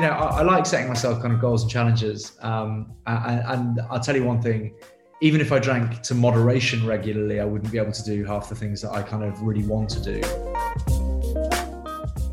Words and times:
you 0.00 0.06
know, 0.06 0.12
I, 0.12 0.38
I, 0.38 0.42
like 0.42 0.64
setting 0.64 0.88
myself 0.88 1.20
kind 1.20 1.34
of 1.34 1.40
goals 1.40 1.60
and 1.60 1.70
challenges. 1.70 2.32
Um, 2.40 2.94
and, 3.06 3.42
and 3.44 3.80
I'll 3.90 4.00
tell 4.00 4.16
you 4.16 4.24
one 4.24 4.40
thing: 4.40 4.74
even 5.20 5.42
if 5.42 5.52
I 5.52 5.58
drank 5.58 6.00
to 6.04 6.14
moderation 6.14 6.86
regularly, 6.86 7.38
I 7.38 7.44
wouldn't 7.44 7.70
be 7.70 7.76
able 7.76 7.92
to 7.92 8.02
do 8.02 8.24
half 8.24 8.48
the 8.48 8.54
things 8.54 8.80
that 8.80 8.92
I 8.92 9.02
kind 9.02 9.22
of 9.22 9.42
really 9.42 9.62
want 9.62 9.90
to 9.90 10.00
do. 10.00 10.22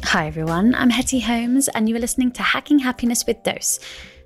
Hi 0.05 0.27
everyone, 0.27 0.75
I'm 0.75 0.89
Hetty 0.89 1.19
Holmes, 1.19 1.67
and 1.67 1.89
you 1.89 1.95
are 1.97 1.99
listening 1.99 2.31
to 2.31 2.41
Hacking 2.41 2.79
Happiness 2.79 3.25
with 3.27 3.43
Dose, 3.43 3.81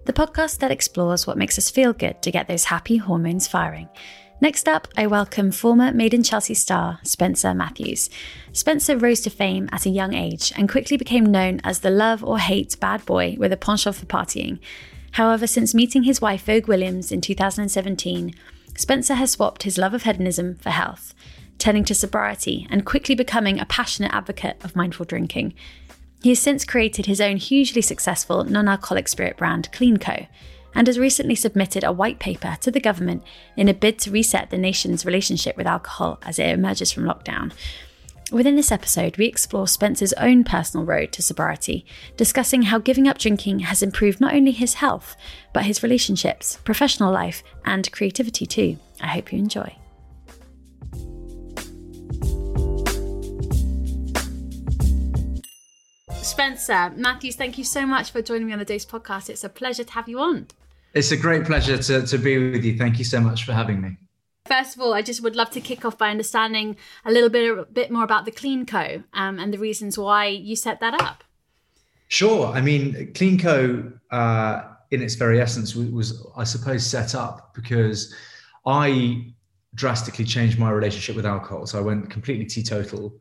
the 0.06 0.14
podcast 0.14 0.60
that 0.60 0.70
explores 0.70 1.26
what 1.26 1.36
makes 1.36 1.58
us 1.58 1.72
feel 1.72 1.94
good 1.94 2.22
to 2.22 2.30
get 2.30 2.48
those 2.48 2.66
happy 2.66 2.98
hormones 2.98 3.48
firing. 3.48 3.90
Next 4.42 4.68
up, 4.68 4.88
I 4.98 5.06
welcome 5.06 5.52
former 5.52 5.94
Made 5.94 6.16
in 6.16 6.24
Chelsea 6.24 6.56
star 6.56 7.00
Spencer 7.04 7.54
Matthews. 7.54 8.10
Spencer 8.54 8.98
rose 8.98 9.22
to 9.22 9.30
fame 9.30 9.70
at 9.72 9.86
a 9.86 9.92
young 9.92 10.16
age 10.16 10.52
and 10.58 10.68
quickly 10.68 10.98
became 10.98 11.26
known 11.26 11.62
as 11.64 11.82
the 11.82 11.92
love 11.92 12.24
or 12.24 12.40
hate 12.40 12.76
bad 12.80 13.06
boy 13.06 13.36
with 13.38 13.54
a 13.54 13.58
penchant 13.58 13.98
for 13.98 14.08
partying. 14.08 14.58
However, 15.12 15.46
since 15.46 15.76
meeting 15.76 16.02
his 16.02 16.22
wife 16.22 16.44
Vogue 16.44 16.68
Williams 16.68 17.12
in 17.12 17.22
2017, 17.22 18.34
Spencer 18.76 19.14
has 19.14 19.30
swapped 19.30 19.62
his 19.62 19.78
love 19.78 19.94
of 19.94 20.04
hedonism 20.04 20.56
for 20.56 20.72
health, 20.72 21.14
turning 21.60 21.84
to 21.84 21.94
sobriety 21.94 22.66
and 22.72 22.84
quickly 22.84 23.14
becoming 23.14 23.60
a 23.60 23.66
passionate 23.66 24.12
advocate 24.12 24.58
of 24.64 24.76
mindful 24.76 25.06
drinking. 25.06 25.54
He 26.24 26.30
has 26.30 26.40
since 26.40 26.66
created 26.66 27.06
his 27.06 27.22
own 27.22 27.38
hugely 27.38 27.84
successful 27.84 28.44
non 28.44 28.68
alcoholic 28.68 29.08
spirit 29.08 29.38
brand, 29.38 29.72
CleanCo 29.72 30.26
and 30.74 30.88
has 30.88 31.00
recently 31.00 31.36
submitted 31.36 31.84
a 31.84 31.92
white 31.92 32.20
paper 32.20 32.58
to 32.62 32.72
the 32.72 32.80
government 32.80 33.24
in 33.58 33.68
a 33.68 33.74
bid 33.74 34.00
to 34.00 34.12
reset 34.12 34.50
the 34.50 34.58
nation's 34.58 35.06
relationship 35.06 35.58
with 35.58 35.68
alcohol 35.68 36.20
as 36.24 36.40
it 36.40 36.50
emerges 36.50 36.92
from 36.92 37.04
lockdown. 37.04 37.52
Within 38.32 38.56
this 38.56 38.72
episode, 38.72 39.18
we 39.18 39.26
explore 39.26 39.68
Spencer's 39.68 40.14
own 40.14 40.46
personal 40.46 40.86
road 40.86 41.12
to 41.12 41.22
sobriety, 41.22 41.86
discussing 42.16 42.62
how 42.62 42.80
giving 42.80 43.06
up 43.06 43.18
drinking 43.18 43.60
has 43.60 43.84
improved 43.84 44.22
not 44.22 44.34
only 44.34 44.52
his 44.52 44.76
health, 44.76 45.18
but 45.54 45.66
his 45.66 45.84
relationships, 45.84 46.58
professional 46.64 47.12
life, 47.12 47.44
and 47.66 47.92
creativity 47.92 48.46
too. 48.46 48.78
I 49.02 49.08
hope 49.08 49.34
you 49.34 49.40
enjoy. 49.40 49.76
Spencer, 56.22 56.94
Matthews, 56.96 57.36
thank 57.36 57.58
you 57.58 57.66
so 57.66 57.86
much 57.86 58.12
for 58.12 58.22
joining 58.22 58.48
me 58.48 58.54
on 58.54 58.60
the 58.60 58.66
Dose 58.66 58.86
podcast. 58.86 59.30
It's 59.30 59.44
a 59.44 59.50
pleasure 59.50 59.84
to 59.84 59.94
have 59.94 60.08
you 60.08 60.20
on. 60.20 60.48
It's 60.94 61.12
a 61.12 61.18
great 61.18 61.46
pleasure 61.46 61.78
to, 61.78 62.06
to 62.06 62.18
be 62.18 62.52
with 62.52 62.66
you. 62.66 62.78
Thank 62.78 63.00
you 63.00 63.06
so 63.06 63.22
much 63.22 63.46
for 63.46 63.54
having 63.54 63.82
me. 63.82 63.98
First 64.46 64.76
of 64.76 64.82
all, 64.82 64.94
I 64.94 65.02
just 65.02 65.22
would 65.22 65.36
love 65.36 65.52
to 65.52 65.62
kick 65.62 65.86
off 65.86 65.98
by 65.98 66.10
understanding 66.10 66.76
a 67.06 67.12
little 67.12 67.30
bit 67.30 67.58
a 67.58 67.64
bit 67.64 67.92
more 67.92 68.04
about 68.04 68.26
the 68.26 68.32
CleanCo 68.32 69.04
um, 69.14 69.40
and 69.40 69.54
the 69.54 69.58
reasons 69.58 69.98
why 69.98 70.26
you 70.26 70.56
set 70.56 70.80
that 70.80 71.00
up. 71.00 71.24
Sure. 72.08 72.48
I 72.48 72.60
mean, 72.60 73.14
CleanCo, 73.14 73.98
uh, 74.12 74.64
in 74.90 75.02
its 75.02 75.16
very 75.16 75.40
essence, 75.40 75.76
was, 75.76 76.28
I 76.36 76.44
suppose, 76.44 76.86
set 76.86 77.16
up 77.16 77.54
because 77.54 78.14
I 78.66 79.32
drastically 79.76 80.26
changed 80.26 80.60
my 80.60 80.72
relationship 80.72 81.16
with 81.16 81.26
alcohol. 81.26 81.66
So 81.66 81.78
I 81.78 81.82
went 81.82 82.10
completely 82.10 82.46
teetotal 82.46 83.14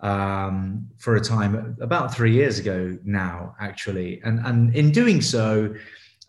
um, 0.00 0.88
for 0.98 1.14
a 1.14 1.20
time 1.20 1.76
about 1.80 2.12
three 2.12 2.32
years 2.32 2.58
ago 2.58 2.98
now, 3.04 3.54
actually. 3.60 4.20
And, 4.24 4.40
and 4.40 4.74
in 4.74 4.90
doing 4.90 5.20
so, 5.20 5.72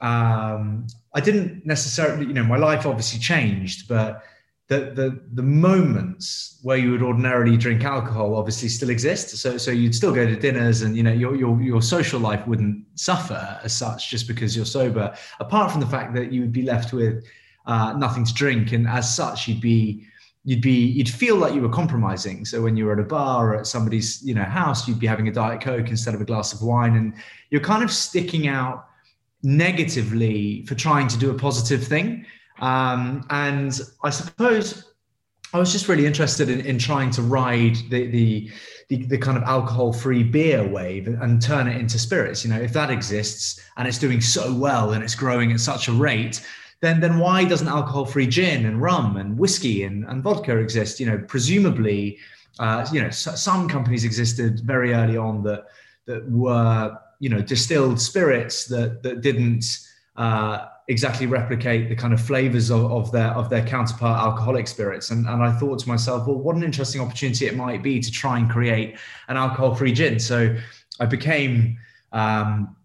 um, 0.01 0.87
I 1.13 1.21
didn't 1.21 1.65
necessarily, 1.65 2.25
you 2.25 2.33
know, 2.33 2.43
my 2.43 2.57
life 2.57 2.85
obviously 2.85 3.19
changed, 3.19 3.87
but 3.87 4.23
the, 4.69 4.91
the 4.95 5.21
the 5.33 5.43
moments 5.43 6.59
where 6.63 6.77
you 6.77 6.91
would 6.91 7.03
ordinarily 7.03 7.57
drink 7.57 7.83
alcohol 7.83 8.35
obviously 8.35 8.69
still 8.69 8.89
exist. 8.89 9.29
So 9.37 9.57
so 9.57 9.71
you'd 9.71 9.93
still 9.93 10.13
go 10.13 10.25
to 10.25 10.35
dinners, 10.35 10.81
and 10.81 10.95
you 10.95 11.03
know 11.03 11.11
your 11.11 11.35
your 11.35 11.61
your 11.61 11.81
social 11.81 12.19
life 12.19 12.47
wouldn't 12.47 12.85
suffer 12.95 13.59
as 13.63 13.75
such 13.75 14.09
just 14.09 14.27
because 14.27 14.55
you're 14.55 14.65
sober. 14.65 15.13
Apart 15.39 15.71
from 15.71 15.81
the 15.81 15.87
fact 15.87 16.13
that 16.15 16.31
you 16.31 16.41
would 16.41 16.53
be 16.53 16.63
left 16.63 16.93
with 16.93 17.25
uh, 17.65 17.93
nothing 17.93 18.23
to 18.23 18.33
drink, 18.33 18.71
and 18.71 18.87
as 18.87 19.13
such 19.13 19.47
you'd 19.47 19.61
be 19.61 20.05
you'd 20.45 20.61
be 20.61 20.87
you'd 20.87 21.09
feel 21.09 21.35
like 21.37 21.53
you 21.53 21.61
were 21.61 21.69
compromising 21.69 22.43
so 22.43 22.61
when 22.61 22.75
you 22.75 22.85
were 22.85 22.93
at 22.93 22.99
a 22.99 23.03
bar 23.03 23.53
or 23.53 23.59
at 23.59 23.67
somebody's 23.67 24.21
you 24.23 24.33
know 24.33 24.43
house 24.43 24.87
you'd 24.89 24.99
be 24.99 25.07
having 25.07 25.29
a 25.29 25.31
diet 25.31 25.61
coke 25.61 25.87
instead 25.87 26.13
of 26.13 26.19
a 26.19 26.25
glass 26.25 26.51
of 26.51 26.61
wine 26.61 26.97
and 26.97 27.13
you're 27.49 27.61
kind 27.61 27.81
of 27.81 27.89
sticking 27.89 28.45
out 28.45 28.87
negatively 29.43 30.65
for 30.65 30.75
trying 30.75 31.07
to 31.09 31.17
do 31.17 31.29
a 31.29 31.33
positive 31.33 31.85
thing. 31.85 32.25
Um, 32.59 33.25
and 33.29 33.79
I 34.03 34.09
suppose 34.09 34.93
I 35.53 35.59
was 35.59 35.71
just 35.71 35.87
really 35.87 36.05
interested 36.05 36.49
in, 36.49 36.61
in 36.61 36.79
trying 36.79 37.11
to 37.11 37.21
ride 37.21 37.75
the, 37.89 38.07
the, 38.07 38.51
the, 38.89 39.05
the 39.05 39.17
kind 39.17 39.37
of 39.37 39.43
alcohol 39.43 39.93
free 39.93 40.23
beer 40.23 40.67
wave 40.67 41.07
and 41.07 41.41
turn 41.41 41.67
it 41.67 41.77
into 41.77 41.99
spirits. 41.99 42.43
You 42.43 42.51
know, 42.51 42.59
if 42.59 42.73
that 42.73 42.89
exists 42.89 43.61
and 43.77 43.87
it's 43.87 43.99
doing 43.99 44.21
so 44.21 44.53
well 44.53 44.93
and 44.93 45.03
it's 45.03 45.15
growing 45.15 45.51
at 45.51 45.59
such 45.59 45.87
a 45.89 45.91
rate, 45.91 46.45
then 46.81 46.99
then 46.99 47.17
why 47.17 47.45
doesn't 47.45 47.67
alcohol 47.67 48.05
free 48.05 48.27
gin 48.27 48.65
and 48.65 48.81
rum 48.81 49.15
and 49.17 49.37
whiskey 49.37 49.83
and, 49.83 50.03
and 50.05 50.23
vodka 50.23 50.57
exist? 50.57 50.99
You 50.99 51.05
know, 51.05 51.17
presumably, 51.27 52.17
uh, 52.59 52.85
you 52.91 53.01
know, 53.01 53.09
some 53.09 53.69
companies 53.69 54.03
existed 54.03 54.59
very 54.61 54.93
early 54.93 55.17
on 55.17 55.43
that 55.43 55.65
that 56.07 56.29
were 56.29 56.97
you 57.23 57.29
know 57.29 57.41
distilled 57.41 58.01
spirits 58.01 58.65
that 58.65 59.01
that 59.01 59.21
didn't 59.21 59.65
uh, 60.17 60.65
exactly 60.89 61.25
replicate 61.25 61.87
the 61.87 61.95
kind 61.95 62.13
of 62.13 62.19
flavors 62.19 62.69
of, 62.69 62.91
of, 62.91 63.13
their 63.13 63.31
of 63.31 63.49
their 63.49 63.65
counterpart 63.65 64.19
alcoholic 64.19 64.67
spirits. 64.67 65.09
And, 65.09 65.25
and 65.27 65.41
i 65.41 65.51
thought 65.57 65.79
to 65.79 65.87
myself 65.87 66.27
well 66.27 66.37
what 66.37 66.57
an 66.57 66.63
interesting 66.63 66.99
opportunity 66.99 67.45
it 67.45 67.55
might 67.55 67.81
be 67.81 68.01
to 68.01 68.11
try 68.11 68.37
and 68.39 68.49
create 68.49 68.97
an 69.29 69.37
alcohol 69.37 69.73
free 69.73 69.93
gin. 69.93 70.19
So 70.19 70.53
i 70.99 71.05
became 71.05 71.77
um, 72.11 72.75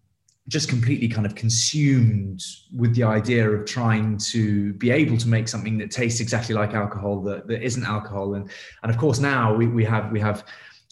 just 0.47 0.69
completely 0.69 1.09
kind 1.09 1.27
of 1.27 1.35
consumed 1.35 2.41
with 2.75 2.95
the 2.95 3.03
idea 3.03 3.45
of 3.51 3.67
trying 3.67 4.19
to 4.33 4.73
be 4.75 4.91
able 4.93 5.19
to 5.19 5.29
make 5.29 5.49
something 5.49 5.77
that 5.79 5.91
tastes 5.91 6.21
exactly 6.21 6.55
like 6.55 6.75
alcohol 6.75 7.21
that, 7.23 7.49
that 7.49 7.61
isn't 7.63 7.85
alcohol. 7.85 8.35
And 8.35 8.49
and 8.83 8.91
of 8.93 8.99
course 8.99 9.19
now 9.19 9.53
we, 9.53 9.67
we 9.67 9.85
have 9.85 10.13
we 10.13 10.21
have 10.21 10.45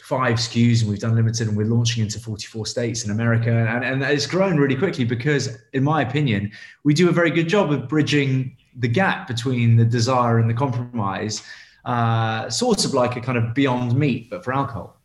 five 0.06 0.36
SKUs 0.36 0.82
and 0.82 0.90
we've 0.90 1.00
done 1.00 1.16
limited 1.16 1.48
and 1.48 1.56
we're 1.56 1.66
launching 1.66 2.00
into 2.00 2.20
44 2.20 2.64
states 2.64 3.04
in 3.04 3.10
America. 3.10 3.50
And, 3.50 3.84
and 3.84 4.00
it's 4.04 4.24
grown 4.24 4.56
really 4.56 4.76
quickly 4.76 5.04
because, 5.04 5.58
in 5.72 5.82
my 5.82 6.00
opinion, 6.00 6.52
we 6.84 6.94
do 6.94 7.08
a 7.08 7.12
very 7.12 7.28
good 7.28 7.48
job 7.48 7.72
of 7.72 7.88
bridging 7.88 8.56
the 8.76 8.86
gap 8.86 9.26
between 9.26 9.74
the 9.74 9.84
desire 9.84 10.38
and 10.38 10.48
the 10.48 10.54
compromise, 10.54 11.42
uh, 11.86 12.48
sort 12.48 12.84
of 12.84 12.94
like 12.94 13.16
a 13.16 13.20
kind 13.20 13.36
of 13.36 13.52
beyond 13.52 13.96
meat, 13.96 14.30
but 14.30 14.44
for 14.44 14.54
alcohol. 14.54 14.96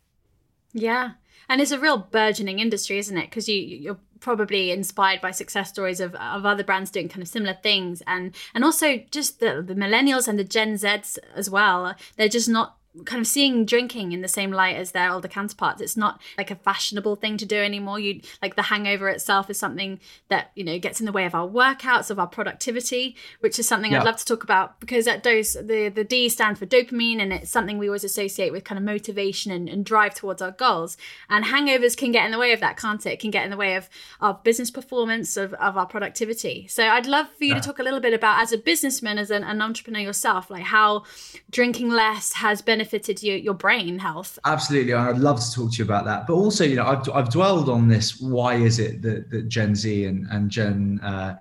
Yeah. 0.72 1.14
And 1.48 1.60
it's 1.60 1.72
a 1.72 1.80
real 1.80 1.98
burgeoning 1.98 2.60
industry, 2.60 2.98
isn't 2.98 3.18
it? 3.18 3.28
Because 3.28 3.48
you, 3.48 3.56
you're 3.56 3.98
probably 4.20 4.70
inspired 4.70 5.20
by 5.20 5.32
success 5.32 5.68
stories 5.68 5.98
of, 5.98 6.14
of 6.14 6.46
other 6.46 6.62
brands 6.62 6.92
doing 6.92 7.08
kind 7.08 7.22
of 7.22 7.28
similar 7.28 7.54
things 7.60 8.04
and 8.06 8.36
and 8.54 8.62
also 8.62 8.98
just 9.10 9.40
the, 9.40 9.60
the 9.60 9.74
millennials 9.74 10.28
and 10.28 10.38
the 10.38 10.44
gen 10.44 10.76
z's 10.76 11.18
as 11.34 11.50
well 11.50 11.92
they're 12.16 12.28
just 12.28 12.48
not 12.48 12.76
kind 13.04 13.20
of 13.20 13.26
seeing 13.26 13.64
drinking 13.64 14.12
in 14.12 14.20
the 14.20 14.28
same 14.28 14.50
light 14.50 14.76
as 14.76 14.92
their 14.92 15.10
older 15.10 15.28
counterparts. 15.28 15.80
It's 15.80 15.96
not 15.96 16.20
like 16.36 16.50
a 16.50 16.56
fashionable 16.56 17.16
thing 17.16 17.36
to 17.38 17.46
do 17.46 17.56
anymore. 17.56 17.98
You 17.98 18.20
like 18.42 18.54
the 18.54 18.62
hangover 18.62 19.08
itself 19.08 19.48
is 19.48 19.58
something 19.58 19.98
that 20.28 20.50
you 20.54 20.62
know 20.64 20.78
gets 20.78 21.00
in 21.00 21.06
the 21.06 21.12
way 21.12 21.24
of 21.24 21.34
our 21.34 21.48
workouts, 21.48 22.10
of 22.10 22.18
our 22.18 22.26
productivity, 22.26 23.16
which 23.40 23.58
is 23.58 23.66
something 23.66 23.92
yeah. 23.92 24.00
I'd 24.00 24.04
love 24.04 24.18
to 24.18 24.24
talk 24.24 24.44
about 24.44 24.78
because 24.78 25.06
at 25.06 25.22
dose 25.22 25.54
the 25.54 25.88
the 25.88 26.04
D 26.04 26.28
stands 26.28 26.58
for 26.58 26.66
dopamine, 26.66 27.20
and 27.20 27.32
it's 27.32 27.50
something 27.50 27.78
we 27.78 27.88
always 27.88 28.04
associate 28.04 28.52
with 28.52 28.64
kind 28.64 28.78
of 28.78 28.84
motivation 28.84 29.52
and, 29.52 29.68
and 29.68 29.84
drive 29.84 30.14
towards 30.14 30.42
our 30.42 30.50
goals. 30.50 30.96
And 31.30 31.46
hangovers 31.46 31.96
can 31.96 32.12
get 32.12 32.26
in 32.26 32.32
the 32.32 32.38
way 32.38 32.52
of 32.52 32.60
that, 32.60 32.76
can't 32.76 33.04
it? 33.06 33.12
It 33.12 33.20
can 33.20 33.30
get 33.30 33.44
in 33.44 33.50
the 33.50 33.56
way 33.56 33.74
of 33.74 33.88
our 34.20 34.34
business 34.34 34.70
performance, 34.70 35.36
of, 35.36 35.54
of 35.54 35.76
our 35.78 35.86
productivity. 35.86 36.66
So 36.68 36.84
I'd 36.84 37.06
love 37.06 37.28
for 37.38 37.44
you 37.44 37.54
yeah. 37.54 37.60
to 37.60 37.66
talk 37.66 37.78
a 37.78 37.82
little 37.82 38.00
bit 38.00 38.12
about 38.12 38.42
as 38.42 38.52
a 38.52 38.58
businessman, 38.58 39.18
as 39.18 39.30
an, 39.30 39.44
an 39.44 39.62
entrepreneur 39.62 40.00
yourself, 40.00 40.50
like 40.50 40.64
how 40.64 41.04
drinking 41.50 41.88
less 41.88 42.34
has 42.34 42.60
been 42.60 42.81
benefited 42.82 43.22
your, 43.22 43.36
your 43.36 43.54
brain 43.54 43.98
health. 43.98 44.38
Absolutely. 44.44 44.92
I'd 44.92 45.18
love 45.18 45.40
to 45.40 45.52
talk 45.52 45.72
to 45.72 45.78
you 45.78 45.84
about 45.84 46.04
that. 46.06 46.26
But 46.26 46.34
also, 46.34 46.64
you 46.64 46.76
know, 46.76 46.86
I've, 46.86 47.08
I've 47.10 47.30
dwelled 47.30 47.68
on 47.68 47.88
this. 47.88 48.20
Why 48.20 48.54
is 48.54 48.78
it 48.78 49.02
that, 49.02 49.30
that 49.30 49.48
Gen 49.48 49.74
Z 49.74 50.04
and, 50.04 50.26
and 50.30 50.50
Gen 50.50 51.00
uh, 51.02 51.36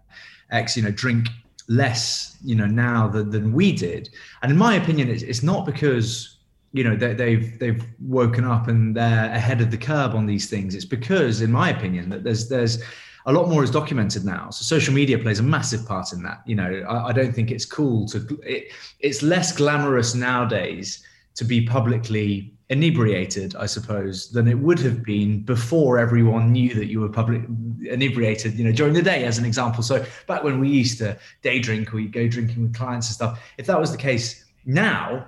X, 0.52 0.78
you 0.78 0.84
know, 0.84 0.92
drink 0.92 1.28
less, 1.68 2.38
you 2.44 2.56
know, 2.56 2.68
now 2.68 3.08
than, 3.08 3.32
than 3.32 3.54
we 3.54 3.72
did? 3.72 4.10
And 4.44 4.52
in 4.52 4.58
my 4.58 4.76
opinion, 4.76 5.10
it's, 5.10 5.24
it's 5.24 5.44
not 5.44 5.66
because 5.66 6.38
you 6.74 6.86
know 6.86 6.96
they, 6.96 7.14
they've 7.14 7.60
they've 7.60 7.84
woken 8.00 8.46
up 8.46 8.70
and 8.70 8.96
they're 8.96 9.30
ahead 9.34 9.60
of 9.60 9.72
the 9.72 9.78
curve 9.78 10.16
on 10.16 10.26
these 10.26 10.50
things 10.50 10.74
it's 10.74 10.86
because 10.86 11.42
in 11.42 11.52
my 11.52 11.70
opinion 11.70 12.08
that 12.08 12.24
there's 12.24 12.48
there's 12.48 12.82
a 13.26 13.32
lot 13.32 13.50
more 13.50 13.64
is 13.64 13.70
documented 13.70 14.26
now. 14.26 14.50
So 14.50 14.64
social 14.64 14.94
media 14.94 15.20
plays 15.20 15.40
a 15.40 15.44
massive 15.44 15.86
part 15.88 16.12
in 16.12 16.24
that. 16.24 16.42
You 16.46 16.56
know, 16.56 16.84
I, 16.90 17.10
I 17.10 17.12
don't 17.12 17.34
think 17.34 17.52
it's 17.52 17.66
cool 17.66 18.08
to. 18.08 18.40
It, 18.44 18.72
it's 19.00 19.22
less 19.22 19.56
glamorous 19.56 20.16
nowadays 20.16 21.04
to 21.36 21.46
be 21.46 21.66
publicly 21.66 22.54
inebriated, 22.70 23.54
I 23.56 23.66
suppose, 23.66 24.32
than 24.32 24.48
it 24.48 24.58
would 24.58 24.80
have 24.80 25.04
been 25.04 25.44
before 25.44 26.00
everyone 26.00 26.54
knew 26.54 26.74
that 26.74 26.86
you 26.86 27.02
were 27.02 27.10
public 27.10 27.42
inebriated, 27.84 28.54
you 28.58 28.64
know, 28.64 28.72
during 28.72 28.94
the 28.94 29.02
day, 29.02 29.26
as 29.26 29.38
an 29.38 29.46
example. 29.46 29.84
So 29.84 30.06
back 30.26 30.44
when 30.44 30.60
we 30.60 30.70
used 30.70 30.98
to 31.00 31.18
day 31.42 31.60
drink 31.60 31.92
you 31.92 32.08
go 32.08 32.28
drinking 32.30 32.64
with 32.64 32.74
clients 32.74 33.08
and 33.10 33.16
stuff, 33.16 33.44
if 33.58 33.66
that 33.68 33.80
was 33.80 33.92
the 33.92 33.98
case 33.98 34.46
now, 34.66 35.28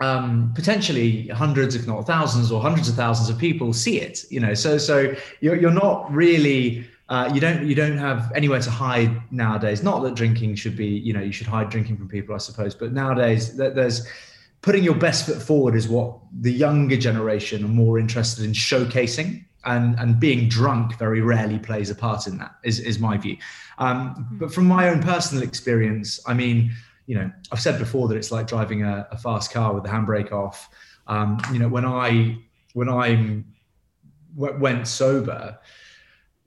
um, 0.00 0.52
potentially 0.54 1.28
hundreds, 1.28 1.74
if 1.74 1.86
not 1.86 2.06
thousands 2.06 2.50
or 2.50 2.60
hundreds 2.60 2.88
of 2.88 2.94
thousands 2.94 3.28
of 3.28 3.38
people 3.38 3.74
see 3.74 4.00
it, 4.00 4.24
you 4.30 4.40
know, 4.40 4.54
so, 4.54 4.78
so 4.78 5.14
you're, 5.40 5.56
you're 5.56 5.70
not 5.70 6.10
really 6.10 6.86
uh, 7.08 7.30
you 7.34 7.40
don't 7.42 7.66
you 7.66 7.74
don't 7.74 7.98
have 7.98 8.32
anywhere 8.34 8.60
to 8.60 8.70
hide 8.70 9.10
nowadays. 9.30 9.82
Not 9.82 10.02
that 10.04 10.14
drinking 10.14 10.54
should 10.54 10.76
be, 10.76 10.86
you 10.86 11.12
know, 11.12 11.20
you 11.20 11.32
should 11.32 11.46
hide 11.46 11.68
drinking 11.68 11.98
from 11.98 12.08
people, 12.08 12.34
I 12.34 12.38
suppose. 12.38 12.74
But 12.74 12.94
nowadays, 12.94 13.54
there's 13.54 14.06
putting 14.62 14.82
your 14.82 14.94
best 14.94 15.26
foot 15.26 15.42
forward 15.42 15.74
is 15.74 15.88
what 15.88 16.18
the 16.40 16.52
younger 16.52 16.96
generation 16.96 17.64
are 17.64 17.68
more 17.68 17.98
interested 17.98 18.44
in 18.44 18.52
showcasing, 18.52 19.44
and 19.64 19.98
and 19.98 20.18
being 20.18 20.48
drunk 20.48 20.98
very 20.98 21.20
rarely 21.20 21.58
plays 21.58 21.90
a 21.90 21.94
part 21.94 22.26
in 22.26 22.38
that. 22.38 22.56
Is 22.64 22.80
is 22.80 22.98
my 22.98 23.18
view. 23.18 23.36
Um, 23.78 24.14
mm-hmm. 24.14 24.38
but 24.38 24.52
from 24.52 24.66
my 24.66 24.88
own 24.88 25.02
personal 25.02 25.42
experience, 25.42 26.20
I 26.26 26.34
mean, 26.34 26.72
you 27.06 27.16
know, 27.16 27.30
I've 27.50 27.60
said 27.60 27.78
before 27.78 28.08
that 28.08 28.16
it's 28.16 28.32
like 28.32 28.46
driving 28.46 28.82
a, 28.82 29.06
a 29.10 29.18
fast 29.18 29.52
car 29.52 29.74
with 29.74 29.84
the 29.84 29.90
handbrake 29.90 30.32
off. 30.32 30.68
Um, 31.06 31.38
you 31.52 31.58
know, 31.58 31.68
when 31.68 31.84
I 31.84 32.38
when 32.74 32.88
I 32.88 33.44
went 34.34 34.88
sober 34.88 35.58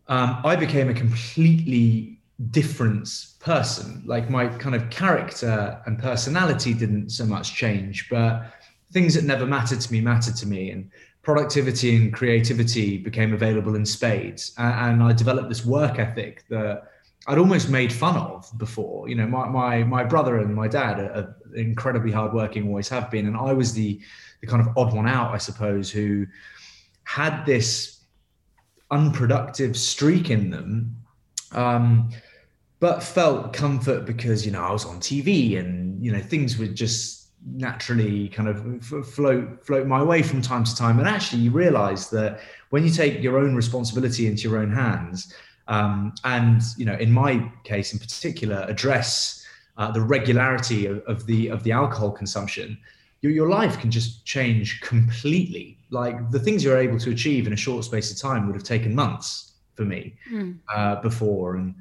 um, 0.07 0.41
I 0.43 0.55
became 0.55 0.89
a 0.89 0.93
completely 0.93 2.14
different 2.51 3.09
person. 3.39 4.03
Like 4.05 4.29
my 4.29 4.47
kind 4.47 4.75
of 4.75 4.89
character 4.89 5.81
and 5.85 5.97
personality 5.97 6.73
didn't 6.73 7.09
so 7.09 7.25
much 7.25 7.55
change, 7.55 8.09
but 8.09 8.53
things 8.91 9.13
that 9.15 9.23
never 9.23 9.45
mattered 9.45 9.81
to 9.81 9.91
me 9.91 10.01
mattered 10.01 10.35
to 10.37 10.47
me. 10.47 10.71
And 10.71 10.91
productivity 11.21 11.95
and 11.95 12.13
creativity 12.13 12.97
became 12.97 13.33
available 13.33 13.75
in 13.75 13.85
spades. 13.85 14.53
And, 14.57 15.01
I 15.01 15.11
developed 15.11 15.49
this 15.49 15.65
work 15.65 15.97
ethic 15.97 16.43
that 16.49 16.91
I'd 17.27 17.39
almost 17.39 17.69
made 17.69 17.91
fun 17.91 18.15
of 18.15 18.51
before. 18.57 19.09
You 19.09 19.15
know, 19.15 19.27
my 19.27 19.47
my, 19.49 19.83
my 19.83 20.03
brother 20.03 20.37
and 20.37 20.53
my 20.53 20.67
dad 20.67 20.99
are, 20.99 21.35
incredibly 21.55 22.11
hardworking, 22.11 22.67
always 22.67 22.89
have 22.89 23.09
been. 23.09 23.27
And 23.27 23.37
I 23.37 23.53
was 23.53 23.73
the, 23.73 23.99
the 24.41 24.47
kind 24.47 24.61
of 24.61 24.77
odd 24.77 24.93
one 24.93 25.07
out, 25.07 25.33
I 25.33 25.37
suppose, 25.37 25.89
who 25.89 26.27
had 27.05 27.45
this 27.45 28.01
unproductive 28.91 29.77
streak 29.77 30.29
in 30.29 30.49
them, 30.49 30.95
um, 31.53 32.09
but 32.79 33.01
felt 33.01 33.53
comfort 33.53 34.05
because 34.05 34.45
you 34.45 34.51
know 34.51 34.61
I 34.61 34.71
was 34.71 34.85
on 34.85 34.99
TV 34.99 35.57
and 35.59 36.03
you 36.03 36.11
know 36.11 36.19
things 36.19 36.57
would 36.57 36.75
just 36.75 37.25
naturally 37.45 38.27
kind 38.29 38.49
of 38.49 38.83
float 39.05 39.65
float 39.65 39.87
my 39.87 40.01
way 40.03 40.21
from 40.21 40.41
time 40.41 40.63
to 40.63 40.75
time. 40.75 40.99
And 40.99 41.07
actually, 41.07 41.41
you 41.41 41.51
realise 41.51 42.07
that 42.07 42.39
when 42.69 42.83
you 42.83 42.89
take 42.89 43.21
your 43.21 43.37
own 43.37 43.55
responsibility 43.55 44.27
into 44.27 44.49
your 44.49 44.59
own 44.59 44.71
hands, 44.71 45.33
um, 45.67 46.13
and 46.23 46.61
you 46.77 46.85
know, 46.85 46.95
in 46.95 47.11
my 47.11 47.49
case 47.63 47.93
in 47.93 47.99
particular, 47.99 48.65
address 48.67 49.45
uh, 49.77 49.91
the 49.91 50.01
regularity 50.01 50.85
of, 50.87 50.99
of 51.03 51.25
the 51.25 51.49
of 51.49 51.63
the 51.63 51.71
alcohol 51.71 52.11
consumption, 52.11 52.77
your, 53.21 53.31
your 53.31 53.49
life 53.49 53.79
can 53.79 53.91
just 53.91 54.25
change 54.25 54.81
completely. 54.81 55.77
Like 55.91 56.31
the 56.31 56.39
things 56.39 56.63
you're 56.63 56.77
able 56.77 56.99
to 56.99 57.11
achieve 57.11 57.47
in 57.47 57.53
a 57.53 57.57
short 57.57 57.85
space 57.85 58.11
of 58.11 58.17
time 58.17 58.47
would 58.47 58.55
have 58.55 58.63
taken 58.63 58.93
months 58.95 59.53
for 59.75 59.85
me 59.85 60.15
mm. 60.31 60.57
uh, 60.73 61.01
before. 61.01 61.55
And, 61.55 61.75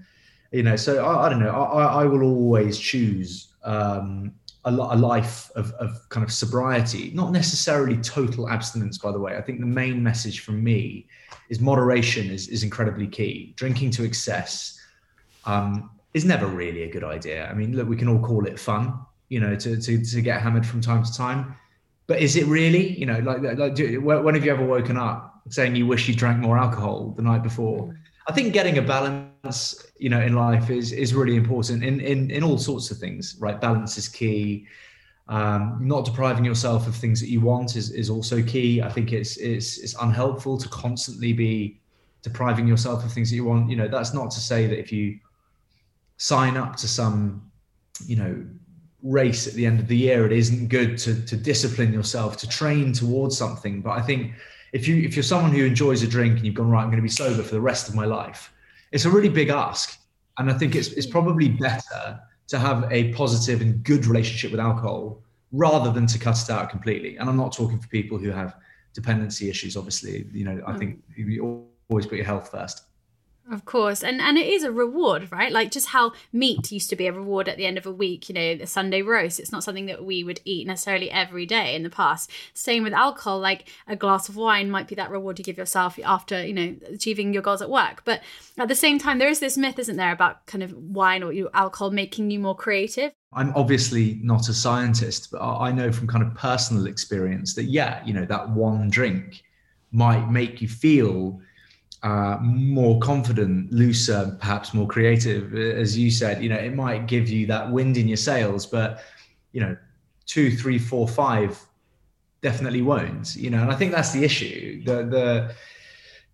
you 0.54 0.62
know, 0.62 0.76
so 0.76 1.04
I, 1.04 1.26
I 1.26 1.28
don't 1.28 1.40
know, 1.40 1.50
I, 1.50 2.02
I, 2.02 2.04
will 2.04 2.22
always 2.22 2.78
choose 2.78 3.48
um, 3.64 4.32
a, 4.64 4.70
a 4.70 4.96
life 4.96 5.50
of, 5.56 5.72
of 5.72 6.08
kind 6.08 6.24
of 6.24 6.32
sobriety, 6.32 7.10
not 7.14 7.32
necessarily 7.32 7.96
total 7.98 8.48
abstinence, 8.48 8.98
by 8.98 9.12
the 9.12 9.18
way. 9.18 9.36
I 9.36 9.42
think 9.42 9.60
the 9.60 9.66
main 9.66 10.02
message 10.02 10.40
from 10.40 10.62
me 10.62 11.06
is 11.48 11.60
moderation 11.60 12.30
is, 12.30 12.48
is 12.48 12.62
incredibly 12.62 13.06
key. 13.06 13.52
Drinking 13.56 13.90
to 13.92 14.04
excess 14.04 14.80
um, 15.44 15.90
is 16.14 16.24
never 16.24 16.46
really 16.46 16.84
a 16.84 16.90
good 16.90 17.04
idea. 17.04 17.48
I 17.48 17.54
mean, 17.54 17.76
look, 17.76 17.88
we 17.88 17.96
can 17.96 18.08
all 18.08 18.20
call 18.20 18.46
it 18.46 18.58
fun 18.58 18.98
you 19.28 19.40
know, 19.40 19.56
to, 19.56 19.80
to, 19.80 20.04
to 20.04 20.22
get 20.22 20.40
hammered 20.40 20.66
from 20.66 20.80
time 20.80 21.02
to 21.02 21.12
time. 21.12 21.56
But 22.06 22.20
is 22.20 22.36
it 22.36 22.46
really, 22.46 22.96
you 22.98 23.06
know, 23.06 23.18
like, 23.20 23.42
like 23.42 23.74
do, 23.74 24.00
when 24.00 24.34
have 24.34 24.44
you 24.44 24.52
ever 24.52 24.64
woken 24.64 24.96
up 24.96 25.42
saying 25.48 25.74
you 25.74 25.86
wish 25.86 26.06
you 26.06 26.14
drank 26.14 26.38
more 26.38 26.58
alcohol 26.58 27.14
the 27.16 27.22
night 27.22 27.42
before? 27.42 27.98
I 28.28 28.32
think 28.32 28.52
getting 28.52 28.78
a 28.78 28.82
balance, 28.82 29.33
you 29.98 30.08
know, 30.08 30.20
in 30.20 30.34
life 30.34 30.70
is 30.70 30.92
is 30.92 31.14
really 31.14 31.36
important 31.36 31.82
in 31.84 32.00
in 32.00 32.30
in 32.30 32.42
all 32.42 32.58
sorts 32.58 32.90
of 32.90 32.98
things, 32.98 33.36
right? 33.38 33.60
Balance 33.60 33.98
is 33.98 34.08
key. 34.08 34.66
Um, 35.26 35.78
not 35.80 36.04
depriving 36.04 36.44
yourself 36.44 36.86
of 36.86 36.94
things 36.94 37.18
that 37.20 37.28
you 37.28 37.40
want 37.40 37.76
is 37.76 37.90
is 37.90 38.10
also 38.10 38.42
key. 38.42 38.82
I 38.82 38.90
think 38.90 39.12
it's 39.12 39.36
it's 39.36 39.78
it's 39.78 39.94
unhelpful 40.00 40.58
to 40.58 40.68
constantly 40.68 41.32
be 41.32 41.80
depriving 42.22 42.66
yourself 42.66 43.04
of 43.04 43.12
things 43.12 43.30
that 43.30 43.36
you 43.36 43.44
want. 43.44 43.70
You 43.70 43.76
know, 43.76 43.88
that's 43.88 44.14
not 44.14 44.30
to 44.32 44.40
say 44.40 44.66
that 44.66 44.78
if 44.78 44.92
you 44.92 45.18
sign 46.16 46.56
up 46.56 46.76
to 46.76 46.88
some, 46.88 47.50
you 48.06 48.16
know, 48.16 48.44
race 49.02 49.46
at 49.46 49.54
the 49.54 49.66
end 49.66 49.80
of 49.80 49.88
the 49.88 49.96
year, 49.96 50.26
it 50.26 50.32
isn't 50.32 50.68
good 50.68 50.98
to 50.98 51.20
to 51.26 51.36
discipline 51.36 51.92
yourself 51.92 52.36
to 52.38 52.48
train 52.48 52.92
towards 52.92 53.36
something. 53.36 53.80
But 53.80 53.98
I 53.98 54.02
think 54.02 54.32
if 54.72 54.88
you 54.88 54.96
if 54.96 55.16
you're 55.16 55.22
someone 55.22 55.52
who 55.52 55.64
enjoys 55.64 56.02
a 56.02 56.06
drink 56.06 56.36
and 56.36 56.46
you've 56.46 56.54
gone 56.54 56.68
right, 56.68 56.82
I'm 56.82 56.88
going 56.88 56.96
to 56.96 57.02
be 57.02 57.08
sober 57.08 57.42
for 57.42 57.54
the 57.54 57.60
rest 57.60 57.88
of 57.88 57.94
my 57.94 58.04
life, 58.04 58.52
it's 58.94 59.04
a 59.04 59.10
really 59.10 59.28
big 59.28 59.50
ask. 59.50 59.98
And 60.38 60.50
I 60.50 60.54
think 60.54 60.74
it's 60.74 60.88
it's 60.88 61.06
probably 61.06 61.48
better 61.48 62.20
to 62.46 62.58
have 62.58 62.90
a 62.90 63.12
positive 63.12 63.60
and 63.60 63.82
good 63.82 64.06
relationship 64.06 64.50
with 64.52 64.60
alcohol 64.60 65.20
rather 65.52 65.90
than 65.90 66.06
to 66.06 66.18
cut 66.18 66.40
it 66.40 66.50
out 66.50 66.70
completely. 66.70 67.16
And 67.16 67.28
I'm 67.28 67.36
not 67.36 67.52
talking 67.52 67.78
for 67.78 67.88
people 67.88 68.18
who 68.18 68.30
have 68.30 68.56
dependency 68.94 69.50
issues. 69.50 69.76
Obviously, 69.76 70.26
you 70.32 70.44
know, 70.44 70.62
I 70.66 70.72
mm. 70.72 70.78
think 70.78 71.02
you 71.16 71.66
always 71.90 72.06
put 72.06 72.16
your 72.16 72.24
health 72.24 72.50
first. 72.50 72.82
Of 73.50 73.66
course. 73.66 74.02
And 74.02 74.22
and 74.22 74.38
it 74.38 74.46
is 74.46 74.62
a 74.62 74.72
reward, 74.72 75.30
right? 75.30 75.52
Like 75.52 75.70
just 75.70 75.88
how 75.88 76.12
meat 76.32 76.72
used 76.72 76.88
to 76.90 76.96
be 76.96 77.06
a 77.06 77.12
reward 77.12 77.46
at 77.46 77.58
the 77.58 77.66
end 77.66 77.76
of 77.76 77.84
a 77.84 77.92
week, 77.92 78.28
you 78.28 78.34
know, 78.34 78.56
the 78.56 78.66
Sunday 78.66 79.02
roast. 79.02 79.38
It's 79.38 79.52
not 79.52 79.62
something 79.62 79.84
that 79.86 80.02
we 80.02 80.24
would 80.24 80.40
eat 80.46 80.66
necessarily 80.66 81.10
every 81.10 81.44
day 81.44 81.74
in 81.74 81.82
the 81.82 81.90
past. 81.90 82.30
Same 82.54 82.82
with 82.82 82.94
alcohol, 82.94 83.38
like 83.38 83.68
a 83.86 83.96
glass 83.96 84.30
of 84.30 84.36
wine 84.36 84.70
might 84.70 84.88
be 84.88 84.94
that 84.94 85.10
reward 85.10 85.38
you 85.38 85.44
give 85.44 85.58
yourself 85.58 85.98
after, 86.04 86.44
you 86.44 86.54
know, 86.54 86.74
achieving 86.88 87.34
your 87.34 87.42
goals 87.42 87.60
at 87.60 87.68
work. 87.68 88.02
But 88.06 88.22
at 88.56 88.68
the 88.68 88.74
same 88.74 88.98
time, 88.98 89.18
there 89.18 89.28
is 89.28 89.40
this 89.40 89.58
myth, 89.58 89.78
isn't 89.78 89.96
there, 89.96 90.12
about 90.12 90.46
kind 90.46 90.62
of 90.62 90.72
wine 90.72 91.22
or 91.22 91.34
alcohol 91.52 91.90
making 91.90 92.30
you 92.30 92.38
more 92.38 92.56
creative? 92.56 93.12
I'm 93.34 93.52
obviously 93.54 94.20
not 94.22 94.48
a 94.48 94.54
scientist, 94.54 95.30
but 95.30 95.42
I 95.42 95.70
know 95.70 95.92
from 95.92 96.06
kind 96.06 96.24
of 96.24 96.34
personal 96.34 96.86
experience 96.86 97.54
that 97.54 97.64
yeah, 97.64 98.02
you 98.06 98.14
know, 98.14 98.24
that 98.24 98.48
one 98.48 98.88
drink 98.88 99.42
might 99.92 100.30
make 100.30 100.62
you 100.62 100.68
feel 100.68 101.40
uh, 102.04 102.38
more 102.42 103.00
confident, 103.00 103.72
looser, 103.72 104.36
perhaps 104.38 104.74
more 104.74 104.86
creative. 104.86 105.54
As 105.54 105.96
you 105.96 106.10
said, 106.10 106.42
you 106.42 106.50
know, 106.50 106.56
it 106.56 106.74
might 106.74 107.06
give 107.06 107.30
you 107.30 107.46
that 107.46 107.72
wind 107.72 107.96
in 107.96 108.06
your 108.06 108.18
sails, 108.18 108.66
but 108.66 109.02
you 109.52 109.60
know, 109.62 109.74
two, 110.26 110.54
three, 110.54 110.78
four, 110.78 111.08
five 111.08 111.58
definitely 112.42 112.82
won't. 112.82 113.34
You 113.34 113.48
know, 113.48 113.62
and 113.62 113.72
I 113.72 113.74
think 113.74 113.90
that's 113.90 114.12
the 114.12 114.22
issue. 114.22 114.84
The 114.84 114.96
the 115.04 115.54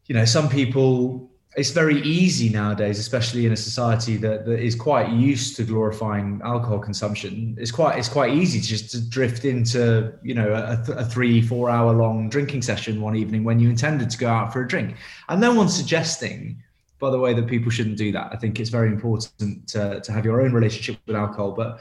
you 0.06 0.14
know, 0.16 0.24
some 0.24 0.48
people 0.48 1.29
it's 1.56 1.70
very 1.70 2.00
easy 2.02 2.48
nowadays, 2.48 3.00
especially 3.00 3.44
in 3.44 3.52
a 3.52 3.56
society 3.56 4.16
that, 4.18 4.46
that 4.46 4.60
is 4.60 4.76
quite 4.76 5.10
used 5.10 5.56
to 5.56 5.64
glorifying 5.64 6.40
alcohol 6.44 6.78
consumption. 6.78 7.56
It's 7.58 7.72
quite 7.72 7.98
it's 7.98 8.08
quite 8.08 8.32
easy 8.32 8.60
just 8.60 8.92
to 8.92 9.00
drift 9.00 9.44
into 9.44 10.12
you 10.22 10.34
know 10.34 10.52
a, 10.52 10.92
a, 10.92 11.04
three 11.04 11.42
four 11.42 11.68
hour 11.68 11.92
long 11.92 12.28
drinking 12.28 12.62
session 12.62 13.00
one 13.00 13.16
evening 13.16 13.42
when 13.42 13.58
you 13.58 13.68
intended 13.68 14.10
to 14.10 14.18
go 14.18 14.28
out 14.28 14.52
for 14.52 14.62
a 14.62 14.68
drink, 14.68 14.94
and 15.28 15.40
no 15.40 15.52
one's 15.52 15.74
suggesting, 15.74 16.62
by 17.00 17.10
the 17.10 17.18
way, 17.18 17.34
that 17.34 17.48
people 17.48 17.70
shouldn't 17.70 17.96
do 17.96 18.12
that. 18.12 18.30
I 18.32 18.36
think 18.36 18.60
it's 18.60 18.70
very 18.70 18.88
important 18.88 19.66
to 19.70 20.00
to 20.00 20.12
have 20.12 20.24
your 20.24 20.42
own 20.42 20.52
relationship 20.52 21.00
with 21.04 21.16
alcohol, 21.16 21.50
but 21.50 21.80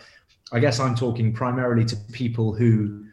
I 0.51 0.59
guess 0.59 0.79
I'm 0.79 0.95
talking 0.95 1.33
primarily 1.33 1.85
to 1.85 1.95
people 2.11 2.53
who. 2.53 3.05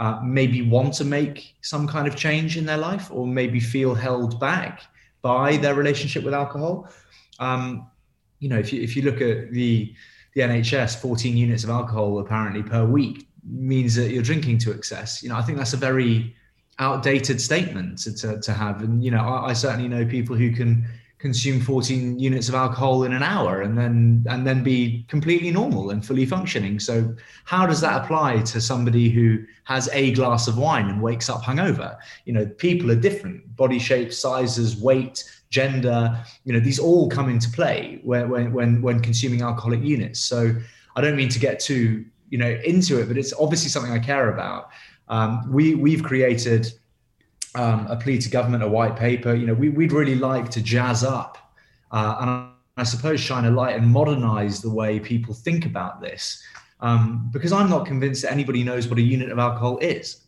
Uh, 0.00 0.20
maybe 0.22 0.62
want 0.62 0.94
to 0.94 1.04
make 1.04 1.56
some 1.60 1.84
kind 1.84 2.06
of 2.06 2.14
change 2.14 2.56
in 2.56 2.64
their 2.64 2.76
life 2.76 3.10
or 3.10 3.26
maybe 3.26 3.58
feel 3.58 3.96
held 3.96 4.38
back 4.38 4.82
by 5.22 5.56
their 5.56 5.74
relationship 5.74 6.24
with 6.24 6.34
alcohol. 6.34 6.88
Um, 7.38 7.90
you 8.38 8.48
know, 8.48 8.58
if 8.58 8.72
you 8.72 8.82
if 8.82 8.96
you 8.96 9.02
look 9.02 9.20
at 9.20 9.50
the 9.52 9.94
the 10.34 10.42
NHS, 10.42 11.00
14 11.00 11.36
units 11.36 11.64
of 11.64 11.70
alcohol 11.70 12.18
apparently 12.20 12.62
per 12.62 12.84
week 12.84 13.28
means 13.44 13.94
that 13.94 14.10
you're 14.10 14.22
drinking 14.22 14.58
to 14.58 14.70
excess. 14.70 15.22
You 15.22 15.30
know, 15.30 15.36
I 15.36 15.42
think 15.42 15.58
that's 15.58 15.72
a 15.72 15.78
very 15.78 16.34
outdated 16.78 17.40
statement 17.40 17.98
to, 17.98 18.14
to, 18.14 18.40
to 18.40 18.52
have. 18.52 18.82
And, 18.82 19.02
you 19.02 19.10
know, 19.10 19.20
I, 19.20 19.48
I, 19.48 19.52
certainly 19.52 19.88
know 19.88 20.04
people 20.06 20.36
who 20.36 20.52
can 20.52 20.86
consume 21.18 21.60
14 21.60 22.18
units 22.18 22.48
of 22.48 22.54
alcohol 22.54 23.02
in 23.02 23.12
an 23.12 23.24
hour 23.24 23.62
and 23.62 23.76
then 23.76 24.24
and 24.28 24.46
then 24.46 24.62
be 24.62 25.04
completely 25.08 25.50
normal 25.50 25.90
and 25.90 26.06
fully 26.06 26.24
functioning. 26.24 26.78
So 26.78 27.14
how 27.44 27.66
does 27.66 27.80
that 27.80 28.04
apply 28.04 28.42
to 28.42 28.60
somebody 28.60 29.10
who 29.10 29.44
has 29.64 29.88
a 29.92 30.12
glass 30.12 30.46
of 30.46 30.56
wine 30.56 30.88
and 30.88 31.02
wakes 31.02 31.28
up 31.28 31.42
hungover? 31.42 31.96
You 32.24 32.34
know, 32.34 32.46
people 32.46 32.90
are 32.92 32.96
different, 32.96 33.56
body 33.56 33.80
shapes, 33.80 34.16
sizes, 34.16 34.76
weight, 34.76 35.24
gender, 35.50 36.24
you 36.44 36.52
know, 36.52 36.60
these 36.60 36.78
all 36.78 37.08
come 37.08 37.28
into 37.28 37.50
play 37.50 38.00
when 38.04 38.52
when 38.52 38.80
when 38.80 39.00
consuming 39.00 39.42
alcoholic 39.42 39.82
units. 39.82 40.20
So 40.20 40.54
I 40.94 41.00
don't 41.00 41.16
mean 41.16 41.30
to 41.30 41.40
get 41.40 41.58
too, 41.58 42.04
you 42.30 42.38
know, 42.38 42.60
into 42.64 43.00
it, 43.00 43.08
but 43.08 43.18
it's 43.18 43.32
obviously 43.32 43.70
something 43.70 43.92
I 43.92 43.98
care 43.98 44.32
about. 44.32 44.70
Um, 45.08 45.50
we 45.50 45.74
we've 45.74 46.04
created 46.04 46.72
um, 47.58 47.86
a 47.88 47.96
plea 47.96 48.18
to 48.18 48.30
government, 48.30 48.62
a 48.62 48.68
white 48.68 48.96
paper. 48.96 49.34
You 49.34 49.46
know, 49.46 49.54
we, 49.54 49.68
would 49.68 49.92
really 49.92 50.14
like 50.14 50.48
to 50.50 50.62
jazz 50.62 51.02
up 51.02 51.36
uh, 51.90 52.16
and 52.20 52.50
I 52.76 52.84
suppose 52.84 53.20
shine 53.20 53.44
a 53.44 53.50
light 53.50 53.76
and 53.76 53.86
modernize 53.86 54.62
the 54.62 54.70
way 54.70 55.00
people 55.00 55.34
think 55.34 55.66
about 55.66 56.00
this. 56.00 56.42
Um, 56.80 57.28
because 57.32 57.52
I'm 57.52 57.68
not 57.68 57.86
convinced 57.86 58.22
that 58.22 58.30
anybody 58.30 58.62
knows 58.62 58.86
what 58.86 58.98
a 58.98 59.02
unit 59.02 59.30
of 59.30 59.38
alcohol 59.38 59.78
is. 59.78 60.24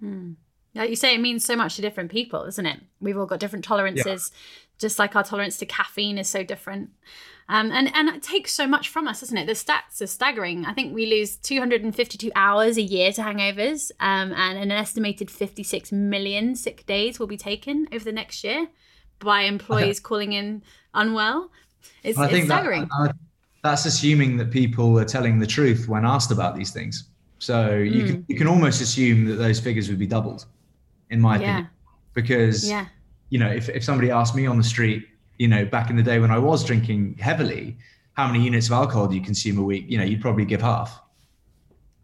Hmm. 0.00 0.32
Like 0.74 0.90
you 0.90 0.96
say, 0.96 1.14
it 1.14 1.20
means 1.20 1.44
so 1.44 1.56
much 1.56 1.76
to 1.76 1.82
different 1.82 2.10
people, 2.10 2.44
isn't 2.44 2.66
it? 2.66 2.80
We've 3.00 3.16
all 3.16 3.26
got 3.26 3.40
different 3.40 3.64
tolerances, 3.64 4.32
yeah. 4.32 4.38
Just 4.78 4.98
like 4.98 5.16
our 5.16 5.24
tolerance 5.24 5.56
to 5.58 5.66
caffeine 5.66 6.18
is 6.18 6.28
so 6.28 6.42
different. 6.42 6.90
Um, 7.48 7.70
and 7.70 7.94
and 7.94 8.08
it 8.08 8.22
takes 8.22 8.52
so 8.52 8.66
much 8.66 8.88
from 8.88 9.06
us, 9.06 9.20
doesn't 9.20 9.36
it? 9.36 9.46
The 9.46 9.52
stats 9.52 10.02
are 10.02 10.06
staggering. 10.06 10.66
I 10.66 10.72
think 10.72 10.92
we 10.92 11.06
lose 11.06 11.36
252 11.36 12.32
hours 12.34 12.76
a 12.76 12.82
year 12.82 13.12
to 13.12 13.22
hangovers, 13.22 13.92
um, 14.00 14.32
and 14.32 14.58
an 14.58 14.72
estimated 14.72 15.30
56 15.30 15.92
million 15.92 16.56
sick 16.56 16.84
days 16.86 17.20
will 17.20 17.28
be 17.28 17.36
taken 17.36 17.86
over 17.92 18.04
the 18.04 18.12
next 18.12 18.42
year 18.42 18.66
by 19.20 19.42
employees 19.42 20.00
calling 20.00 20.32
in 20.32 20.62
unwell. 20.92 21.52
It's, 22.02 22.18
I 22.18 22.26
think 22.26 22.38
it's 22.38 22.46
staggering. 22.46 22.88
That, 22.98 23.10
uh, 23.10 23.12
that's 23.62 23.86
assuming 23.86 24.36
that 24.38 24.50
people 24.50 24.98
are 24.98 25.04
telling 25.04 25.38
the 25.38 25.46
truth 25.46 25.86
when 25.86 26.04
asked 26.04 26.32
about 26.32 26.56
these 26.56 26.72
things. 26.72 27.10
So 27.38 27.76
you 27.76 28.02
mm. 28.02 28.06
can 28.06 28.24
you 28.28 28.36
can 28.36 28.48
almost 28.48 28.80
assume 28.80 29.24
that 29.26 29.36
those 29.36 29.60
figures 29.60 29.88
would 29.88 30.00
be 30.00 30.06
doubled, 30.06 30.46
in 31.10 31.20
my 31.20 31.38
yeah. 31.38 31.42
opinion, 31.42 31.70
because 32.14 32.68
yeah. 32.68 32.86
You 33.30 33.38
know 33.38 33.48
if 33.48 33.68
if 33.68 33.82
somebody 33.84 34.10
asked 34.10 34.34
me 34.34 34.46
on 34.46 34.56
the 34.56 34.64
street 34.64 35.06
you 35.38 35.48
know, 35.48 35.64
back 35.64 35.90
in 35.90 35.96
the 35.96 36.02
day 36.02 36.18
when 36.18 36.30
I 36.30 36.38
was 36.38 36.64
drinking 36.64 37.16
heavily, 37.18 37.76
how 38.14 38.26
many 38.26 38.42
units 38.42 38.66
of 38.66 38.72
alcohol 38.72 39.06
do 39.08 39.14
you 39.14 39.20
consume 39.20 39.58
a 39.58 39.62
week? 39.62 39.84
You 39.88 39.98
know, 39.98 40.04
you'd 40.04 40.20
probably 40.20 40.44
give 40.44 40.60
half. 40.60 41.00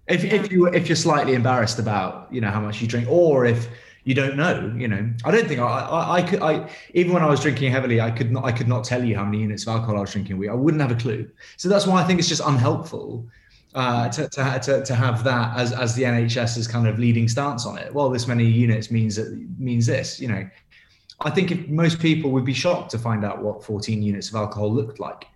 If, 0.09 0.25
yeah. 0.25 0.35
if 0.35 0.53
you 0.53 0.67
if 0.67 0.89
you're 0.89 0.97
slightly 0.97 1.35
embarrassed 1.35 1.79
about 1.79 2.29
you 2.33 2.41
know 2.41 2.51
how 2.51 2.61
much 2.61 2.83
you 2.83 2.89
drink, 2.89 3.09
or 3.09 3.47
if 3.47 3.69
you 4.05 4.15
don't 4.15 4.37
know, 4.37 4.75
you 4.77 4.89
know, 4.89 5.11
I 5.25 5.31
don't 5.31 5.47
think 5.47 5.61
I, 5.61 5.65
I, 5.65 6.15
I 6.17 6.23
could 6.23 6.43
I 6.43 6.69
even 6.93 7.13
when 7.13 7.23
I 7.23 7.27
was 7.27 7.41
drinking 7.41 7.71
heavily, 7.71 8.01
I 8.01 8.11
could 8.11 8.31
not 8.31 8.45
I 8.45 8.53
could 8.53 8.69
not 8.69 8.85
tell 8.85 9.03
you 9.03 9.17
how 9.17 9.25
many 9.25 9.41
units 9.41 9.63
of 9.63 9.69
alcohol 9.69 9.97
I 9.97 10.01
was 10.01 10.13
drinking 10.13 10.35
a 10.35 10.39
week. 10.39 10.51
I 10.51 10.55
wouldn't 10.55 10.83
have 10.83 10.91
a 10.91 10.97
clue. 10.97 11.31
So 11.57 11.69
that's 11.69 11.87
why 11.87 12.03
I 12.03 12.05
think 12.05 12.19
it's 12.19 12.29
just 12.29 12.43
unhelpful 12.45 13.27
uh, 13.75 14.09
to, 14.11 14.29
to, 14.29 14.61
to, 14.63 14.85
to 14.85 14.95
have 14.95 15.25
that 15.25 15.57
as, 15.57 15.73
as 15.73 15.95
the 15.95 16.03
NHS's 16.03 16.69
kind 16.69 16.87
of 16.87 16.99
leading 16.99 17.29
stance 17.29 17.65
on 17.65 17.79
it. 17.79 17.95
Well, 17.95 18.11
this 18.11 18.27
many 18.27 18.45
units 18.45 18.91
means 18.91 19.17
that 19.17 19.33
means 19.59 19.87
this, 19.87 20.21
you 20.21 20.29
know. 20.29 20.47
I 21.25 21.31
think 21.31 21.51
if 21.51 21.69
most 21.69 21.99
people 22.01 22.31
would 22.31 22.45
be 22.45 22.53
shocked 22.53 22.91
to 22.93 22.99
find 22.99 23.25
out 23.25 23.43
what 23.43 23.65
14 23.65 24.03
units 24.03 24.29
of 24.29 24.35
alcohol 24.35 24.73
looked 24.73 25.01
like. 25.01 25.27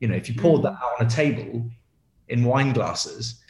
You 0.00 0.08
know, 0.08 0.14
if 0.14 0.28
you 0.28 0.34
poured 0.40 0.62
that 0.62 0.72
out 0.72 1.00
on 1.00 1.06
a 1.06 1.10
table 1.10 1.64
in 2.28 2.44
wine 2.44 2.72
glasses, 2.72 3.42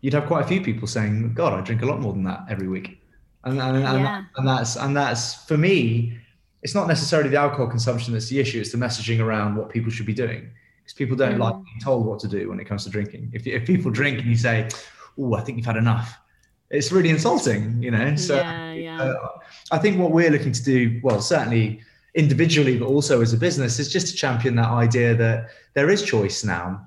you'd 0.00 0.14
have 0.14 0.26
quite 0.26 0.44
a 0.44 0.48
few 0.48 0.60
people 0.62 0.88
saying, 0.88 1.34
"God, 1.34 1.52
I 1.52 1.60
drink 1.60 1.82
a 1.82 1.86
lot 1.86 2.00
more 2.00 2.12
than 2.12 2.24
that 2.24 2.44
every 2.48 2.68
week." 2.68 3.02
And 3.44 3.60
and, 3.60 3.76
and, 3.76 4.00
yeah. 4.00 4.24
and 4.36 4.48
that's 4.48 4.76
and 4.76 4.96
that's 4.96 5.44
for 5.46 5.56
me, 5.56 6.18
it's 6.62 6.74
not 6.74 6.88
necessarily 6.88 7.30
the 7.30 7.36
alcohol 7.36 7.66
consumption 7.66 8.12
that's 8.12 8.28
the 8.28 8.38
issue. 8.38 8.60
It's 8.60 8.72
the 8.72 8.78
messaging 8.78 9.20
around 9.20 9.56
what 9.56 9.68
people 9.68 9.90
should 9.90 10.06
be 10.06 10.14
doing 10.14 10.50
because 10.82 10.94
people 10.94 11.16
don't 11.16 11.36
mm. 11.36 11.40
like 11.40 11.54
being 11.54 11.80
told 11.82 12.06
what 12.06 12.18
to 12.20 12.28
do 12.28 12.48
when 12.48 12.60
it 12.60 12.64
comes 12.64 12.84
to 12.84 12.90
drinking. 12.90 13.30
If 13.32 13.46
if 13.46 13.66
people 13.66 13.90
drink 13.90 14.20
and 14.20 14.28
you 14.28 14.36
say, 14.36 14.68
"Oh, 15.18 15.34
I 15.34 15.42
think 15.42 15.58
you've 15.58 15.66
had 15.66 15.76
enough," 15.76 16.18
it's 16.70 16.92
really 16.92 17.10
insulting, 17.10 17.82
you 17.82 17.90
know. 17.90 18.16
So 18.16 18.36
yeah, 18.36 18.72
yeah. 18.72 19.02
Uh, 19.02 19.28
I 19.72 19.78
think 19.78 19.98
what 19.98 20.12
we're 20.12 20.30
looking 20.30 20.52
to 20.52 20.62
do, 20.62 21.00
well, 21.02 21.20
certainly 21.20 21.80
individually, 22.14 22.78
but 22.78 22.86
also 22.86 23.20
as 23.20 23.32
a 23.32 23.36
business, 23.36 23.78
is 23.78 23.92
just 23.92 24.08
to 24.08 24.14
champion 24.14 24.56
that 24.56 24.68
idea 24.68 25.14
that 25.14 25.50
there 25.74 25.90
is 25.90 26.02
choice 26.02 26.44
now 26.44 26.86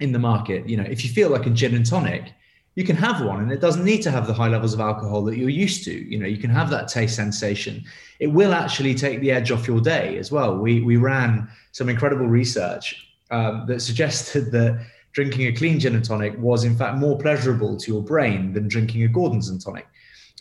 in 0.00 0.12
the 0.12 0.18
market. 0.18 0.68
You 0.68 0.76
know, 0.76 0.84
if 0.84 1.04
you 1.04 1.10
feel 1.10 1.30
like 1.30 1.46
a 1.46 1.50
gin 1.50 1.74
and 1.74 1.86
tonic, 1.86 2.32
you 2.74 2.84
can 2.84 2.96
have 2.96 3.24
one 3.24 3.40
and 3.40 3.52
it 3.52 3.60
doesn't 3.60 3.84
need 3.84 4.02
to 4.02 4.10
have 4.10 4.26
the 4.26 4.34
high 4.34 4.48
levels 4.48 4.74
of 4.74 4.80
alcohol 4.80 5.22
that 5.24 5.36
you're 5.36 5.48
used 5.48 5.84
to. 5.84 5.92
You 5.92 6.18
know, 6.18 6.26
you 6.26 6.38
can 6.38 6.50
have 6.50 6.70
that 6.70 6.88
taste 6.88 7.14
sensation. 7.14 7.84
It 8.18 8.26
will 8.26 8.52
actually 8.52 8.94
take 8.94 9.20
the 9.20 9.30
edge 9.30 9.50
off 9.50 9.68
your 9.68 9.80
day 9.80 10.18
as 10.18 10.32
well. 10.32 10.58
We 10.58 10.80
we 10.82 10.96
ran 10.96 11.48
some 11.72 11.88
incredible 11.88 12.26
research 12.26 13.06
um, 13.30 13.64
that 13.68 13.80
suggested 13.80 14.50
that 14.52 14.84
drinking 15.14 15.46
a 15.46 15.52
clean 15.52 15.78
gin 15.80 15.94
and 15.94 16.04
tonic 16.04 16.36
was 16.38 16.64
in 16.64 16.76
fact 16.76 16.98
more 16.98 17.16
pleasurable 17.16 17.76
to 17.76 17.92
your 17.92 18.02
brain 18.02 18.52
than 18.52 18.68
drinking 18.68 19.04
a 19.04 19.08
Gordon's 19.08 19.48
and 19.48 19.60
tonic 19.60 19.86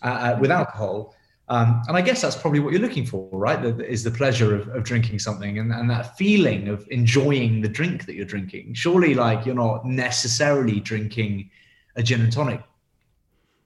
uh, 0.01 0.07
uh, 0.07 0.37
with 0.41 0.51
alcohol. 0.51 1.15
Um, 1.49 1.81
and 1.87 1.95
I 1.95 2.01
guess 2.01 2.21
that's 2.21 2.35
probably 2.35 2.59
what 2.59 2.73
you're 2.73 2.81
looking 2.81 3.05
for, 3.05 3.29
right? 3.31 3.61
That 3.61 3.79
is 3.81 4.03
the 4.03 4.11
pleasure 4.11 4.55
of, 4.55 4.67
of 4.69 4.83
drinking 4.83 5.19
something 5.19 5.59
and, 5.59 5.71
and 5.71 5.89
that 5.89 6.17
feeling 6.17 6.69
of 6.69 6.87
enjoying 6.89 7.61
the 7.61 7.69
drink 7.69 8.05
that 8.05 8.15
you're 8.15 8.25
drinking. 8.25 8.73
Surely, 8.73 9.13
like, 9.13 9.45
you're 9.45 9.53
not 9.55 9.85
necessarily 9.85 10.79
drinking 10.79 11.49
a 11.95 12.01
gin 12.01 12.21
and 12.21 12.31
tonic 12.31 12.61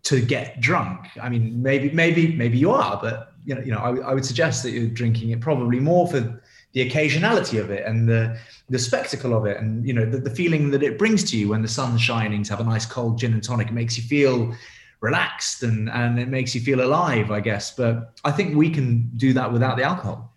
to 0.03 0.21
get 0.21 0.59
drunk. 0.59 1.07
I 1.21 1.29
mean, 1.29 1.61
maybe, 1.61 1.89
maybe, 1.91 2.35
maybe 2.35 2.57
you 2.57 2.71
are, 2.71 2.99
but 3.01 3.33
you 3.45 3.55
know, 3.55 3.61
you 3.61 3.71
know, 3.71 3.79
I, 3.79 4.09
I 4.09 4.13
would 4.13 4.25
suggest 4.25 4.63
that 4.63 4.71
you're 4.71 4.89
drinking 4.89 5.29
it 5.29 5.39
probably 5.39 5.79
more 5.79 6.07
for 6.07 6.41
the 6.77 6.87
occasionality 6.87 7.59
of 7.59 7.71
it 7.71 7.83
and 7.87 8.07
the 8.07 8.37
the 8.69 8.77
spectacle 8.77 9.33
of 9.33 9.47
it 9.47 9.57
and 9.57 9.87
you 9.87 9.93
know 9.93 10.05
the, 10.05 10.19
the 10.19 10.29
feeling 10.29 10.69
that 10.69 10.83
it 10.83 10.99
brings 10.99 11.23
to 11.31 11.35
you 11.35 11.49
when 11.49 11.63
the 11.63 11.67
sun's 11.67 11.99
shining 11.99 12.43
to 12.43 12.51
have 12.51 12.59
a 12.59 12.63
nice 12.63 12.85
cold 12.85 13.17
gin 13.17 13.33
and 13.33 13.43
tonic. 13.43 13.69
It 13.69 13.73
makes 13.73 13.97
you 13.97 14.03
feel 14.03 14.53
relaxed 15.01 15.63
and 15.63 15.89
and 15.89 16.19
it 16.19 16.27
makes 16.27 16.53
you 16.53 16.61
feel 16.61 16.81
alive 16.81 17.31
i 17.31 17.39
guess. 17.39 17.75
But 17.75 18.13
i 18.23 18.31
think 18.31 18.55
we 18.55 18.69
can 18.69 19.09
do 19.17 19.33
that 19.33 19.51
without 19.51 19.77
the 19.77 19.83
alcohol. 19.83 20.31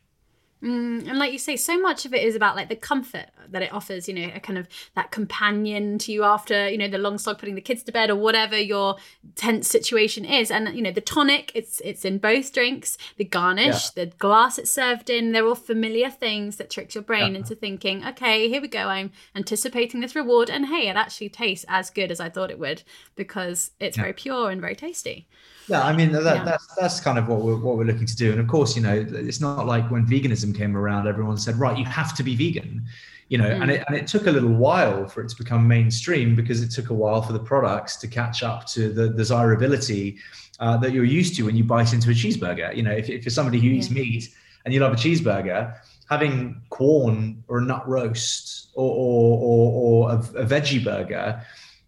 Mm, 0.63 1.09
and 1.09 1.19
like 1.19 1.33
you 1.33 1.39
say, 1.39 1.57
so 1.57 1.79
much 1.79 2.05
of 2.07 2.15
it 2.15 2.23
is 2.23 2.35
about 2.35 2.57
like 2.57 2.69
the 2.69 2.77
comfort 2.77 3.29
that 3.51 3.63
it 3.63 3.73
offers, 3.73 4.09
you 4.09 4.15
know, 4.15 4.31
a 4.35 4.41
kind 4.41 4.59
of 4.59 4.69
that 4.95 5.11
companion 5.11 5.99
to 5.99 6.13
you 6.13 6.25
after, 6.25 6.69
you 6.69 6.79
know, 6.79 6.89
the 6.89 6.99
long 6.99 7.19
slog 7.19 7.39
putting 7.39 7.55
the 7.55 7.61
kids 7.61 7.83
to 7.85 7.93
bed 7.93 8.11
or 8.11 8.17
whatever 8.17 8.59
your 8.59 8.97
tense 9.35 9.69
situation 9.69 10.25
is. 10.25 10.51
And, 10.51 10.75
you 10.75 10.83
know, 10.83 10.93
the 10.93 11.01
tonic, 11.01 11.53
it's 11.55 11.81
it's 11.85 12.05
in 12.05 12.19
both 12.19 12.53
drinks, 12.53 12.99
the 13.17 13.25
garnish, 13.25 13.91
yeah. 13.97 14.05
the 14.05 14.07
glass 14.17 14.59
it's 14.59 14.71
served 14.71 15.11
in, 15.11 15.33
they're 15.33 15.47
all 15.47 15.55
familiar 15.55 16.11
things 16.11 16.57
that 16.57 16.71
trick 16.71 16.95
your 16.95 17.03
brain 17.03 17.33
yeah. 17.33 17.41
into 17.41 17.55
thinking, 17.55 18.05
okay, 18.07 18.49
here 18.49 18.61
we 18.61 18.69
go, 18.69 18.87
I'm 18.89 19.13
anticipating 19.35 20.01
this 20.01 20.15
reward. 20.15 20.51
And 20.51 20.67
hey, 20.67 20.89
it 20.89 20.97
actually 20.97 21.29
tastes 21.29 21.67
as 21.69 21.91
good 21.91 22.11
as 22.11 22.21
I 22.21 22.29
thought 22.29 22.51
it 22.51 22.59
would 22.59 22.83
because 23.17 23.73
it's 23.81 23.97
yeah. 23.97 24.05
very 24.05 24.13
pure 24.15 24.51
and 24.51 24.61
very 24.61 24.75
tasty. 24.77 25.27
Yeah, 25.69 25.83
I 25.83 25.95
mean 25.95 26.11
that, 26.13 26.25
yeah. 26.25 26.45
that's 26.45 26.67
that's 26.75 27.01
kind 27.01 27.17
of 27.17 27.29
what 27.29 27.43
we're 27.43 27.57
what 27.57 27.77
we're 27.77 27.85
looking 27.85 28.07
to 28.07 28.17
do. 28.17 28.33
And 28.33 28.41
of 28.41 28.49
course, 28.49 28.75
you 28.75 28.83
know, 28.83 29.07
it's 29.09 29.41
not 29.41 29.67
like 29.67 29.89
when 29.89 30.05
veganism 30.05 30.57
came 30.57 30.77
around, 30.77 31.07
everyone 31.07 31.37
said, 31.37 31.57
right, 31.57 31.79
you 31.79 31.85
have 31.85 32.17
to 32.17 32.25
be 32.25 32.35
vegan. 32.35 32.85
You 33.31 33.39
know, 33.39 33.49
mm. 33.49 33.63
and 33.63 33.71
it 33.71 33.85
and 33.87 33.97
it 33.97 34.09
took 34.09 34.27
a 34.27 34.31
little 34.33 34.53
while 34.53 35.07
for 35.07 35.23
it 35.23 35.29
to 35.29 35.37
become 35.37 35.67
mainstream 35.67 36.35
because 36.35 36.63
it 36.63 36.71
took 36.73 36.91
a 36.91 36.95
while 36.95 37.23
for 37.23 37.33
the 37.33 37.39
products 37.39 37.95
to 37.99 38.09
catch 38.09 38.43
up 38.43 38.67
to 38.75 38.93
the 38.93 39.09
desirability 39.09 40.19
uh, 40.59 40.77
that 40.79 40.91
you're 40.91 41.05
used 41.05 41.37
to 41.37 41.45
when 41.45 41.57
you 41.57 41.63
bite 41.63 41.93
into 41.93 42.11
a 42.11 42.13
cheeseburger. 42.13 42.75
You 42.75 42.83
know, 42.83 42.91
if, 42.91 43.09
if 43.09 43.25
you're 43.25 43.31
somebody 43.31 43.61
who 43.61 43.69
yeah. 43.69 43.79
eats 43.79 43.89
meat 43.89 44.35
and 44.65 44.75
you 44.75 44.81
love 44.81 44.93
a 44.93 44.97
cheeseburger, 44.97 45.77
having 46.09 46.61
Quorn 46.71 47.45
or 47.47 47.59
a 47.59 47.63
nut 47.63 47.89
roast 47.89 48.71
or 48.75 48.91
or, 48.91 49.39
or, 49.39 49.73
or 49.73 50.11
a, 50.11 50.17
a 50.43 50.45
veggie 50.45 50.85
burger 50.85 51.41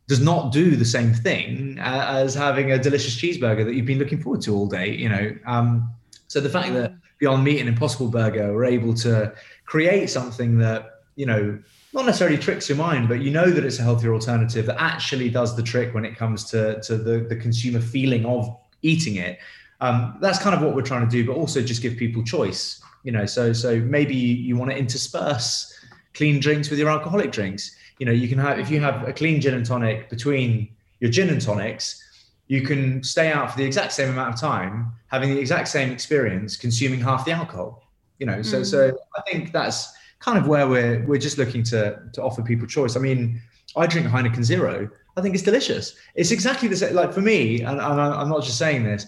does 0.06 0.20
not 0.20 0.52
do 0.52 0.76
the 0.76 0.84
same 0.84 1.12
thing 1.12 1.76
as 1.80 2.36
having 2.36 2.70
a 2.70 2.78
delicious 2.78 3.16
cheeseburger 3.16 3.64
that 3.64 3.74
you've 3.74 3.86
been 3.86 3.98
looking 3.98 4.22
forward 4.22 4.42
to 4.42 4.54
all 4.54 4.68
day. 4.68 4.94
You 4.94 5.08
know, 5.08 5.36
um, 5.44 5.90
so 6.28 6.40
the 6.40 6.48
fact 6.48 6.72
that 6.74 6.94
Beyond 7.18 7.42
Meat 7.42 7.58
and 7.58 7.68
Impossible 7.68 8.08
Burger 8.08 8.52
were 8.52 8.64
able 8.64 8.94
to 8.94 9.32
create 9.64 10.08
something 10.08 10.58
that 10.58 10.91
you 11.16 11.26
know 11.26 11.58
not 11.94 12.06
necessarily 12.06 12.38
tricks 12.38 12.68
your 12.68 12.78
mind, 12.78 13.08
but 13.08 13.20
you 13.20 13.30
know 13.30 13.50
that 13.50 13.64
it's 13.64 13.78
a 13.78 13.82
healthier 13.82 14.14
alternative 14.14 14.66
that 14.66 14.80
actually 14.80 15.28
does 15.28 15.54
the 15.54 15.62
trick 15.62 15.92
when 15.94 16.04
it 16.04 16.16
comes 16.16 16.44
to 16.50 16.80
to 16.82 16.96
the 16.96 17.20
the 17.20 17.36
consumer 17.36 17.80
feeling 17.80 18.24
of 18.26 18.56
eating 18.82 19.16
it. 19.16 19.38
Um, 19.80 20.16
that's 20.20 20.38
kind 20.38 20.54
of 20.54 20.62
what 20.62 20.74
we're 20.74 20.82
trying 20.82 21.08
to 21.08 21.10
do, 21.10 21.26
but 21.26 21.36
also 21.36 21.60
just 21.60 21.82
give 21.82 21.96
people 21.96 22.22
choice. 22.22 22.82
You 23.04 23.12
know, 23.12 23.26
so 23.26 23.52
so 23.52 23.80
maybe 23.80 24.14
you 24.14 24.56
want 24.56 24.70
to 24.70 24.76
intersperse 24.76 25.68
clean 26.14 26.40
drinks 26.40 26.70
with 26.70 26.78
your 26.78 26.88
alcoholic 26.88 27.32
drinks 27.32 27.76
you 28.02 28.06
know, 28.06 28.12
you 28.12 28.28
can 28.28 28.38
have 28.38 28.58
if 28.58 28.68
you 28.68 28.80
have 28.80 29.06
a 29.06 29.12
clean 29.12 29.40
gin 29.40 29.54
and 29.54 29.64
tonic 29.64 30.10
between 30.10 30.68
your 30.98 31.08
gin 31.08 31.28
and 31.28 31.40
tonics, 31.40 32.02
you 32.48 32.62
can 32.62 33.00
stay 33.04 33.30
out 33.30 33.52
for 33.52 33.56
the 33.56 33.64
exact 33.64 33.92
same 33.92 34.08
amount 34.10 34.34
of 34.34 34.40
time, 34.40 34.92
having 35.06 35.30
the 35.30 35.38
exact 35.38 35.68
same 35.68 35.92
experience, 35.92 36.56
consuming 36.56 36.98
half 36.98 37.24
the 37.24 37.30
alcohol. 37.30 37.84
You 38.18 38.26
know, 38.26 38.42
so 38.42 38.62
mm. 38.62 38.66
so 38.66 38.98
I 39.16 39.20
think 39.30 39.52
that's 39.52 39.92
kind 40.22 40.38
of 40.38 40.46
where 40.46 40.66
we're 40.68 41.04
we're 41.04 41.18
just 41.18 41.36
looking 41.36 41.62
to 41.64 42.00
to 42.12 42.22
offer 42.22 42.42
people 42.42 42.66
choice. 42.66 42.96
I 42.96 43.00
mean, 43.00 43.40
I 43.76 43.86
drink 43.86 44.06
Heineken 44.06 44.44
Zero. 44.44 44.88
I 45.16 45.20
think 45.20 45.34
it's 45.34 45.44
delicious. 45.44 45.94
It's 46.14 46.30
exactly 46.30 46.68
the 46.68 46.76
same. 46.76 46.94
Like 46.94 47.12
for 47.12 47.20
me, 47.20 47.60
and, 47.60 47.78
and 47.78 48.00
I'm 48.00 48.28
not 48.28 48.42
just 48.44 48.56
saying 48.56 48.84
this. 48.84 49.06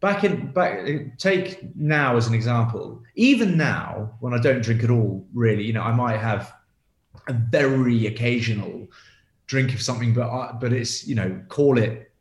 Back 0.00 0.24
in 0.24 0.50
back, 0.52 1.18
take 1.18 1.76
now 1.76 2.16
as 2.16 2.26
an 2.26 2.34
example. 2.34 3.02
Even 3.14 3.56
now, 3.56 4.12
when 4.20 4.32
I 4.32 4.38
don't 4.38 4.62
drink 4.62 4.82
at 4.82 4.90
all, 4.90 5.24
really, 5.34 5.62
you 5.62 5.72
know, 5.72 5.82
I 5.82 5.92
might 5.92 6.16
have 6.16 6.52
a 7.28 7.32
very 7.32 8.06
occasional 8.06 8.88
drink 9.46 9.74
of 9.74 9.82
something, 9.82 10.14
but 10.14 10.28
I, 10.28 10.52
but 10.60 10.72
it's 10.72 11.06
you 11.06 11.14
know 11.14 11.40
call 11.48 11.78
it 11.78 12.11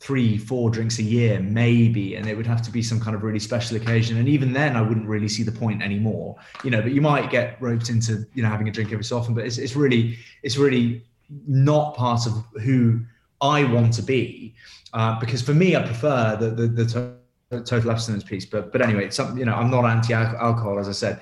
three 0.00 0.38
four 0.38 0.70
drinks 0.70 0.98
a 0.98 1.02
year 1.02 1.38
maybe 1.40 2.14
and 2.14 2.26
it 2.26 2.34
would 2.34 2.46
have 2.46 2.62
to 2.62 2.70
be 2.70 2.82
some 2.82 2.98
kind 2.98 3.14
of 3.14 3.22
really 3.22 3.38
special 3.38 3.76
occasion. 3.76 4.16
And 4.16 4.28
even 4.28 4.52
then 4.52 4.74
i 4.74 4.80
wouldn't 4.80 5.06
really 5.06 5.28
see 5.28 5.42
the 5.42 5.52
point 5.52 5.82
anymore. 5.82 6.36
You 6.64 6.70
know 6.70 6.80
but 6.82 6.92
you 6.92 7.02
might 7.02 7.30
get 7.30 7.60
roped 7.60 7.90
into 7.90 8.26
you 8.34 8.42
know 8.42 8.48
having 8.48 8.68
a 8.68 8.72
drink 8.72 8.92
every 8.92 9.04
so 9.04 9.18
often 9.18 9.34
but 9.34 9.44
it's, 9.44 9.58
it's 9.58 9.76
really 9.76 10.16
it's 10.42 10.56
really 10.56 11.04
not 11.46 11.94
part 11.94 12.26
of 12.26 12.32
who 12.62 13.00
i 13.40 13.62
want 13.64 13.92
to 13.94 14.02
be. 14.02 14.54
Uh, 14.92 15.20
because 15.20 15.42
for 15.42 15.54
me 15.54 15.76
i 15.76 15.82
prefer 15.82 16.36
the 16.40 16.50
the, 16.50 16.66
the 16.66 16.86
to- 16.86 17.64
total 17.64 17.90
abstinence 17.90 18.24
piece 18.24 18.46
but 18.46 18.72
but 18.72 18.80
anyway 18.80 19.10
something 19.10 19.36
you 19.36 19.44
know 19.44 19.54
i'm 19.54 19.70
not 19.70 19.84
anti-alcohol 19.84 20.78
as 20.78 20.88
i 20.88 20.92
said. 20.92 21.20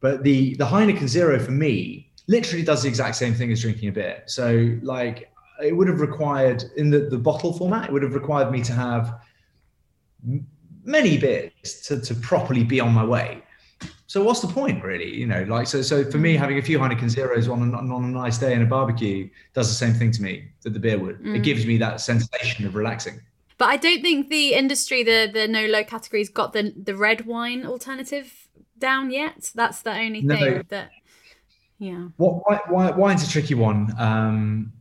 But 0.00 0.22
the 0.22 0.54
the 0.54 0.64
heineken 0.64 1.08
zero 1.08 1.38
for 1.38 1.50
me 1.50 2.10
literally 2.28 2.64
does 2.64 2.82
the 2.84 2.88
exact 2.88 3.16
same 3.16 3.34
thing 3.34 3.50
as 3.50 3.60
drinking 3.60 3.88
a 3.88 3.92
beer. 3.92 4.22
So 4.26 4.78
like 4.82 5.30
it 5.62 5.76
would 5.76 5.88
have 5.88 6.00
required 6.00 6.64
in 6.76 6.90
the, 6.90 7.00
the 7.00 7.18
bottle 7.18 7.52
format, 7.52 7.88
it 7.88 7.92
would 7.92 8.02
have 8.02 8.14
required 8.14 8.50
me 8.50 8.62
to 8.62 8.72
have 8.72 9.20
many 10.84 11.18
beers 11.18 11.82
to, 11.86 12.00
to 12.00 12.14
properly 12.14 12.64
be 12.64 12.80
on 12.80 12.92
my 12.92 13.04
way. 13.04 13.42
So 14.06 14.24
what's 14.24 14.40
the 14.40 14.48
point, 14.48 14.82
really? 14.82 15.14
You 15.14 15.26
know, 15.26 15.44
like 15.44 15.68
so. 15.68 15.82
So 15.82 16.04
for 16.10 16.18
me, 16.18 16.36
having 16.36 16.58
a 16.58 16.62
few 16.62 16.80
Heineken 16.80 17.08
Zeros 17.08 17.46
on 17.46 17.72
a, 17.72 17.76
on 17.76 18.04
a 18.04 18.08
nice 18.08 18.38
day 18.38 18.54
in 18.54 18.62
a 18.62 18.66
barbecue 18.66 19.30
does 19.54 19.68
the 19.68 19.74
same 19.74 19.94
thing 19.94 20.10
to 20.10 20.22
me 20.22 20.48
that 20.62 20.72
the 20.72 20.80
beer 20.80 20.98
would. 20.98 21.22
Mm. 21.22 21.36
It 21.36 21.44
gives 21.44 21.64
me 21.64 21.76
that 21.78 22.00
sensation 22.00 22.66
of 22.66 22.74
relaxing. 22.74 23.20
But 23.56 23.68
I 23.68 23.76
don't 23.76 24.02
think 24.02 24.28
the 24.28 24.54
industry, 24.54 25.04
the 25.04 25.30
the 25.32 25.46
no 25.46 25.66
low 25.66 25.84
categories, 25.84 26.28
got 26.28 26.52
the 26.52 26.74
the 26.76 26.96
red 26.96 27.24
wine 27.24 27.64
alternative 27.64 28.48
down 28.78 29.12
yet. 29.12 29.52
That's 29.54 29.82
the 29.82 29.92
only 29.92 30.22
no, 30.22 30.36
thing 30.36 30.64
that. 30.70 30.90
Yeah. 31.78 32.08
What 32.16 32.68
why, 32.68 32.90
wine's 32.90 33.22
a 33.22 33.30
tricky 33.30 33.54
one. 33.54 33.94
Um, 33.96 34.72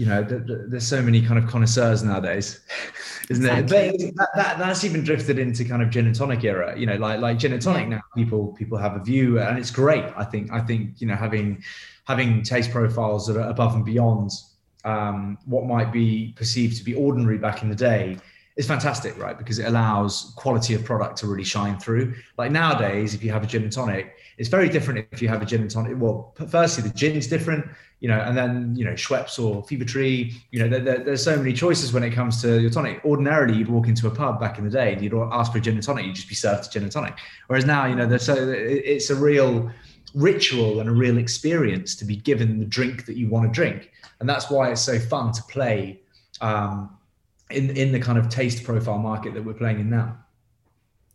you 0.00 0.06
know, 0.06 0.22
the, 0.22 0.38
the, 0.38 0.64
there's 0.66 0.88
so 0.88 1.02
many 1.02 1.20
kind 1.20 1.38
of 1.38 1.46
connoisseurs 1.46 2.02
nowadays, 2.02 2.60
isn't 3.28 3.44
exactly. 3.44 4.12
But 4.16 4.28
that, 4.34 4.42
that, 4.42 4.58
that's 4.58 4.82
even 4.82 5.04
drifted 5.04 5.38
into 5.38 5.62
kind 5.62 5.82
of 5.82 5.90
gin 5.90 6.06
and 6.06 6.14
tonic 6.14 6.42
era. 6.42 6.74
You 6.74 6.86
know, 6.86 6.96
like 6.96 7.20
like 7.20 7.36
gin 7.36 7.52
and 7.52 7.60
tonic 7.60 7.82
yeah. 7.82 7.96
now, 7.96 8.00
people 8.16 8.54
people 8.54 8.78
have 8.78 8.96
a 8.96 9.04
view, 9.04 9.38
and 9.40 9.58
it's 9.58 9.70
great. 9.70 10.06
I 10.16 10.24
think 10.24 10.50
I 10.52 10.60
think 10.60 11.02
you 11.02 11.06
know 11.06 11.16
having 11.16 11.62
having 12.06 12.42
taste 12.42 12.70
profiles 12.70 13.26
that 13.26 13.36
are 13.36 13.50
above 13.50 13.74
and 13.74 13.84
beyond 13.84 14.30
um, 14.86 15.36
what 15.44 15.66
might 15.66 15.92
be 15.92 16.32
perceived 16.34 16.78
to 16.78 16.82
be 16.82 16.94
ordinary 16.94 17.36
back 17.36 17.62
in 17.62 17.68
the 17.68 17.76
day 17.76 18.16
is 18.56 18.66
fantastic, 18.66 19.18
right? 19.18 19.36
Because 19.36 19.58
it 19.58 19.66
allows 19.66 20.32
quality 20.36 20.72
of 20.72 20.82
product 20.82 21.18
to 21.18 21.26
really 21.26 21.44
shine 21.44 21.78
through. 21.78 22.14
Like 22.38 22.52
nowadays, 22.52 23.12
if 23.12 23.22
you 23.22 23.32
have 23.32 23.44
a 23.44 23.46
gin 23.46 23.64
and 23.64 23.72
tonic, 23.72 24.16
it's 24.38 24.48
very 24.48 24.70
different 24.70 25.06
if 25.12 25.20
you 25.20 25.28
have 25.28 25.42
a 25.42 25.44
gin 25.44 25.60
and 25.60 25.70
tonic. 25.70 25.92
Well, 25.96 26.34
firstly, 26.48 26.88
the 26.88 26.94
gin's 26.94 27.26
different, 27.26 27.66
you 28.00 28.08
know, 28.08 28.18
and 28.18 28.36
then, 28.36 28.74
you 28.74 28.84
know, 28.84 28.92
Schweppes 28.92 29.38
or 29.38 29.62
Fever 29.64 29.84
Tree, 29.84 30.34
you 30.50 30.58
know, 30.58 30.68
there, 30.68 30.80
there, 30.80 30.98
there's 31.04 31.22
so 31.22 31.36
many 31.36 31.52
choices 31.52 31.92
when 31.92 32.02
it 32.02 32.10
comes 32.10 32.40
to 32.40 32.58
your 32.60 32.70
tonic. 32.70 33.04
Ordinarily, 33.04 33.58
you'd 33.58 33.68
walk 33.68 33.88
into 33.88 34.06
a 34.06 34.10
pub 34.10 34.40
back 34.40 34.58
in 34.58 34.64
the 34.64 34.70
day 34.70 34.94
and 34.94 35.02
you'd 35.02 35.14
ask 35.14 35.52
for 35.52 35.58
a 35.58 35.60
gin 35.60 35.74
and 35.74 35.82
tonic, 35.82 36.06
you'd 36.06 36.14
just 36.14 36.28
be 36.28 36.34
served 36.34 36.66
a 36.66 36.70
gin 36.70 36.82
and 36.82 36.90
tonic. 36.90 37.14
Whereas 37.46 37.66
now, 37.66 37.84
you 37.84 37.94
know, 37.94 38.06
there's 38.06 38.24
so 38.24 38.34
it's 38.34 39.10
a 39.10 39.14
real 39.14 39.70
ritual 40.14 40.80
and 40.80 40.88
a 40.88 40.92
real 40.92 41.18
experience 41.18 41.94
to 41.96 42.04
be 42.04 42.16
given 42.16 42.58
the 42.58 42.64
drink 42.64 43.04
that 43.04 43.16
you 43.16 43.28
want 43.28 43.46
to 43.46 43.52
drink. 43.52 43.90
And 44.18 44.28
that's 44.28 44.50
why 44.50 44.70
it's 44.70 44.80
so 44.80 44.98
fun 44.98 45.32
to 45.32 45.42
play 45.44 46.00
um, 46.40 46.96
in, 47.50 47.70
in 47.76 47.92
the 47.92 48.00
kind 48.00 48.18
of 48.18 48.28
taste 48.30 48.64
profile 48.64 48.98
market 48.98 49.34
that 49.34 49.44
we're 49.44 49.54
playing 49.54 49.80
in 49.80 49.90
now. 49.90 50.16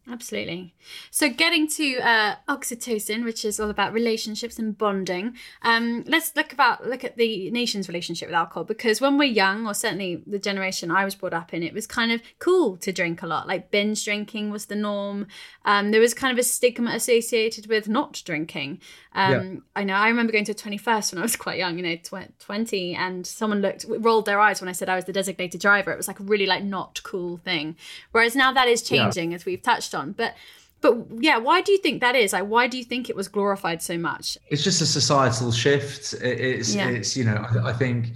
Absolutely. 0.07 0.75
So, 1.09 1.29
getting 1.29 1.67
to 1.69 1.97
uh, 1.97 2.35
oxytocin, 2.47 3.24
which 3.24 3.43
is 3.43 3.59
all 3.59 3.71
about 3.71 3.91
relationships 3.91 4.59
and 4.59 4.77
bonding. 4.77 5.35
Um, 5.63 6.03
let's 6.05 6.35
look 6.35 6.53
about 6.53 6.85
look 6.85 7.03
at 7.03 7.17
the 7.17 7.50
nation's 7.50 7.88
relationship 7.88 8.27
with 8.27 8.35
alcohol 8.35 8.65
because 8.65 9.01
when 9.01 9.17
we're 9.17 9.24
young, 9.24 9.65
or 9.65 9.74
certainly 9.74 10.21
the 10.27 10.38
generation 10.38 10.91
I 10.91 11.05
was 11.05 11.15
brought 11.15 11.33
up 11.33 11.55
in, 11.55 11.63
it 11.63 11.74
was 11.74 11.88
kind 11.88 12.12
of 12.12 12.21
cool 12.38 12.77
to 12.77 12.91
drink 12.91 13.24
a 13.24 13.27
lot. 13.27 13.47
Like 13.47 13.71
binge 13.71 14.05
drinking 14.05 14.51
was 14.51 14.67
the 14.67 14.75
norm. 14.75 15.25
Um, 15.65 15.89
there 15.89 16.01
was 16.01 16.13
kind 16.13 16.31
of 16.31 16.38
a 16.38 16.43
stigma 16.43 16.91
associated 16.91 17.65
with 17.65 17.89
not 17.89 18.21
drinking. 18.24 18.81
Um, 19.13 19.31
yeah. 19.31 19.59
I 19.75 19.83
know. 19.85 19.95
I 19.95 20.09
remember 20.09 20.33
going 20.33 20.45
to 20.45 20.51
a 20.51 20.55
twenty 20.55 20.77
first 20.77 21.13
when 21.13 21.19
I 21.19 21.24
was 21.24 21.35
quite 21.45 21.57
young, 21.57 21.79
you 21.79 21.83
know, 21.83 21.95
tw- 21.95 22.38
twenty, 22.39 22.93
and 22.93 23.25
someone 23.25 23.62
looked 23.62 23.85
rolled 23.89 24.25
their 24.25 24.39
eyes 24.39 24.62
when 24.62 24.69
I 24.69 24.74
said 24.74 24.88
I 24.88 24.95
was 24.95 25.05
the 25.05 25.13
designated 25.13 25.62
driver. 25.62 25.91
It 25.91 25.97
was 25.97 26.07
like 26.07 26.19
a 26.19 26.24
really 26.24 26.45
like 26.45 26.63
not 26.63 27.01
cool 27.01 27.38
thing. 27.38 27.75
Whereas 28.12 28.35
now 28.35 28.53
that 28.53 28.67
is 28.67 28.83
changing, 28.83 29.31
yeah. 29.31 29.35
as 29.38 29.45
we've 29.45 29.63
touched 29.63 29.95
on. 29.96 30.12
But 30.12 30.36
but 30.82 30.98
yeah, 31.20 31.38
why 31.38 31.62
do 31.62 31.72
you 31.72 31.80
think 31.80 32.02
that 32.02 32.16
is? 32.16 32.34
Like, 32.34 32.46
why 32.46 32.68
do 32.68 32.78
you 32.78 32.84
think 32.84 33.10
it 33.10 33.16
was 33.16 33.28
glorified 33.28 33.82
so 33.82 33.98
much? 33.98 34.38
It's 34.50 34.64
just 34.64 34.82
a 34.82 34.86
societal 34.86 35.52
shift. 35.52 36.14
It's 36.22 36.75
yeah. 36.75 36.90
it's 36.90 37.18
you 37.18 37.24
know 37.24 37.44
I, 37.50 37.70
I, 37.70 37.74
think 37.74 38.12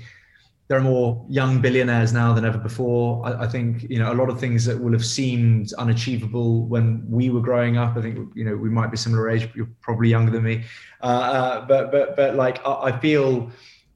there 0.67 0.77
are 0.77 0.81
more 0.81 1.25
young 1.29 1.61
billionaires 1.61 2.13
now 2.13 2.31
than 2.31 2.45
ever 2.45 2.59
before. 2.59 3.25
I, 3.25 3.45
I, 3.45 3.47
think 3.47 3.89
you 3.89 3.97
know 3.97 4.11
a 4.11 4.17
lot 4.21 4.29
of 4.29 4.39
things 4.39 4.65
that 4.65 4.79
will 4.79 4.91
have 4.91 5.05
seemed 5.05 5.73
unachievable 5.73 6.67
when 6.67 7.03
we 7.09 7.31
were 7.31 7.41
growing 7.41 7.77
up. 7.77 7.97
I 7.97 8.01
think 8.01 8.29
you 8.35 8.43
know 8.43 8.55
we 8.55 8.69
might 8.69 8.91
be 8.91 8.97
similar 8.97 9.29
age. 9.29 9.47
But 9.47 9.55
you're 9.55 9.73
probably 9.81 10.09
younger 10.09 10.31
than 10.31 10.43
me, 10.43 10.65
uh, 11.01 11.05
uh, 11.05 11.65
but 11.65 11.91
but 11.91 12.15
but 12.15 12.35
like 12.35 12.63
I, 12.65 12.73
I 12.89 12.99
feel 12.99 13.51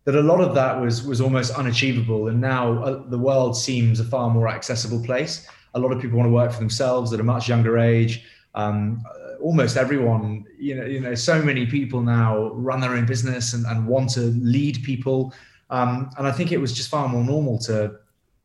that 0.05 0.15
a 0.15 0.21
lot 0.21 0.41
of 0.41 0.55
that 0.55 0.79
was 0.81 1.05
was 1.05 1.21
almost 1.21 1.51
unachievable 1.53 2.27
and 2.27 2.41
now 2.41 2.83
uh, 2.83 3.03
the 3.07 3.17
world 3.17 3.55
seems 3.55 3.99
a 3.99 4.03
far 4.03 4.29
more 4.29 4.49
accessible 4.49 5.01
place 5.03 5.47
a 5.73 5.79
lot 5.79 5.91
of 5.91 6.01
people 6.01 6.17
want 6.17 6.27
to 6.27 6.33
work 6.33 6.51
for 6.51 6.59
themselves 6.59 7.13
at 7.13 7.19
a 7.19 7.23
much 7.23 7.49
younger 7.49 7.77
age. 7.77 8.23
Um, 8.55 9.03
almost 9.41 9.77
everyone, 9.77 10.45
you 10.57 10.75
know, 10.75 10.85
you 10.85 10.99
know, 10.99 11.15
so 11.15 11.41
many 11.41 11.65
people 11.65 12.01
now 12.01 12.51
run 12.53 12.79
their 12.79 12.91
own 12.91 13.05
business 13.05 13.53
and, 13.53 13.65
and 13.65 13.87
want 13.87 14.09
to 14.11 14.19
lead 14.19 14.81
people. 14.83 15.33
Um, 15.69 16.09
and 16.17 16.27
I 16.27 16.31
think 16.31 16.51
it 16.51 16.59
was 16.59 16.73
just 16.73 16.89
far 16.89 17.07
more 17.07 17.23
normal 17.23 17.57
to, 17.59 17.95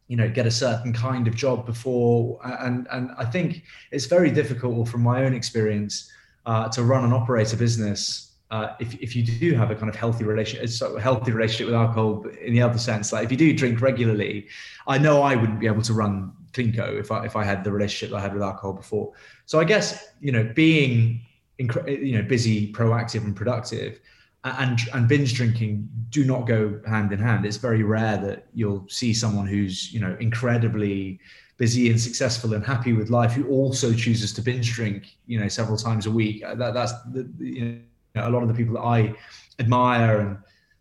you 0.08 0.16
know, 0.16 0.28
get 0.28 0.46
a 0.46 0.50
certain 0.50 0.92
kind 0.92 1.28
of 1.28 1.36
job 1.36 1.66
before. 1.66 2.40
And 2.42 2.88
and 2.90 3.10
I 3.18 3.26
think 3.26 3.64
it's 3.90 4.06
very 4.06 4.30
difficult 4.30 4.88
from 4.88 5.02
my 5.02 5.24
own 5.24 5.34
experience 5.34 6.10
uh, 6.46 6.68
to 6.70 6.82
run 6.82 7.04
and 7.04 7.12
operate 7.12 7.52
a 7.52 7.56
business 7.56 8.28
uh, 8.50 8.74
if, 8.78 8.94
if 9.00 9.14
you 9.14 9.22
do 9.22 9.54
have 9.54 9.70
a 9.70 9.74
kind 9.74 9.88
of 9.88 9.94
healthy 9.94 10.24
relationship, 10.24 10.90
of 10.90 11.02
healthy 11.02 11.32
relationship 11.32 11.66
with 11.66 11.74
alcohol 11.74 12.24
in 12.40 12.54
the 12.54 12.62
other 12.62 12.78
sense, 12.78 13.12
like 13.12 13.24
if 13.24 13.30
you 13.30 13.36
do 13.36 13.52
drink 13.52 13.80
regularly, 13.80 14.48
I 14.86 14.96
know 14.98 15.22
I 15.22 15.36
wouldn't 15.36 15.60
be 15.60 15.66
able 15.66 15.82
to 15.82 15.92
run 15.92 16.32
Cleanco 16.52 16.98
if 16.98 17.10
I, 17.10 17.24
if 17.24 17.36
I 17.36 17.44
had 17.44 17.64
the 17.64 17.72
relationship 17.72 18.10
that 18.10 18.18
I 18.18 18.20
had 18.20 18.34
with 18.34 18.42
alcohol 18.42 18.72
before. 18.72 19.12
So 19.46 19.60
I 19.60 19.64
guess, 19.64 20.12
you 20.20 20.32
know, 20.32 20.50
being, 20.54 21.20
you 21.58 22.16
know, 22.16 22.22
busy, 22.22 22.72
proactive 22.72 23.24
and 23.24 23.34
productive 23.34 24.00
and, 24.44 24.78
and 24.94 25.08
binge 25.08 25.34
drinking 25.34 25.88
do 26.10 26.24
not 26.24 26.46
go 26.46 26.80
hand 26.86 27.12
in 27.12 27.18
hand. 27.18 27.44
It's 27.44 27.56
very 27.56 27.82
rare 27.82 28.16
that 28.18 28.46
you'll 28.54 28.86
see 28.88 29.12
someone 29.12 29.46
who's, 29.46 29.92
you 29.92 30.00
know, 30.00 30.16
incredibly 30.20 31.20
busy 31.56 31.90
and 31.90 32.00
successful 32.00 32.54
and 32.54 32.64
happy 32.64 32.92
with 32.92 33.10
life 33.10 33.32
who 33.32 33.48
also 33.48 33.92
chooses 33.92 34.32
to 34.34 34.40
binge 34.40 34.72
drink, 34.72 35.16
you 35.26 35.40
know, 35.40 35.48
several 35.48 35.76
times 35.76 36.06
a 36.06 36.10
week. 36.10 36.42
That, 36.42 36.72
that's 36.72 36.92
the, 37.12 37.28
you 37.38 37.82
know, 38.14 38.28
a 38.28 38.30
lot 38.30 38.42
of 38.42 38.48
the 38.48 38.54
people 38.54 38.74
that 38.74 38.82
I 38.82 39.14
admire 39.58 40.20
and 40.20 40.38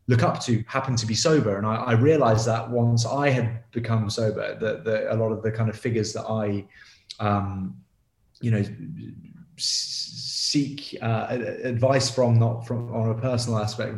look 0.08 0.24
up 0.24 0.41
to 0.46 0.63
happen 0.67 0.96
to 0.96 1.06
be 1.06 1.13
sober. 1.13 1.58
And 1.58 1.65
I, 1.65 1.76
I 1.76 1.91
realized 1.93 2.46
that 2.48 2.70
once 2.70 3.06
I 3.06 3.30
had 3.30 3.70
become 3.72 4.10
sober, 4.10 4.58
that, 4.60 4.84
that, 4.86 5.13
a 5.13 5.15
lot 5.15 5.32
of 5.32 5.43
the 5.43 5.52
kind 5.52 5.70
of 5.70 5.78
figures 5.78 6.13
that 6.13 6.26
I, 6.26 6.65
um, 7.20 7.76
you 8.41 8.52
know, 8.52 8.63
seek 9.58 10.98
uh, 11.02 11.28
advice 11.63 12.10
from, 12.10 12.39
not 12.39 12.65
from 12.65 12.93
on 12.93 13.10
a 13.10 13.15
personal 13.15 13.60
aspect, 13.60 13.98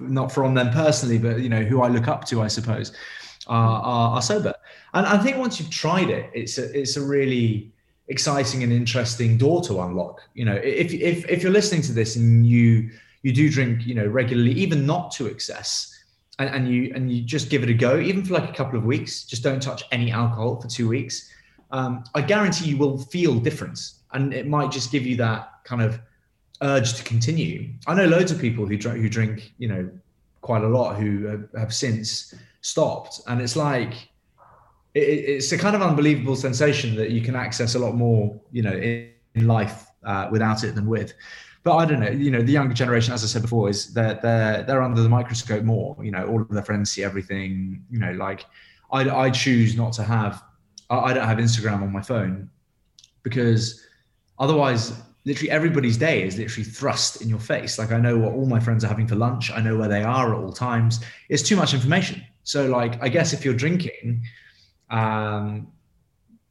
not 0.00 0.30
from 0.30 0.54
them 0.54 0.70
personally, 0.70 1.16
but 1.16 1.40
you 1.40 1.48
know, 1.48 1.62
who 1.62 1.80
I 1.82 1.88
look 1.88 2.06
up 2.06 2.24
to, 2.26 2.42
I 2.42 2.48
suppose, 2.48 2.92
are, 3.46 3.80
are, 3.82 4.16
are 4.16 4.22
sober. 4.22 4.54
And 4.92 5.06
I 5.06 5.16
think 5.18 5.38
once 5.38 5.58
you've 5.58 5.70
tried 5.70 6.10
it, 6.10 6.30
it's 6.34 6.58
a, 6.58 6.78
it's 6.78 6.96
a 6.96 7.02
really 7.02 7.72
exciting 8.08 8.62
and 8.62 8.72
interesting 8.72 9.38
door 9.38 9.62
to 9.62 9.80
unlock. 9.80 10.20
You 10.34 10.44
know, 10.44 10.56
if 10.56 10.92
if 10.92 11.28
if 11.30 11.42
you're 11.42 11.52
listening 11.52 11.82
to 11.82 11.92
this 11.92 12.16
and 12.16 12.46
you 12.46 12.90
you 13.22 13.32
do 13.32 13.50
drink, 13.50 13.86
you 13.86 13.94
know, 13.94 14.06
regularly, 14.06 14.52
even 14.52 14.86
not 14.86 15.10
to 15.12 15.26
excess, 15.26 15.94
and, 16.38 16.48
and 16.48 16.68
you 16.68 16.92
and 16.94 17.12
you 17.12 17.22
just 17.22 17.50
give 17.50 17.62
it 17.62 17.68
a 17.68 17.74
go, 17.74 17.98
even 18.00 18.24
for 18.24 18.34
like 18.34 18.48
a 18.48 18.52
couple 18.52 18.78
of 18.78 18.84
weeks, 18.84 19.24
just 19.24 19.42
don't 19.42 19.62
touch 19.62 19.84
any 19.92 20.10
alcohol 20.10 20.60
for 20.60 20.68
two 20.68 20.88
weeks. 20.88 21.30
Um, 21.70 22.04
I 22.14 22.22
guarantee 22.22 22.70
you 22.70 22.78
will 22.78 22.98
feel 22.98 23.38
difference, 23.38 24.00
and 24.12 24.32
it 24.32 24.46
might 24.46 24.70
just 24.70 24.90
give 24.90 25.06
you 25.06 25.16
that 25.16 25.52
kind 25.64 25.82
of 25.82 26.00
urge 26.62 26.94
to 26.94 27.04
continue. 27.04 27.72
I 27.86 27.94
know 27.94 28.06
loads 28.06 28.32
of 28.32 28.40
people 28.40 28.66
who 28.66 28.76
drink, 28.76 28.98
who 29.00 29.08
drink, 29.08 29.52
you 29.58 29.68
know, 29.68 29.90
quite 30.40 30.62
a 30.62 30.68
lot 30.68 30.96
who 30.96 31.46
have, 31.56 31.72
since 31.72 32.34
stopped, 32.62 33.20
and 33.26 33.40
it's 33.40 33.56
like 33.56 33.92
it, 34.94 35.00
it's 35.00 35.52
a 35.52 35.58
kind 35.58 35.76
of 35.76 35.82
unbelievable 35.82 36.36
sensation 36.36 36.94
that 36.96 37.10
you 37.10 37.20
can 37.20 37.36
access 37.36 37.74
a 37.74 37.78
lot 37.78 37.94
more, 37.94 38.40
you 38.50 38.62
know, 38.62 38.72
in, 38.72 39.10
in 39.34 39.46
life 39.46 39.86
uh, 40.04 40.28
without 40.30 40.64
it 40.64 40.74
than 40.74 40.86
with. 40.86 41.12
But 41.62 41.76
I 41.76 41.84
don't 41.84 42.00
know, 42.00 42.10
you 42.10 42.30
know, 42.30 42.40
the 42.40 42.52
younger 42.52 42.72
generation, 42.72 43.12
as 43.12 43.22
I 43.22 43.26
said 43.26 43.42
before, 43.42 43.68
is 43.68 43.92
they're 43.92 44.18
they're 44.22 44.62
they're 44.62 44.82
under 44.82 45.02
the 45.02 45.08
microscope 45.08 45.62
more. 45.62 45.96
You 46.02 46.10
know, 46.10 46.26
all 46.26 46.40
of 46.40 46.48
their 46.48 46.62
friends 46.62 46.90
see 46.90 47.04
everything. 47.04 47.84
You 47.90 47.98
know, 47.98 48.12
like 48.12 48.46
I 48.92 49.08
I 49.10 49.30
choose 49.30 49.76
not 49.76 49.92
to 49.94 50.02
have 50.02 50.42
I 50.88 51.12
don't 51.12 51.26
have 51.26 51.38
Instagram 51.38 51.82
on 51.82 51.92
my 51.92 52.02
phone 52.02 52.50
because 53.22 53.84
otherwise 54.38 54.92
literally 55.24 55.50
everybody's 55.50 55.96
day 55.96 56.22
is 56.22 56.38
literally 56.38 56.64
thrust 56.64 57.20
in 57.20 57.28
your 57.28 57.38
face. 57.38 57.78
Like 57.78 57.92
I 57.92 58.00
know 58.00 58.18
what 58.18 58.32
all 58.32 58.46
my 58.46 58.58
friends 58.58 58.84
are 58.84 58.88
having 58.88 59.06
for 59.06 59.14
lunch. 59.14 59.50
I 59.50 59.60
know 59.60 59.76
where 59.76 59.88
they 59.88 60.02
are 60.02 60.34
at 60.34 60.40
all 60.40 60.52
times. 60.52 61.00
It's 61.28 61.42
too 61.42 61.56
much 61.56 61.74
information. 61.74 62.24
So 62.42 62.66
like 62.66 63.00
I 63.02 63.08
guess 63.08 63.32
if 63.32 63.44
you're 63.44 63.54
drinking, 63.54 64.22
um, 64.90 65.68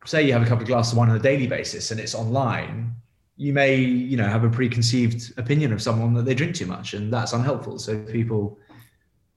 say 0.06 0.26
you 0.26 0.34
have 0.34 0.42
a 0.42 0.46
couple 0.46 0.62
of 0.62 0.68
glasses 0.68 0.94
of 0.94 0.98
wine 0.98 1.10
on 1.10 1.16
a 1.16 1.20
daily 1.20 1.48
basis 1.48 1.92
and 1.92 2.00
it's 2.00 2.16
online, 2.16 2.96
you 3.40 3.54
may, 3.54 3.76
you 3.76 4.18
know, 4.18 4.28
have 4.28 4.44
a 4.44 4.50
preconceived 4.50 5.32
opinion 5.40 5.72
of 5.72 5.82
someone 5.82 6.14
that 6.14 6.26
they 6.26 6.36
drink 6.36 6.54
too 6.54 6.66
much, 6.66 6.94
and 6.94 7.12
that's 7.12 7.32
unhelpful. 7.32 7.80
So 7.80 7.98
people, 8.04 8.60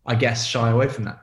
I 0.05 0.17
guess, 0.17 0.45
shy 0.45 0.71
away 0.71 0.89
from 0.89 1.05
that. 1.05 1.21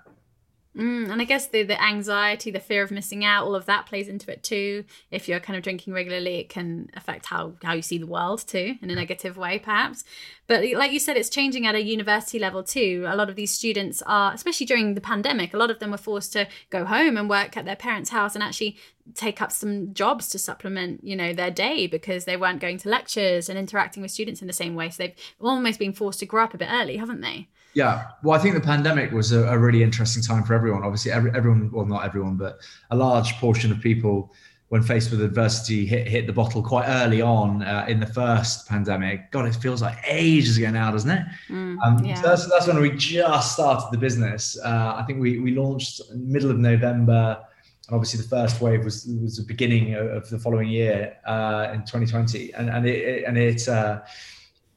Mm, 0.78 1.10
and 1.10 1.20
I 1.20 1.26
guess 1.26 1.48
the 1.48 1.64
the 1.64 1.82
anxiety, 1.82 2.52
the 2.52 2.60
fear 2.60 2.84
of 2.84 2.92
missing 2.92 3.26
out, 3.26 3.44
all 3.44 3.56
of 3.56 3.66
that 3.66 3.88
plays 3.88 4.08
into 4.08 4.32
it 4.32 4.44
too. 4.44 4.86
If 5.10 5.28
you're 5.28 5.40
kind 5.40 5.58
of 5.58 5.64
drinking 5.64 5.94
regularly, 5.94 6.36
it 6.36 6.50
can 6.50 6.92
affect 6.96 7.26
how 7.26 7.54
how 7.64 7.74
you 7.74 7.82
see 7.82 7.98
the 7.98 8.06
world 8.06 8.48
too, 8.48 8.76
in 8.80 8.92
a 8.92 8.96
negative 8.96 9.36
way, 9.36 9.58
perhaps. 9.58 10.04
But 10.46 10.64
like 10.76 10.92
you 10.92 11.00
said, 11.00 11.18
it's 11.18 11.30
changing 11.30 11.66
at 11.66 11.74
a 11.74 11.82
university 11.82 12.38
level 12.38 12.64
too. 12.64 13.06
A 13.08 13.16
lot 13.16 13.30
of 13.30 13.36
these 13.36 13.52
students 13.52 14.04
are, 14.06 14.32
especially 14.32 14.68
during 14.68 14.94
the 14.94 15.02
pandemic, 15.02 15.56
a 15.56 15.58
lot 15.58 15.72
of 15.72 15.80
them 15.80 15.90
were 15.90 15.98
forced 15.98 16.34
to 16.34 16.48
go 16.70 16.86
home 16.86 17.18
and 17.18 17.28
work 17.28 17.58
at 17.58 17.66
their 17.66 17.76
parents' 17.76 18.12
house, 18.12 18.36
and 18.36 18.44
actually 18.44 18.78
take 19.16 19.42
up 19.42 19.52
some 19.52 19.92
jobs 19.96 20.30
to 20.30 20.38
supplement 20.38 21.04
you 21.04 21.16
know 21.16 21.34
their 21.34 21.50
day 21.50 21.88
because 21.88 22.26
they 22.26 22.38
weren't 22.38 22.60
going 22.60 22.78
to 22.78 22.90
lectures 22.90 23.50
and 23.50 23.58
interacting 23.58 24.04
with 24.04 24.12
students 24.12 24.40
in 24.40 24.46
the 24.46 24.54
same 24.54 24.76
way 24.76 24.88
so 24.88 25.02
they've 25.02 25.16
almost 25.42 25.80
been 25.80 25.94
forced 25.94 26.20
to 26.20 26.28
grow 26.28 26.44
up 26.44 26.54
a 26.54 26.60
bit 26.60 26.70
early 26.72 26.98
haven't 26.98 27.22
they 27.22 27.48
yeah. 27.74 28.08
Well 28.24 28.38
i 28.38 28.42
think 28.42 28.56
the 28.56 28.62
pandemic 28.62 29.12
was 29.12 29.32
a, 29.32 29.44
a 29.48 29.58
really 29.58 29.84
interesting 29.84 30.24
time 30.24 30.44
for 30.44 30.54
everyone. 30.54 30.84
Obviously 30.84 31.12
every, 31.12 31.32
everyone 31.36 31.72
well 31.72 31.86
not 31.86 32.06
everyone 32.06 32.36
but 32.36 32.60
a 32.92 32.96
large 32.96 33.34
portion 33.36 33.72
of 33.72 33.80
people 33.80 34.34
when 34.70 34.84
faced 34.84 35.10
with 35.10 35.22
adversity 35.22 35.86
hit 35.86 36.08
hit 36.08 36.28
the 36.28 36.34
bottle 36.34 36.62
quite 36.62 36.88
early 36.88 37.22
on 37.22 37.64
uh, 37.64 37.86
in 37.88 38.00
the 38.00 38.06
first 38.06 38.68
pandemic. 38.68 39.32
God 39.32 39.46
it 39.46 39.56
feels 39.56 39.82
like 39.82 39.98
ages 40.08 40.58
ago 40.58 40.70
now 40.72 40.92
doesn't 40.92 41.12
it? 41.12 41.26
Mm, 41.50 41.78
um, 41.84 42.06
yeah. 42.06 42.16
so 42.16 42.30
that's, 42.30 42.50
that's 42.50 42.68
when 42.68 42.80
we 42.80 42.92
just 42.92 43.54
started 43.54 43.88
the 43.92 43.98
business. 43.98 44.58
Uh, 44.64 44.94
i 44.98 45.04
think 45.04 45.20
we 45.20 45.40
we 45.40 45.52
launched 45.52 46.02
middle 46.14 46.52
of 46.52 46.58
november 46.58 47.44
and 47.90 47.96
obviously 47.96 48.22
the 48.22 48.28
first 48.28 48.62
wave 48.62 48.84
was 48.84 49.06
was 49.22 49.38
the 49.38 49.44
beginning 49.44 49.96
of 49.96 50.30
the 50.30 50.38
following 50.38 50.70
year 50.70 51.18
uh, 51.26 51.72
in 51.74 51.80
2020, 51.82 52.54
and 52.54 52.70
and 52.70 52.86
it 52.86 53.24
and 53.26 53.38
it 53.38 53.68
uh, 53.68 54.02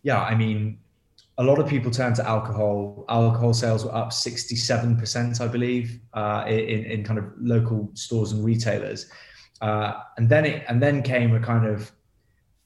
yeah, 0.03 0.21
I 0.21 0.35
mean, 0.35 0.79
a 1.39 1.45
lot 1.45 1.59
of 1.59 1.67
people 1.67 1.91
turned 1.91 2.17
to 2.17 2.29
alcohol. 2.29 3.05
Alcohol 3.09 3.55
sales 3.55 3.85
were 3.85 3.95
up 3.95 4.13
67 4.13 4.97
percent, 4.97 5.41
I 5.41 5.49
believe, 5.49 6.01
uh, 6.13 6.45
in 6.47 6.85
in 6.85 7.05
kind 7.05 7.19
of 7.19 7.27
local 7.39 7.91
stores 7.95 8.33
and 8.33 8.45
retailers, 8.45 9.11
uh, 9.61 9.95
and 10.17 10.29
then 10.29 10.45
it 10.45 10.65
and 10.69 10.83
then 10.83 11.03
came 11.03 11.35
a 11.35 11.41
kind 11.41 11.67
of 11.67 11.91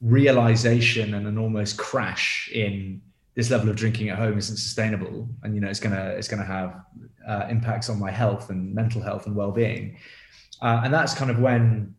realization 0.01 1.15
and 1.15 1.25
an 1.27 1.37
almost 1.37 1.77
crash 1.77 2.49
in 2.53 3.01
this 3.35 3.49
level 3.49 3.69
of 3.69 3.75
drinking 3.75 4.09
at 4.09 4.17
home 4.17 4.37
isn't 4.37 4.57
sustainable. 4.57 5.29
And 5.43 5.55
you 5.55 5.61
know 5.61 5.69
it's 5.69 5.79
gonna 5.79 6.13
it's 6.17 6.27
gonna 6.27 6.45
have 6.45 6.81
uh, 7.27 7.47
impacts 7.49 7.89
on 7.89 7.99
my 7.99 8.11
health 8.11 8.49
and 8.49 8.73
mental 8.73 9.01
health 9.01 9.27
and 9.27 9.35
well-being. 9.35 9.97
Uh, 10.61 10.81
and 10.83 10.93
that's 10.93 11.13
kind 11.13 11.29
of 11.29 11.39
when 11.39 11.95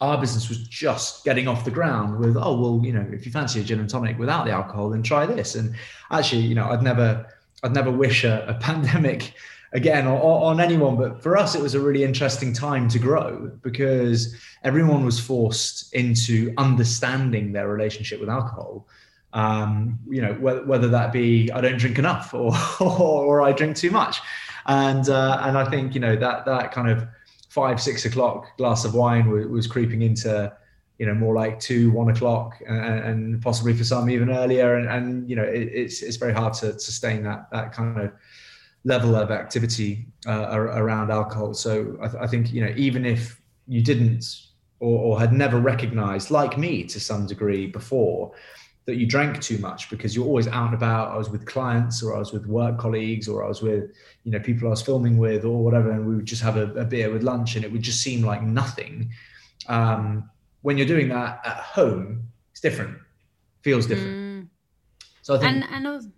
our 0.00 0.18
business 0.18 0.48
was 0.48 0.58
just 0.58 1.24
getting 1.24 1.48
off 1.48 1.64
the 1.64 1.70
ground 1.70 2.18
with, 2.18 2.36
oh, 2.36 2.60
well, 2.60 2.80
you 2.84 2.92
know, 2.92 3.06
if 3.12 3.26
you 3.26 3.32
fancy 3.32 3.60
a 3.60 3.64
gin 3.64 3.80
and 3.80 3.90
tonic 3.90 4.18
without 4.18 4.44
the 4.44 4.52
alcohol, 4.52 4.90
then 4.90 5.02
try 5.02 5.26
this. 5.26 5.54
And 5.54 5.74
actually, 6.10 6.42
you 6.42 6.54
know, 6.54 6.70
I'd 6.70 6.82
never, 6.82 7.26
I'd 7.64 7.74
never 7.74 7.90
wish 7.90 8.24
a, 8.24 8.46
a 8.46 8.54
pandemic 8.60 9.34
again 9.72 10.06
or, 10.06 10.18
or 10.18 10.50
on 10.50 10.60
anyone, 10.60 10.96
but 10.96 11.22
for 11.22 11.36
us, 11.36 11.54
it 11.54 11.62
was 11.62 11.74
a 11.74 11.80
really 11.80 12.04
interesting 12.04 12.52
time 12.52 12.88
to 12.88 12.98
grow 12.98 13.50
because 13.62 14.36
everyone 14.62 15.04
was 15.04 15.18
forced 15.18 15.92
into 15.92 16.54
understanding 16.56 17.52
their 17.52 17.68
relationship 17.68 18.20
with 18.20 18.28
alcohol. 18.28 18.86
Um, 19.34 19.98
you 20.08 20.22
know, 20.22 20.32
whether, 20.34 20.64
whether 20.64 20.88
that 20.88 21.12
be 21.12 21.50
I 21.52 21.60
don't 21.60 21.76
drink 21.76 21.98
enough 21.98 22.32
or, 22.32 22.52
or, 22.80 23.24
or 23.24 23.42
I 23.42 23.52
drink 23.52 23.76
too 23.76 23.90
much. 23.90 24.20
And, 24.66 25.08
uh, 25.08 25.40
and 25.42 25.58
I 25.58 25.68
think, 25.68 25.94
you 25.94 26.00
know, 26.00 26.14
that, 26.16 26.44
that 26.46 26.72
kind 26.72 26.88
of, 26.88 27.06
five 27.48 27.80
six 27.80 28.04
o'clock 28.04 28.56
glass 28.58 28.84
of 28.84 28.94
wine 28.94 29.30
was, 29.30 29.46
was 29.46 29.66
creeping 29.66 30.02
into 30.02 30.52
you 30.98 31.06
know 31.06 31.14
more 31.14 31.34
like 31.34 31.58
two 31.60 31.90
one 31.90 32.08
o'clock 32.10 32.60
and, 32.66 32.78
and 32.78 33.42
possibly 33.42 33.72
for 33.72 33.84
some 33.84 34.10
even 34.10 34.30
earlier. 34.30 34.76
And, 34.76 34.88
and 34.88 35.28
you 35.30 35.36
know 35.36 35.44
it, 35.44 35.68
it's 35.72 36.02
it's 36.02 36.16
very 36.16 36.32
hard 36.32 36.54
to 36.54 36.78
sustain 36.78 37.22
that 37.24 37.48
that 37.52 37.72
kind 37.72 38.00
of 38.00 38.12
level 38.84 39.16
of 39.16 39.30
activity 39.30 40.06
uh, 40.26 40.48
around 40.50 41.10
alcohol. 41.10 41.52
So 41.54 41.96
I, 42.00 42.08
th- 42.08 42.22
I, 42.22 42.26
think 42.26 42.52
you 42.52 42.64
know 42.64 42.72
even 42.76 43.04
if 43.04 43.40
you 43.66 43.82
didn't 43.82 44.24
or, 44.80 44.98
or 44.98 45.20
had 45.20 45.32
never 45.32 45.58
recognized 45.58 46.30
like 46.30 46.56
me 46.56 46.84
to 46.84 47.00
some 47.00 47.26
degree 47.26 47.66
before 47.66 48.32
that 48.88 48.96
you 48.96 49.04
drank 49.04 49.38
too 49.42 49.58
much 49.58 49.90
because 49.90 50.16
you're 50.16 50.24
always 50.24 50.48
out 50.48 50.68
and 50.68 50.74
about. 50.74 51.12
I 51.12 51.18
was 51.18 51.28
with 51.28 51.44
clients 51.44 52.02
or 52.02 52.16
I 52.16 52.18
was 52.18 52.32
with 52.32 52.46
work 52.46 52.78
colleagues 52.78 53.28
or 53.28 53.44
I 53.44 53.48
was 53.48 53.60
with, 53.60 53.94
you 54.24 54.32
know, 54.32 54.40
people 54.40 54.66
I 54.66 54.70
was 54.70 54.80
filming 54.80 55.18
with 55.18 55.44
or 55.44 55.62
whatever. 55.62 55.90
And 55.90 56.06
we 56.06 56.16
would 56.16 56.24
just 56.24 56.40
have 56.40 56.56
a, 56.56 56.72
a 56.72 56.86
beer 56.86 57.12
with 57.12 57.22
lunch 57.22 57.54
and 57.54 57.66
it 57.66 57.70
would 57.70 57.82
just 57.82 58.00
seem 58.00 58.22
like 58.22 58.42
nothing. 58.42 59.10
Um, 59.66 60.30
when 60.62 60.78
you're 60.78 60.86
doing 60.86 61.10
that 61.10 61.42
at 61.44 61.58
home, 61.58 62.28
it's 62.50 62.62
different, 62.62 62.96
feels 63.60 63.86
different. 63.86 64.16
Mm. 64.16 64.48
So 65.20 65.34
I 65.34 65.38
think. 65.38 65.52
And, 65.52 65.64
and 65.70 65.86
also, 65.86 66.08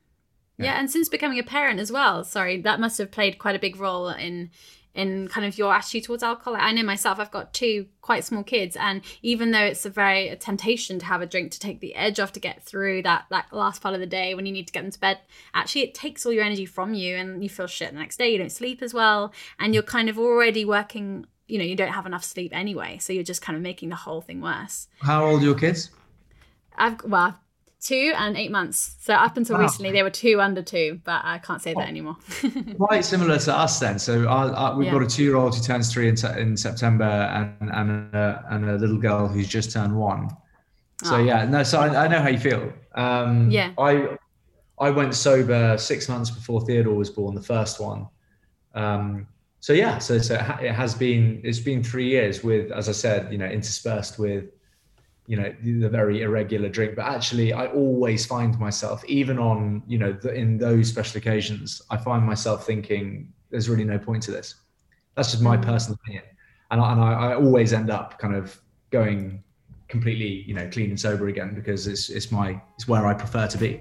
yeah. 0.56 0.66
yeah, 0.66 0.78
and 0.78 0.88
since 0.88 1.08
becoming 1.08 1.40
a 1.40 1.42
parent 1.42 1.80
as 1.80 1.90
well, 1.90 2.22
sorry, 2.22 2.60
that 2.60 2.78
must 2.78 2.98
have 2.98 3.10
played 3.10 3.40
quite 3.40 3.56
a 3.56 3.58
big 3.58 3.80
role 3.80 4.10
in 4.10 4.52
in 4.94 5.28
kind 5.28 5.46
of 5.46 5.56
your 5.56 5.72
attitude 5.72 6.04
towards 6.04 6.22
alcohol. 6.22 6.56
I 6.58 6.72
know 6.72 6.82
myself, 6.82 7.18
I've 7.18 7.30
got 7.30 7.54
two 7.54 7.86
quite 8.00 8.24
small 8.24 8.42
kids, 8.42 8.76
and 8.76 9.02
even 9.22 9.50
though 9.52 9.64
it's 9.64 9.86
a 9.86 9.90
very 9.90 10.28
a 10.28 10.36
temptation 10.36 10.98
to 10.98 11.06
have 11.06 11.22
a 11.22 11.26
drink 11.26 11.52
to 11.52 11.60
take 11.60 11.80
the 11.80 11.94
edge 11.94 12.18
off 12.18 12.32
to 12.32 12.40
get 12.40 12.62
through 12.64 13.02
that 13.02 13.26
that 13.30 13.46
last 13.52 13.82
part 13.82 13.94
of 13.94 14.00
the 14.00 14.06
day 14.06 14.34
when 14.34 14.46
you 14.46 14.52
need 14.52 14.66
to 14.66 14.72
get 14.72 14.82
them 14.82 14.90
to 14.90 15.00
bed, 15.00 15.18
actually 15.54 15.82
it 15.82 15.94
takes 15.94 16.26
all 16.26 16.32
your 16.32 16.44
energy 16.44 16.66
from 16.66 16.94
you, 16.94 17.16
and 17.16 17.42
you 17.42 17.48
feel 17.48 17.66
shit 17.66 17.92
the 17.92 17.98
next 17.98 18.16
day. 18.18 18.30
You 18.30 18.38
don't 18.38 18.52
sleep 18.52 18.82
as 18.82 18.92
well, 18.92 19.32
and 19.58 19.74
you're 19.74 19.82
kind 19.82 20.08
of 20.08 20.18
already 20.18 20.64
working. 20.64 21.26
You 21.46 21.58
know, 21.58 21.64
you 21.64 21.74
don't 21.74 21.92
have 21.92 22.06
enough 22.06 22.22
sleep 22.22 22.54
anyway, 22.54 22.98
so 22.98 23.12
you're 23.12 23.24
just 23.24 23.42
kind 23.42 23.56
of 23.56 23.62
making 23.62 23.88
the 23.88 23.96
whole 23.96 24.20
thing 24.20 24.40
worse. 24.40 24.86
How 25.00 25.26
old 25.26 25.42
are 25.42 25.44
your 25.44 25.56
kids? 25.56 25.90
I've 26.76 27.02
well, 27.04 27.38
two 27.80 28.12
and 28.16 28.36
eight 28.36 28.50
months. 28.50 28.96
So 29.00 29.14
up 29.14 29.36
until 29.36 29.56
wow. 29.56 29.62
recently, 29.62 29.92
they 29.92 30.02
were 30.02 30.10
two 30.10 30.40
under 30.40 30.62
two, 30.62 31.00
but 31.04 31.22
I 31.24 31.38
can't 31.38 31.62
say 31.62 31.72
that 31.74 31.80
oh. 31.80 31.88
anymore. 31.88 32.16
Quite 32.76 33.04
similar 33.04 33.38
to 33.38 33.56
us 33.56 33.80
then. 33.80 33.98
So 33.98 34.26
our, 34.28 34.52
our, 34.52 34.76
we've 34.76 34.86
yeah. 34.86 34.92
got 34.92 35.02
a 35.02 35.06
two-year-old 35.06 35.56
who 35.56 35.62
turns 35.62 35.92
three 35.92 36.08
in, 36.08 36.16
in 36.36 36.56
September, 36.56 37.04
and 37.04 37.70
and 37.72 38.14
a, 38.14 38.44
and 38.50 38.70
a 38.70 38.76
little 38.76 38.98
girl 38.98 39.28
who's 39.28 39.48
just 39.48 39.72
turned 39.72 39.96
one. 39.96 40.28
So 41.02 41.16
oh. 41.16 41.18
yeah, 41.18 41.44
no. 41.46 41.62
So 41.62 41.80
I, 41.80 42.04
I, 42.04 42.08
know 42.08 42.20
how 42.20 42.28
you 42.28 42.38
feel. 42.38 42.72
Um, 42.94 43.50
yeah. 43.50 43.72
I 43.78 44.16
I 44.78 44.90
went 44.90 45.14
sober 45.14 45.76
six 45.78 46.08
months 46.08 46.30
before 46.30 46.60
Theodore 46.62 46.94
was 46.94 47.10
born, 47.10 47.34
the 47.34 47.42
first 47.42 47.80
one. 47.80 48.06
Um, 48.74 49.26
so 49.60 49.74
yeah, 49.74 49.98
so, 49.98 50.18
so 50.18 50.34
it 50.60 50.72
has 50.72 50.94
been 50.94 51.40
it's 51.44 51.58
been 51.58 51.82
three 51.82 52.08
years 52.08 52.42
with, 52.42 52.72
as 52.72 52.88
I 52.88 52.92
said, 52.92 53.30
you 53.30 53.38
know, 53.38 53.46
interspersed 53.46 54.18
with 54.18 54.46
you 55.30 55.36
know 55.36 55.50
the 55.62 55.88
very 55.88 56.22
irregular 56.22 56.68
drink 56.68 56.96
but 56.96 57.06
actually 57.06 57.52
i 57.52 57.66
always 57.66 58.26
find 58.26 58.58
myself 58.58 59.04
even 59.04 59.38
on 59.38 59.80
you 59.86 59.98
know 60.02 60.12
the, 60.12 60.34
in 60.34 60.58
those 60.58 60.88
special 60.88 61.18
occasions 61.18 61.80
i 61.90 61.96
find 61.96 62.22
myself 62.24 62.66
thinking 62.66 63.32
there's 63.50 63.68
really 63.68 63.84
no 63.84 63.98
point 63.98 64.22
to 64.24 64.30
this. 64.30 64.54
That's 65.16 65.30
just 65.32 65.42
my 65.42 65.56
mm. 65.56 65.64
personal 65.64 65.98
opinion. 66.02 66.24
And 66.70 66.80
I, 66.80 66.92
and 66.92 67.00
I, 67.00 67.12
I 67.12 67.34
always 67.34 67.72
end 67.72 67.90
up 67.90 68.18
kind 68.18 68.34
of 68.34 68.58
going 68.90 69.42
completely 69.88 70.44
you 70.46 70.54
know 70.54 70.68
clean 70.70 70.90
and 70.90 71.00
sober 71.00 71.26
again 71.26 71.52
because 71.52 71.88
it's 71.88 72.10
it's 72.10 72.30
my 72.30 72.60
it's 72.76 72.86
where 72.86 73.06
i 73.08 73.12
prefer 73.12 73.48
to 73.48 73.58
be. 73.58 73.80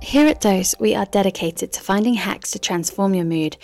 Here 0.00 0.28
at 0.28 0.40
Dose, 0.40 0.76
we 0.78 0.94
are 0.94 1.06
dedicated 1.06 1.72
to 1.72 1.80
finding 1.80 2.14
hacks 2.14 2.52
to 2.52 2.60
transform 2.60 3.14
your 3.14 3.24
mood 3.24 3.56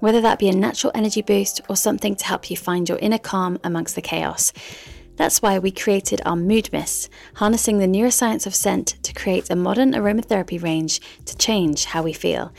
whether 0.00 0.20
that 0.20 0.38
be 0.38 0.48
a 0.48 0.54
natural 0.54 0.92
energy 0.94 1.22
boost 1.22 1.60
or 1.68 1.76
something 1.76 2.16
to 2.16 2.24
help 2.24 2.50
you 2.50 2.56
find 2.56 2.88
your 2.88 2.98
inner 2.98 3.18
calm 3.18 3.58
amongst 3.64 3.94
the 3.94 4.02
chaos. 4.02 4.52
That's 5.16 5.40
why 5.40 5.58
we 5.58 5.70
created 5.70 6.20
our 6.24 6.36
Mood 6.36 6.72
Mists, 6.72 7.08
harnessing 7.34 7.78
the 7.78 7.86
neuroscience 7.86 8.46
of 8.46 8.54
scent 8.54 8.96
to 9.04 9.12
create 9.12 9.48
a 9.48 9.56
modern 9.56 9.92
aromatherapy 9.92 10.60
range 10.60 11.00
to 11.26 11.36
change 11.36 11.84
how 11.84 12.02
we 12.02 12.12
feel. 12.12 12.52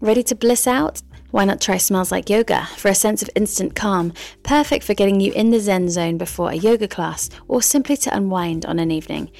Ready 0.00 0.22
to 0.24 0.34
bliss 0.34 0.66
out? 0.66 1.00
Why 1.30 1.44
not 1.44 1.60
try 1.60 1.78
Smells 1.78 2.12
Like 2.12 2.28
Yoga 2.28 2.66
for 2.76 2.88
a 2.88 2.94
sense 2.94 3.22
of 3.22 3.30
instant 3.34 3.74
calm, 3.74 4.12
perfect 4.42 4.84
for 4.84 4.94
getting 4.94 5.20
you 5.20 5.32
in 5.32 5.50
the 5.50 5.60
Zen 5.60 5.88
zone 5.88 6.18
before 6.18 6.50
a 6.50 6.56
yoga 6.56 6.86
class 6.88 7.30
or 7.48 7.62
simply 7.62 7.96
to 7.98 8.14
unwind 8.14 8.66
on 8.66 8.78
an 8.78 8.90
evening. 8.90 9.30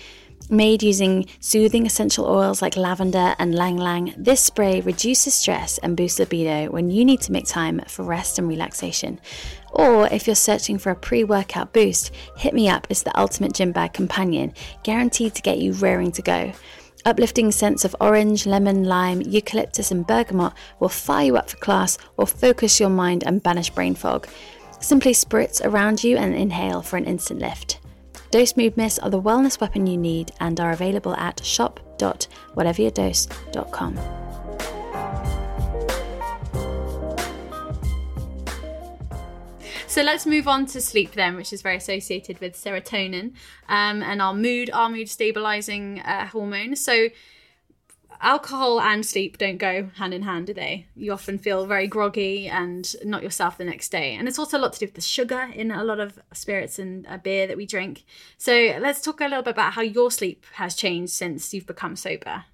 Made 0.53 0.83
using 0.83 1.25
soothing 1.41 1.87
essential 1.87 2.27
oils 2.27 2.61
like 2.61 2.77
lavender 2.77 3.35
and 3.39 3.55
ylang 3.55 3.79
ylang, 3.79 4.13
this 4.19 4.43
spray 4.43 4.83
reduces 4.83 5.33
stress 5.33 5.79
and 5.79 5.97
boosts 5.97 6.19
libido 6.19 6.71
when 6.71 6.91
you 6.91 7.07
need 7.07 7.23
to 7.23 7.33
make 7.33 7.47
time 7.47 7.81
for 7.89 8.03
rest 8.03 8.39
and 8.39 8.47
relaxation. 8.47 9.19
Or 9.71 10.09
if 10.09 10.27
you're 10.27 10.37
searching 10.37 10.77
for 10.77 10.91
a 10.91 10.95
pre 10.95 11.25
workout 11.25 11.73
boost, 11.73 12.11
Hit 12.37 12.53
Me 12.53 12.69
Up 12.69 12.87
is 12.91 13.03
the 13.03 13.19
ultimate 13.19 13.55
gym 13.55 13.73
bag 13.73 13.95
companion, 13.95 14.53
guaranteed 14.83 15.35
to 15.37 15.41
get 15.41 15.57
you 15.57 15.73
raring 15.73 16.13
to 16.13 16.21
go. 16.21 16.53
Uplifting 17.07 17.51
scents 17.51 17.87
of 17.87 17.97
orange, 17.99 18.45
lemon, 18.45 18.85
lime, 18.85 19.23
eucalyptus, 19.23 19.91
and 19.91 20.07
bergamot 20.07 20.53
will 20.81 20.91
fire 20.91 21.25
you 21.25 21.37
up 21.39 21.49
for 21.49 21.57
class 21.57 21.97
or 22.19 22.27
focus 22.27 22.79
your 22.79 22.91
mind 22.91 23.25
and 23.25 23.43
banish 23.43 23.71
brain 23.71 23.95
fog. 23.95 24.29
Simply 24.81 25.15
spritz 25.15 25.65
around 25.65 26.05
you 26.05 26.19
and 26.19 26.35
inhale 26.35 26.83
for 26.83 26.99
an 26.99 27.07
instant 27.07 27.41
lift. 27.41 27.79
Dose 28.33 28.57
Mood 28.57 28.77
Mists 28.79 28.99
are 29.01 29.11
the 29.11 29.21
wellness 29.21 29.61
weapon 29.61 29.87
you 29.87 29.99
need 29.99 30.33
and 30.41 30.59
are 30.59 30.73
available 30.73 31.15
at 31.17 31.45
shop.whateveryourdose.com. 31.45 33.99
So 39.87 40.01
let's 40.01 40.25
move 40.25 40.49
on 40.49 40.65
to 40.65 40.81
sleep 40.81 41.13
then, 41.13 41.37
which 41.37 41.53
is 41.53 41.61
very 41.61 41.77
associated 41.77 42.41
with 42.41 42.55
serotonin 42.55 43.35
um, 43.69 44.03
and 44.03 44.23
our 44.23 44.33
mood, 44.33 44.71
our 44.73 44.89
mood 44.89 45.11
stabilizing 45.11 46.01
uh, 46.01 46.29
hormone. 46.29 46.75
So 46.75 47.09
alcohol 48.23 48.81
and 48.81 49.05
sleep 49.05 49.37
don't 49.37 49.59
go 49.59 49.91
hand 49.97 50.15
in 50.15 50.23
hand, 50.23 50.47
do 50.47 50.55
they? 50.55 50.87
You 50.95 51.13
often 51.13 51.39
feel 51.39 51.67
very 51.67 51.87
groggy 51.87 52.49
and 52.49 52.95
not 53.05 53.23
yourself 53.23 53.59
the 53.59 53.65
next 53.65 53.91
day. 53.91 54.15
And 54.15 54.29
it's 54.29 54.39
also 54.39 54.59
a 54.59 54.61
lot 54.61 54.73
to 54.75 54.79
do 54.81 54.87
with 54.87 54.95
the 54.95 55.01
sugar 55.01 55.51
in 55.55 55.71
a 55.71 55.85
lot 55.85 56.01
of 56.01 56.19
spirits 56.33 56.79
and 56.79 57.07
beer 57.23 57.47
that 57.47 57.57
we 57.57 57.67
drink. 57.67 58.05
So 58.39 58.79
let's 58.81 59.01
talk 59.01 59.21
a 59.21 59.25
little 59.25 59.43
bit 59.43 59.51
about 59.51 59.75
how 59.75 59.83
your 59.83 60.11
sleep 60.11 60.47
has 60.55 60.75
changed 60.75 61.13
since 61.13 61.53
you've 61.53 61.67
become 61.67 61.97
sober. 61.97 62.45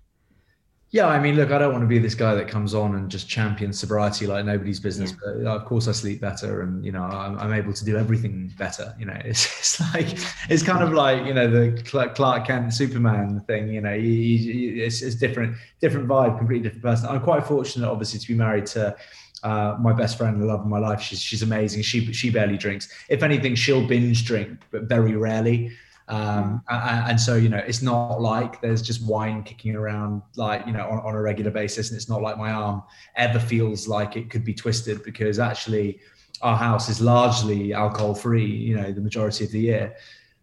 Yeah, 0.91 1.07
I 1.07 1.21
mean, 1.21 1.37
look, 1.37 1.51
I 1.51 1.59
don't 1.59 1.73
want 1.73 1.83
to 1.83 1.89
be 1.89 1.99
this 1.99 2.15
guy 2.15 2.35
that 2.35 2.49
comes 2.49 2.73
on 2.73 2.95
and 2.95 3.11
just 3.11 3.29
champions 3.29 3.79
sobriety 3.79 4.27
like 4.27 4.47
nobody's 4.47 4.81
business. 4.81 5.11
Yeah. 5.11 5.33
But 5.45 5.47
of 5.47 5.65
course, 5.67 5.87
I 5.87 5.93
sleep 5.93 6.23
better, 6.23 6.63
and 6.63 6.83
you 6.83 6.93
know, 6.93 7.03
I'm, 7.03 7.39
I'm, 7.39 7.53
able 7.53 7.75
to 7.75 7.85
do 7.85 7.99
everything 7.99 8.51
better. 8.57 8.95
You 8.99 9.05
know, 9.05 9.21
it's, 9.25 9.45
it's 9.59 9.81
like 9.93 10.19
it's 10.49 10.63
kind 10.63 10.83
of 10.83 10.95
like 10.95 11.27
you 11.27 11.35
know 11.35 11.47
the 11.47 11.83
Clark 11.83 12.47
Kent 12.47 12.73
Superman 12.73 13.41
thing. 13.47 13.69
You 13.69 13.83
know, 13.83 13.93
you, 13.93 14.09
you, 14.09 14.85
it's, 14.85 15.03
it's 15.03 15.17
different, 15.17 15.57
different 15.81 16.09
vibe, 16.09 16.39
completely 16.39 16.71
different 16.71 16.85
person. 16.85 17.09
I'm 17.11 17.21
quite 17.21 17.45
fortunate, 17.45 17.87
obviously, 17.87 18.21
to 18.21 18.29
be 18.29 18.35
married 18.35 18.65
to 18.67 18.97
uh, 19.43 19.77
my 19.79 19.93
best 19.93 20.17
friend, 20.17 20.41
the 20.41 20.47
love 20.47 20.61
of 20.61 20.67
my 20.67 20.79
life. 20.79 21.03
She's 21.03 21.21
she's 21.21 21.43
amazing. 21.43 21.83
She 21.83 22.13
she 22.15 22.31
barely 22.31 22.57
drinks. 22.57 22.89
If 23.11 23.23
anything, 23.23 23.57
she'll 23.57 23.87
binge 23.87 24.25
drink, 24.25 24.61
but 24.71 24.85
very 24.85 25.15
rarely. 25.17 25.71
Um, 26.09 26.63
and, 26.71 27.11
and, 27.11 27.21
so, 27.21 27.37
you 27.37 27.51
know, 27.51 27.59
it's 27.59 27.83
not 27.83 28.21
like 28.21 28.63
there's 28.63 28.81
just 28.81 29.07
wine 29.07 29.43
kicking 29.43 29.77
around 29.77 30.23
like, 30.37 30.67
you 30.67 30.73
know, 30.73 30.89
on, 30.89 31.01
on, 31.01 31.15
a 31.15 31.21
regular 31.21 31.51
basis. 31.51 31.91
And 31.91 31.99
it's 31.99 32.09
not 32.09 32.23
like 32.23 32.39
my 32.39 32.51
arm 32.51 32.83
ever 33.17 33.39
feels 33.39 33.87
like 33.87 34.17
it 34.17 34.31
could 34.31 34.43
be 34.43 34.55
twisted 34.55 35.05
because 35.05 35.39
actually 35.39 36.01
our 36.41 36.57
house 36.57 36.89
is 36.89 37.03
largely 37.03 37.75
alcohol 37.75 38.15
free, 38.15 38.47
you 38.47 38.75
know, 38.75 38.91
the 38.91 39.03
majority 39.03 39.45
of 39.45 39.53
the 39.53 39.61
year. 39.61 39.97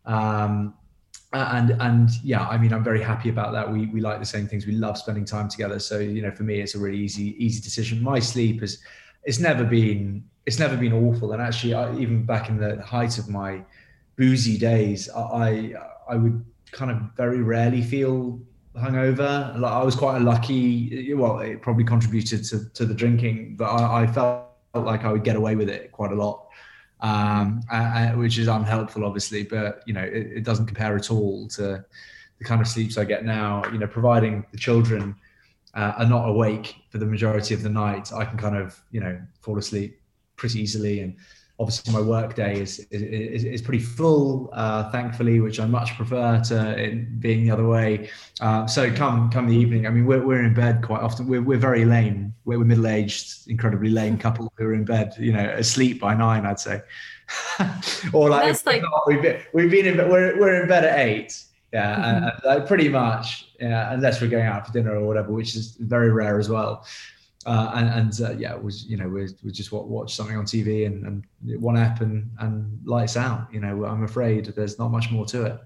Um, 0.05 0.75
and 1.33 1.71
and 1.81 2.09
yeah, 2.23 2.47
I 2.47 2.57
mean, 2.57 2.71
I'm 2.71 2.83
very 2.83 3.01
happy 3.01 3.29
about 3.29 3.51
that. 3.53 3.69
We 3.69 3.87
we 3.87 4.01
like 4.01 4.19
the 4.19 4.25
same 4.25 4.47
things. 4.47 4.65
We 4.65 4.73
love 4.73 4.97
spending 4.97 5.25
time 5.25 5.49
together. 5.49 5.79
So 5.79 5.99
you 5.99 6.21
know, 6.21 6.31
for 6.31 6.43
me, 6.43 6.61
it's 6.61 6.75
a 6.75 6.79
really 6.79 6.97
easy 6.97 7.35
easy 7.43 7.61
decision. 7.61 8.01
My 8.01 8.19
sleep 8.19 8.63
is 8.63 8.79
it's 9.23 9.39
never 9.39 9.63
been 9.63 10.23
it's 10.45 10.59
never 10.59 10.77
been 10.77 10.93
awful. 10.93 11.33
And 11.33 11.41
actually, 11.41 11.73
I, 11.73 11.93
even 11.97 12.25
back 12.25 12.49
in 12.49 12.57
the 12.57 12.81
height 12.81 13.17
of 13.17 13.27
my 13.27 13.61
boozy 14.15 14.57
days, 14.57 15.09
I 15.09 15.73
I 16.09 16.15
would 16.15 16.45
kind 16.71 16.91
of 16.91 16.97
very 17.15 17.41
rarely 17.41 17.81
feel 17.81 18.39
hungover. 18.77 19.57
Like 19.57 19.71
I 19.71 19.83
was 19.83 19.95
quite 19.95 20.21
lucky. 20.21 21.13
Well, 21.13 21.39
it 21.39 21.61
probably 21.61 21.83
contributed 21.83 22.43
to, 22.45 22.69
to 22.73 22.85
the 22.85 22.93
drinking, 22.93 23.55
but 23.57 23.65
I, 23.65 24.03
I 24.03 24.07
felt 24.07 24.47
like 24.73 25.05
I 25.05 25.11
would 25.11 25.23
get 25.23 25.35
away 25.35 25.55
with 25.55 25.69
it 25.69 25.91
quite 25.91 26.11
a 26.11 26.15
lot, 26.15 26.47
um, 27.01 27.61
which 28.15 28.37
is 28.37 28.47
unhelpful, 28.47 29.05
obviously. 29.05 29.43
But 29.43 29.83
you 29.85 29.93
know, 29.93 30.03
it, 30.03 30.37
it, 30.37 30.43
doesn't 30.43 30.65
compare 30.65 30.95
at 30.95 31.09
all 31.09 31.47
to 31.49 31.85
the 32.37 32.43
kind 32.43 32.61
of 32.61 32.67
sleeps 32.67 32.97
I 32.97 33.05
get 33.05 33.25
now. 33.25 33.63
You 33.71 33.79
know, 33.79 33.87
providing 33.87 34.45
the 34.51 34.57
children 34.57 35.15
uh, 35.73 35.93
are 35.97 36.05
not 36.05 36.27
awake 36.27 36.75
for 36.89 36.97
the 36.97 37.05
majority 37.05 37.53
of 37.53 37.63
the 37.63 37.69
night, 37.69 38.11
I 38.13 38.25
can 38.25 38.37
kind 38.37 38.55
of 38.55 38.81
you 38.91 39.01
know 39.01 39.19
fall 39.41 39.57
asleep 39.57 39.99
pretty 40.37 40.59
easily 40.59 40.99
and 40.99 41.15
obviously 41.59 41.93
my 41.93 42.01
work 42.01 42.35
day 42.35 42.59
is 42.59 42.79
is, 42.91 43.43
is 43.45 43.61
pretty 43.61 43.83
full 43.83 44.49
uh, 44.53 44.89
thankfully 44.91 45.39
which 45.39 45.59
i 45.59 45.65
much 45.65 45.95
prefer 45.95 46.41
to 46.41 46.77
it 46.77 47.19
being 47.19 47.43
the 47.43 47.51
other 47.51 47.67
way. 47.67 48.09
Uh, 48.41 48.67
so 48.67 48.91
come 48.93 49.29
come 49.31 49.47
the 49.47 49.55
evening 49.55 49.87
i 49.87 49.89
mean 49.89 50.05
we're, 50.05 50.25
we're 50.25 50.43
in 50.43 50.53
bed 50.53 50.81
quite 50.83 51.01
often. 51.01 51.27
We're, 51.27 51.41
we're 51.41 51.57
very 51.57 51.85
lame. 51.85 52.33
We're, 52.43 52.59
we're 52.59 52.65
middle-aged 52.65 53.47
incredibly 53.47 53.89
lame 53.89 54.17
couple 54.17 54.51
who 54.57 54.65
are 54.65 54.73
in 54.73 54.85
bed 54.85 55.15
you 55.17 55.31
know 55.31 55.45
asleep 55.57 55.99
by 55.99 56.13
nine 56.13 56.45
i'd 56.45 56.59
say. 56.59 56.81
Or 58.13 58.29
like, 58.29 58.65
like... 58.67 58.83
Not, 58.83 59.01
we've 59.07 59.21
been, 59.21 59.41
we've 59.53 59.71
been 59.71 59.87
in 59.87 59.97
we're, 59.97 60.39
we're 60.39 60.61
in 60.61 60.67
bed 60.67 60.85
at 60.85 60.99
eight. 60.99 61.41
Yeah 61.73 61.95
mm-hmm. 61.95 62.03
and, 62.03 62.25
and, 62.25 62.33
like 62.43 62.67
pretty 62.67 62.89
much 62.89 63.47
yeah 63.59 63.93
unless 63.93 64.21
we're 64.21 64.27
going 64.27 64.45
out 64.45 64.67
for 64.67 64.73
dinner 64.73 64.95
or 64.95 65.05
whatever 65.07 65.31
which 65.31 65.55
is 65.55 65.77
very 65.79 66.11
rare 66.11 66.37
as 66.37 66.49
well 66.49 66.85
uh, 67.45 67.71
and, 67.75 67.89
and 67.89 68.21
uh, 68.21 68.35
yeah, 68.37 68.55
was 68.55 68.85
you 68.85 68.97
know 68.97 69.07
we 69.07 69.27
we 69.43 69.51
just 69.51 69.71
watch 69.71 70.15
something 70.15 70.35
on 70.35 70.45
TV 70.45 70.87
and, 70.87 71.05
and 71.05 71.61
one 71.61 71.77
app 71.77 72.01
and 72.01 72.29
and 72.39 72.79
lights 72.85 73.17
out. 73.17 73.47
You 73.51 73.59
know, 73.59 73.85
I'm 73.85 74.03
afraid 74.03 74.45
there's 74.45 74.79
not 74.79 74.89
much 74.89 75.11
more 75.11 75.25
to 75.27 75.45
it. 75.45 75.59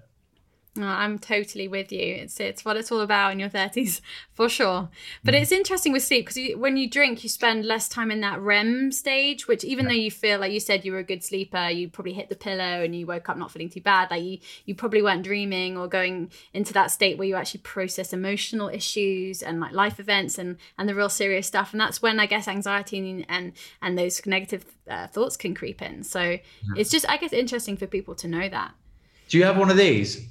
Oh, 0.78 0.82
I'm 0.82 1.18
totally 1.18 1.66
with 1.66 1.90
you. 1.90 2.14
It's 2.14 2.38
it's 2.38 2.64
what 2.64 2.76
it's 2.76 2.92
all 2.92 3.00
about 3.00 3.32
in 3.32 3.40
your 3.40 3.48
30s 3.48 4.00
for 4.32 4.48
sure. 4.48 4.88
But 5.24 5.34
mm. 5.34 5.42
it's 5.42 5.50
interesting 5.50 5.92
with 5.92 6.04
sleep 6.04 6.28
because 6.28 6.56
when 6.56 6.76
you 6.76 6.88
drink, 6.88 7.24
you 7.24 7.28
spend 7.28 7.64
less 7.64 7.88
time 7.88 8.12
in 8.12 8.20
that 8.20 8.40
REM 8.40 8.92
stage. 8.92 9.48
Which 9.48 9.64
even 9.64 9.86
yeah. 9.86 9.90
though 9.90 9.96
you 9.96 10.10
feel 10.12 10.38
like 10.38 10.52
you 10.52 10.60
said 10.60 10.84
you 10.84 10.92
were 10.92 10.98
a 10.98 11.04
good 11.04 11.24
sleeper, 11.24 11.68
you 11.68 11.88
probably 11.88 12.12
hit 12.12 12.28
the 12.28 12.36
pillow 12.36 12.84
and 12.84 12.94
you 12.94 13.04
woke 13.04 13.28
up 13.28 13.36
not 13.36 13.50
feeling 13.50 13.68
too 13.68 13.80
bad. 13.80 14.12
Like 14.12 14.22
you 14.22 14.38
you 14.64 14.76
probably 14.76 15.02
weren't 15.02 15.24
dreaming 15.24 15.76
or 15.76 15.88
going 15.88 16.30
into 16.54 16.72
that 16.74 16.92
state 16.92 17.18
where 17.18 17.26
you 17.26 17.34
actually 17.34 17.62
process 17.62 18.12
emotional 18.12 18.68
issues 18.68 19.42
and 19.42 19.58
like 19.58 19.72
life 19.72 19.98
events 19.98 20.38
and 20.38 20.56
and 20.78 20.88
the 20.88 20.94
real 20.94 21.08
serious 21.08 21.48
stuff. 21.48 21.72
And 21.72 21.80
that's 21.80 22.00
when 22.00 22.20
I 22.20 22.26
guess 22.26 22.46
anxiety 22.46 22.98
and 22.98 23.26
and, 23.28 23.52
and 23.82 23.98
those 23.98 24.24
negative 24.24 24.64
uh, 24.88 25.08
thoughts 25.08 25.36
can 25.36 25.52
creep 25.52 25.82
in. 25.82 26.04
So 26.04 26.20
yeah. 26.20 26.38
it's 26.76 26.90
just 26.90 27.08
I 27.08 27.16
guess 27.16 27.32
interesting 27.32 27.76
for 27.76 27.88
people 27.88 28.14
to 28.16 28.28
know 28.28 28.48
that. 28.48 28.72
Do 29.28 29.36
you 29.36 29.44
have 29.44 29.58
one 29.58 29.70
of 29.70 29.76
these? 29.76 30.28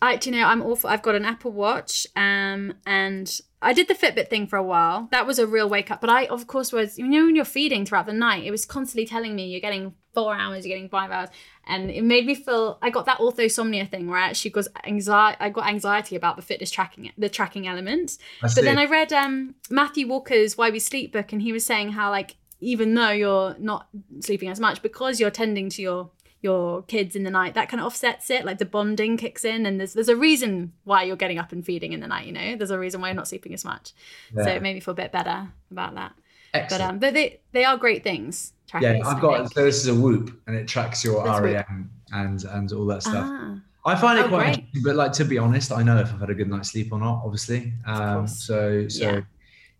I, 0.00 0.16
do 0.16 0.30
you 0.30 0.36
know, 0.36 0.46
I'm 0.46 0.62
awful. 0.62 0.90
I've 0.90 1.02
got 1.02 1.14
an 1.14 1.24
Apple 1.24 1.52
Watch, 1.52 2.06
um, 2.16 2.74
and 2.86 3.40
I 3.60 3.72
did 3.72 3.88
the 3.88 3.94
Fitbit 3.94 4.28
thing 4.28 4.46
for 4.46 4.56
a 4.56 4.62
while. 4.62 5.08
That 5.10 5.26
was 5.26 5.38
a 5.38 5.46
real 5.46 5.68
wake 5.68 5.90
up. 5.90 6.00
But 6.00 6.10
I, 6.10 6.26
of 6.26 6.46
course, 6.46 6.72
was 6.72 6.98
you 6.98 7.08
know 7.08 7.26
when 7.26 7.34
you're 7.36 7.44
feeding 7.44 7.84
throughout 7.84 8.06
the 8.06 8.12
night, 8.12 8.44
it 8.44 8.50
was 8.50 8.64
constantly 8.64 9.06
telling 9.06 9.34
me 9.34 9.48
you're 9.48 9.60
getting 9.60 9.94
four 10.14 10.34
hours, 10.34 10.64
you're 10.64 10.76
getting 10.76 10.88
five 10.88 11.10
hours, 11.10 11.28
and 11.66 11.90
it 11.90 12.04
made 12.04 12.26
me 12.26 12.34
feel. 12.34 12.78
I 12.80 12.90
got 12.90 13.06
that 13.06 13.18
orthosomnia 13.18 13.90
thing 13.90 14.08
where 14.08 14.18
I 14.18 14.28
actually 14.28 14.50
got 14.50 14.66
anxiety. 14.84 15.38
I 15.40 15.50
got 15.50 15.66
anxiety 15.66 16.16
about 16.16 16.36
the 16.36 16.42
fitness 16.42 16.70
tracking, 16.70 17.10
the 17.18 17.28
tracking 17.28 17.66
element. 17.66 18.18
But 18.40 18.54
then 18.64 18.78
I 18.78 18.84
read 18.84 19.12
um, 19.12 19.56
Matthew 19.70 20.06
Walker's 20.06 20.56
Why 20.56 20.70
We 20.70 20.78
Sleep 20.78 21.12
book, 21.12 21.32
and 21.32 21.42
he 21.42 21.52
was 21.52 21.66
saying 21.66 21.92
how 21.92 22.10
like 22.10 22.36
even 22.60 22.94
though 22.94 23.10
you're 23.10 23.56
not 23.58 23.88
sleeping 24.20 24.48
as 24.48 24.58
much 24.58 24.82
because 24.82 25.20
you're 25.20 25.30
tending 25.30 25.70
to 25.70 25.82
your 25.82 26.10
your 26.40 26.82
kids 26.82 27.16
in 27.16 27.24
the 27.24 27.30
night 27.30 27.54
that 27.54 27.68
kind 27.68 27.80
of 27.80 27.86
offsets 27.86 28.30
it 28.30 28.44
like 28.44 28.58
the 28.58 28.64
bonding 28.64 29.16
kicks 29.16 29.44
in 29.44 29.66
and 29.66 29.80
there's 29.80 29.94
there's 29.94 30.08
a 30.08 30.16
reason 30.16 30.72
why 30.84 31.02
you're 31.02 31.16
getting 31.16 31.38
up 31.38 31.50
and 31.50 31.64
feeding 31.64 31.92
in 31.92 32.00
the 32.00 32.06
night 32.06 32.26
you 32.26 32.32
know 32.32 32.56
there's 32.56 32.70
a 32.70 32.78
reason 32.78 33.00
why 33.00 33.08
you're 33.08 33.16
not 33.16 33.26
sleeping 33.26 33.52
as 33.52 33.64
much 33.64 33.92
yeah. 34.34 34.44
so 34.44 34.50
it 34.50 34.62
made 34.62 34.74
me 34.74 34.80
feel 34.80 34.92
a 34.92 34.96
bit 34.96 35.10
better 35.10 35.48
about 35.70 35.94
that 35.94 36.12
Excellent. 36.54 36.80
but 36.80 36.88
um 36.88 36.98
but 36.98 37.14
they 37.14 37.40
they 37.52 37.64
are 37.64 37.76
great 37.76 38.04
things 38.04 38.52
yeah 38.80 39.00
i've 39.04 39.20
got 39.20 39.52
so 39.52 39.64
this 39.64 39.76
is 39.76 39.88
a 39.88 39.94
whoop 39.94 40.40
and 40.46 40.56
it 40.56 40.68
tracks 40.68 41.02
your 41.02 41.24
rem 41.42 41.90
and 42.12 42.44
and 42.44 42.72
all 42.72 42.86
that 42.86 43.02
stuff 43.02 43.26
ah. 43.26 43.58
I 43.84 43.94
find 43.96 44.18
it 44.18 44.26
oh, 44.26 44.28
quite 44.28 44.48
interesting, 44.48 44.82
but 44.84 44.96
like 44.96 45.12
to 45.12 45.24
be 45.24 45.38
honest, 45.38 45.72
I 45.72 45.82
know 45.82 45.98
if 45.98 46.12
I've 46.12 46.20
had 46.20 46.28
a 46.28 46.34
good 46.34 46.50
night's 46.50 46.72
sleep 46.72 46.92
or 46.92 46.98
not, 46.98 47.22
obviously. 47.24 47.72
Um, 47.86 48.26
so 48.26 48.86
so 48.86 49.02
yeah. 49.02 49.20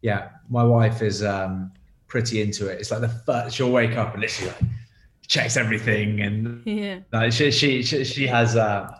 yeah. 0.00 0.28
my 0.48 0.64
wife 0.64 1.02
is 1.02 1.22
um, 1.22 1.72
pretty 2.06 2.40
into 2.40 2.68
it. 2.68 2.80
It's 2.80 2.90
like 2.90 3.02
the 3.02 3.08
first 3.08 3.56
she'll 3.56 3.70
wake 3.70 3.98
up 3.98 4.14
and 4.14 4.22
literally 4.22 4.52
like 4.52 4.70
checks 5.28 5.56
everything 5.56 6.20
and 6.20 6.62
yeah 6.66 6.98
no, 7.12 7.30
she, 7.30 7.50
she 7.50 7.82
she 7.82 8.04
she 8.04 8.26
has 8.26 8.56
uh 8.56 8.90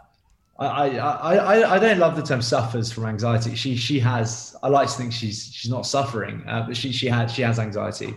I, 0.61 0.99
I, 0.99 1.35
I, 1.37 1.75
I 1.75 1.79
don't 1.79 1.99
love 1.99 2.17
the 2.17 2.23
term 2.23 2.43
suffers 2.43 2.91
from 2.91 3.07
anxiety. 3.07 3.55
She 3.55 3.77
she 3.77 4.01
has. 4.01 4.57
I 4.61 4.69
like 4.69 4.89
to 4.89 4.95
think 4.95 5.13
she's 5.13 5.53
she's 5.53 5.71
not 5.71 5.87
suffering, 5.87 6.43
uh, 6.49 6.65
but 6.67 6.77
she 6.77 6.91
she 6.91 7.07
has 7.07 7.33
she 7.33 7.43
has 7.43 7.61
anxiety 7.61 8.13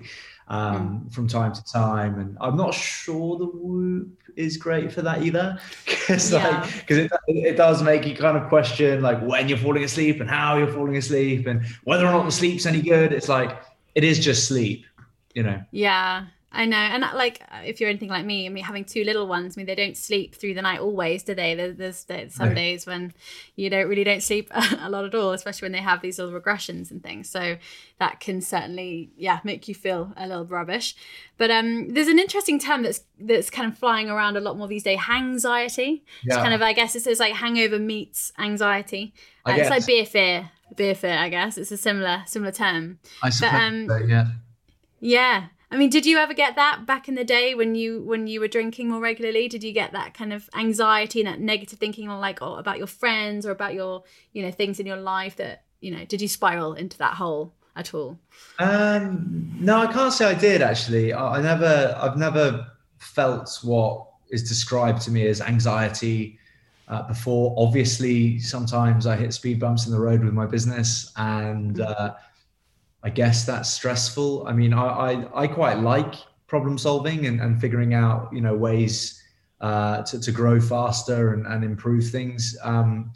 um, 0.47 1.05
mm. 1.05 1.13
from 1.13 1.27
time 1.27 1.53
to 1.53 1.63
time, 1.63 2.19
and 2.19 2.37
I'm 2.41 2.57
not 2.57 2.73
sure 2.73 3.37
the 3.37 3.45
Whoop 3.45 4.17
is 4.35 4.57
great 4.57 4.91
for 4.91 5.03
that 5.03 5.21
either, 5.21 5.59
because 5.85 6.31
yeah. 6.31 6.61
like 6.61 6.75
because 6.79 6.97
it 6.97 7.11
it 7.27 7.57
does 7.57 7.83
make 7.83 8.07
you 8.07 8.15
kind 8.15 8.37
of 8.37 8.49
question 8.49 9.01
like 9.01 9.21
when 9.21 9.47
you're 9.47 9.57
falling 9.57 9.83
asleep 9.83 10.19
and 10.19 10.29
how 10.29 10.57
you're 10.57 10.71
falling 10.71 10.97
asleep 10.97 11.45
and 11.45 11.63
whether 11.83 12.07
or 12.07 12.11
not 12.11 12.25
the 12.25 12.31
sleep's 12.31 12.65
any 12.65 12.81
good. 12.81 13.13
It's 13.13 13.29
like 13.29 13.61
it 13.93 14.03
is 14.03 14.19
just 14.19 14.47
sleep, 14.47 14.85
you 15.35 15.43
know. 15.43 15.61
Yeah, 15.69 16.25
I 16.53 16.65
know, 16.65 16.75
and 16.75 17.03
uh, 17.05 17.11
like 17.15 17.41
if 17.63 17.79
you're 17.79 17.89
anything 17.89 18.09
like 18.09 18.25
me, 18.25 18.45
I 18.45 18.49
mean, 18.49 18.65
having 18.65 18.83
two 18.83 19.05
little 19.05 19.25
ones, 19.25 19.55
I 19.55 19.59
mean, 19.59 19.67
they 19.67 19.75
don't 19.75 19.95
sleep 19.95 20.35
through 20.35 20.53
the 20.53 20.61
night 20.61 20.81
always, 20.81 21.23
do 21.23 21.33
they? 21.33 21.55
There's, 21.55 22.03
there's 22.03 22.33
some 22.33 22.53
days 22.53 22.85
when 22.85 23.13
you 23.55 23.69
don't 23.69 23.87
really 23.87 24.03
don't 24.03 24.21
sleep 24.21 24.51
a 24.79 24.89
lot 24.89 25.05
at 25.05 25.15
all, 25.15 25.31
especially 25.31 25.67
when 25.67 25.71
they 25.71 25.79
have 25.79 26.01
these 26.01 26.19
little 26.19 26.37
regressions 26.37 26.91
and 26.91 27.01
things. 27.01 27.29
So 27.29 27.57
that 27.99 28.19
can 28.19 28.41
certainly, 28.41 29.11
yeah, 29.15 29.39
make 29.45 29.69
you 29.69 29.75
feel 29.75 30.11
a 30.17 30.27
little 30.27 30.43
rubbish. 30.43 30.93
But 31.37 31.51
um, 31.51 31.93
there's 31.93 32.09
an 32.09 32.19
interesting 32.19 32.59
term 32.59 32.83
that's 32.83 33.01
that's 33.17 33.49
kind 33.49 33.71
of 33.71 33.77
flying 33.77 34.09
around 34.09 34.35
a 34.35 34.41
lot 34.41 34.57
more 34.57 34.67
these 34.67 34.83
days: 34.83 34.99
hangxiety. 34.99 36.01
Yeah. 36.23 36.33
It's 36.33 36.37
kind 36.37 36.53
of, 36.53 36.61
I 36.61 36.73
guess, 36.73 36.97
it's, 36.97 37.07
it's 37.07 37.19
like 37.21 37.33
hangover 37.33 37.79
meets 37.79 38.33
anxiety. 38.37 39.13
Uh, 39.45 39.53
it's 39.57 39.69
like 39.69 39.85
beer 39.85 40.05
fear, 40.05 40.51
beer 40.75 40.95
fear. 40.95 41.17
I 41.17 41.29
guess 41.29 41.57
it's 41.57 41.71
a 41.71 41.77
similar 41.77 42.23
similar 42.25 42.51
term. 42.51 42.99
I 43.23 43.29
suppose, 43.29 43.87
but, 43.87 44.01
um, 44.01 44.09
yeah. 44.09 44.27
Yeah. 44.99 45.45
I 45.71 45.77
mean, 45.77 45.89
did 45.89 46.05
you 46.05 46.17
ever 46.17 46.33
get 46.33 46.57
that 46.57 46.85
back 46.85 47.07
in 47.07 47.15
the 47.15 47.23
day 47.23 47.55
when 47.55 47.75
you 47.75 48.01
when 48.03 48.27
you 48.27 48.41
were 48.41 48.49
drinking 48.49 48.89
more 48.89 48.99
regularly? 48.99 49.47
Did 49.47 49.63
you 49.63 49.71
get 49.71 49.93
that 49.93 50.13
kind 50.13 50.33
of 50.33 50.49
anxiety 50.53 51.21
and 51.21 51.27
that 51.29 51.39
negative 51.39 51.79
thinking 51.79 52.09
on 52.09 52.19
like 52.19 52.41
oh, 52.41 52.55
about 52.55 52.77
your 52.77 52.87
friends 52.87 53.45
or 53.45 53.51
about 53.51 53.73
your 53.73 54.03
you 54.33 54.43
know 54.43 54.51
things 54.51 54.81
in 54.81 54.85
your 54.85 54.97
life 54.97 55.37
that 55.37 55.63
you 55.79 55.91
know 55.91 56.03
did 56.03 56.21
you 56.21 56.27
spiral 56.27 56.73
into 56.73 56.97
that 56.97 57.13
hole 57.13 57.53
at 57.77 57.93
all? 57.93 58.19
Um, 58.59 59.49
no, 59.59 59.77
I 59.77 59.91
can't 59.91 60.11
say 60.11 60.25
I 60.25 60.33
did 60.33 60.61
actually. 60.61 61.13
I, 61.13 61.37
I 61.37 61.41
never 61.41 61.97
I've 62.01 62.17
never 62.17 62.67
felt 62.97 63.57
what 63.63 64.07
is 64.29 64.47
described 64.47 65.01
to 65.03 65.11
me 65.11 65.25
as 65.27 65.39
anxiety 65.39 66.37
uh, 66.89 67.03
before. 67.03 67.55
Obviously, 67.57 68.39
sometimes 68.39 69.07
I 69.07 69.15
hit 69.15 69.33
speed 69.33 69.61
bumps 69.61 69.85
in 69.85 69.93
the 69.93 69.99
road 69.99 70.21
with 70.21 70.33
my 70.33 70.45
business 70.45 71.13
and. 71.15 71.79
Uh, 71.79 72.15
I 73.03 73.09
guess 73.09 73.45
that's 73.45 73.71
stressful. 73.71 74.47
I 74.47 74.53
mean, 74.53 74.73
I, 74.73 74.85
I, 74.85 75.43
I 75.43 75.47
quite 75.47 75.79
like 75.79 76.15
problem 76.47 76.77
solving 76.77 77.25
and, 77.25 77.41
and 77.41 77.59
figuring 77.59 77.93
out, 77.93 78.29
you 78.31 78.41
know, 78.41 78.55
ways 78.55 79.21
uh, 79.59 80.03
to, 80.03 80.19
to 80.19 80.31
grow 80.31 80.59
faster 80.59 81.33
and, 81.33 81.47
and 81.47 81.63
improve 81.63 82.09
things. 82.09 82.57
Um, 82.63 83.11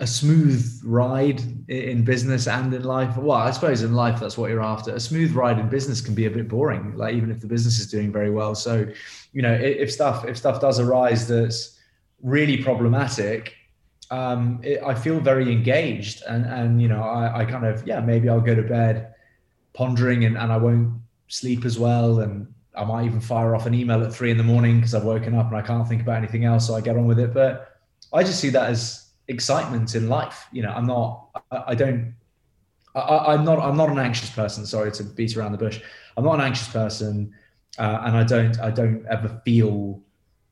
a 0.00 0.06
smooth 0.06 0.80
ride 0.84 1.42
in 1.68 2.04
business 2.04 2.46
and 2.46 2.72
in 2.72 2.84
life. 2.84 3.16
Well, 3.16 3.36
I 3.36 3.50
suppose 3.50 3.82
in 3.82 3.94
life 3.94 4.20
that's 4.20 4.38
what 4.38 4.50
you're 4.50 4.62
after. 4.62 4.94
A 4.94 5.00
smooth 5.00 5.32
ride 5.32 5.58
in 5.58 5.68
business 5.68 6.00
can 6.00 6.14
be 6.14 6.26
a 6.26 6.30
bit 6.30 6.48
boring, 6.48 6.96
like 6.96 7.14
even 7.14 7.30
if 7.32 7.40
the 7.40 7.48
business 7.48 7.80
is 7.80 7.90
doing 7.90 8.12
very 8.12 8.30
well. 8.30 8.54
So, 8.54 8.86
you 9.32 9.42
know, 9.42 9.52
if 9.52 9.92
stuff 9.92 10.24
if 10.24 10.36
stuff 10.36 10.60
does 10.60 10.78
arise 10.78 11.26
that's 11.26 11.80
really 12.22 12.62
problematic, 12.62 13.54
um, 14.10 14.60
it, 14.62 14.82
I 14.82 14.94
feel 14.94 15.20
very 15.20 15.52
engaged, 15.52 16.22
and 16.26 16.46
and 16.46 16.80
you 16.82 16.88
know, 16.88 17.02
I, 17.02 17.40
I 17.40 17.44
kind 17.44 17.66
of 17.66 17.86
yeah 17.86 18.00
maybe 18.00 18.28
I'll 18.28 18.40
go 18.40 18.54
to 18.54 18.62
bed 18.62 19.14
pondering 19.74 20.24
and, 20.24 20.36
and 20.36 20.52
I 20.52 20.56
won't 20.56 21.00
sleep 21.28 21.64
as 21.64 21.78
well 21.78 22.18
and 22.20 22.52
I 22.78 22.84
might 22.84 23.04
even 23.04 23.20
fire 23.20 23.54
off 23.54 23.66
an 23.66 23.74
email 23.74 24.02
at 24.04 24.12
three 24.12 24.30
in 24.30 24.36
the 24.36 24.44
morning 24.44 24.76
because 24.76 24.94
I've 24.94 25.04
woken 25.04 25.34
up 25.34 25.48
and 25.48 25.56
I 25.56 25.62
can't 25.62 25.86
think 25.86 26.00
about 26.02 26.16
anything 26.16 26.44
else, 26.44 26.66
so 26.66 26.74
I 26.74 26.80
get 26.80 26.96
on 26.96 27.06
with 27.06 27.18
it. 27.18 27.34
But 27.34 27.76
I 28.12 28.22
just 28.22 28.40
see 28.40 28.50
that 28.50 28.70
as 28.70 29.08
excitement 29.26 29.94
in 29.94 30.08
life. 30.08 30.46
You 30.52 30.62
know, 30.62 30.70
I'm 30.70 30.86
not, 30.86 31.28
I, 31.50 31.64
I 31.68 31.74
don't, 31.74 32.14
I, 32.94 33.34
am 33.34 33.44
not, 33.44 33.58
I'm 33.58 33.76
not 33.76 33.88
an 33.88 33.98
anxious 33.98 34.30
person. 34.30 34.64
Sorry 34.64 34.92
to 34.92 35.02
beat 35.02 35.36
around 35.36 35.52
the 35.52 35.58
bush. 35.58 35.80
I'm 36.16 36.24
not 36.24 36.34
an 36.34 36.40
anxious 36.40 36.68
person, 36.68 37.34
uh, 37.78 38.02
and 38.04 38.16
I 38.16 38.22
don't, 38.22 38.58
I 38.60 38.70
don't 38.70 39.04
ever 39.06 39.40
feel 39.44 40.00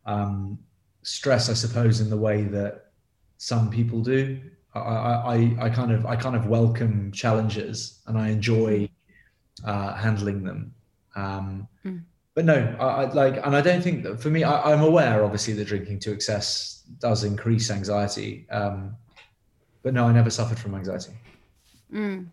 um, 0.04 0.58
stress. 1.02 1.48
I 1.48 1.54
suppose 1.54 2.00
in 2.00 2.10
the 2.10 2.16
way 2.16 2.42
that 2.44 2.85
some 3.38 3.70
people 3.70 4.00
do. 4.00 4.40
I, 4.74 4.78
I, 4.78 5.56
I 5.60 5.70
kind 5.70 5.92
of, 5.92 6.06
I 6.06 6.16
kind 6.16 6.36
of 6.36 6.46
welcome 6.46 7.12
challenges, 7.12 8.00
and 8.06 8.18
I 8.18 8.28
enjoy 8.28 8.88
uh, 9.64 9.94
handling 9.94 10.44
them. 10.44 10.74
Um, 11.14 11.68
mm. 11.84 12.02
But 12.34 12.44
no, 12.44 12.76
I, 12.78 12.84
I, 12.84 13.12
like, 13.12 13.40
and 13.46 13.56
I 13.56 13.62
don't 13.62 13.82
think 13.82 14.02
that 14.02 14.20
for 14.20 14.28
me, 14.28 14.44
I, 14.44 14.72
am 14.72 14.82
aware, 14.82 15.24
obviously, 15.24 15.54
that 15.54 15.64
drinking 15.64 16.00
to 16.00 16.12
excess 16.12 16.82
does 17.00 17.24
increase 17.24 17.70
anxiety. 17.70 18.46
Um, 18.50 18.94
but 19.82 19.94
no, 19.94 20.06
I 20.06 20.12
never 20.12 20.28
suffered 20.28 20.58
from 20.58 20.74
anxiety. 20.74 21.12
Mm. 21.92 22.26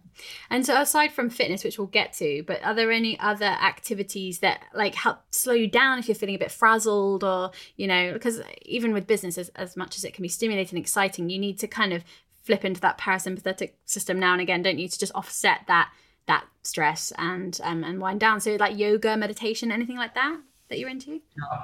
And 0.50 0.66
so, 0.66 0.80
aside 0.80 1.12
from 1.12 1.30
fitness, 1.30 1.64
which 1.64 1.78
we'll 1.78 1.88
get 1.88 2.14
to, 2.14 2.44
but 2.46 2.64
are 2.64 2.74
there 2.74 2.92
any 2.92 3.20
other 3.20 3.46
activities 3.46 4.40
that 4.40 4.64
like 4.74 4.96
help 4.96 5.20
slow 5.32 5.54
you 5.54 5.68
down 5.68 6.00
if 6.00 6.08
you're 6.08 6.16
feeling 6.16 6.36
a 6.36 6.40
bit 6.40 6.52
frazzled, 6.52 7.24
or 7.24 7.52
you 7.76 7.88
know, 7.88 8.14
because 8.14 8.42
even 8.64 8.94
with 8.94 9.08
business, 9.08 9.38
as, 9.38 9.50
as 9.50 9.78
much 9.78 9.98
as 9.98 10.04
it 10.04 10.14
can 10.14 10.24
be 10.24 10.30
stimulating 10.30 10.78
and 10.78 10.84
exciting, 10.84 11.30
you 11.30 11.40
need 11.40 11.60
to 11.60 11.68
kind 11.68 11.94
of 11.94 12.04
flip 12.44 12.66
into 12.66 12.82
that 12.82 12.98
parasympathetic 12.98 13.72
system 13.86 14.20
now 14.20 14.34
and 14.34 14.42
again, 14.42 14.62
don't 14.62 14.80
you, 14.80 14.88
to 14.88 15.00
just 15.00 15.14
offset 15.16 15.62
that 15.68 15.92
that 16.28 16.46
stress 16.62 17.12
and 17.18 17.60
um, 17.64 17.84
and 17.84 18.00
wind 18.00 18.20
down. 18.20 18.40
So, 18.40 18.56
like 18.56 18.78
yoga, 18.78 19.18
meditation, 19.18 19.72
anything 19.72 19.98
like 19.98 20.16
that 20.16 20.40
that 20.70 20.80
you're 20.80 20.90
into? 20.90 21.22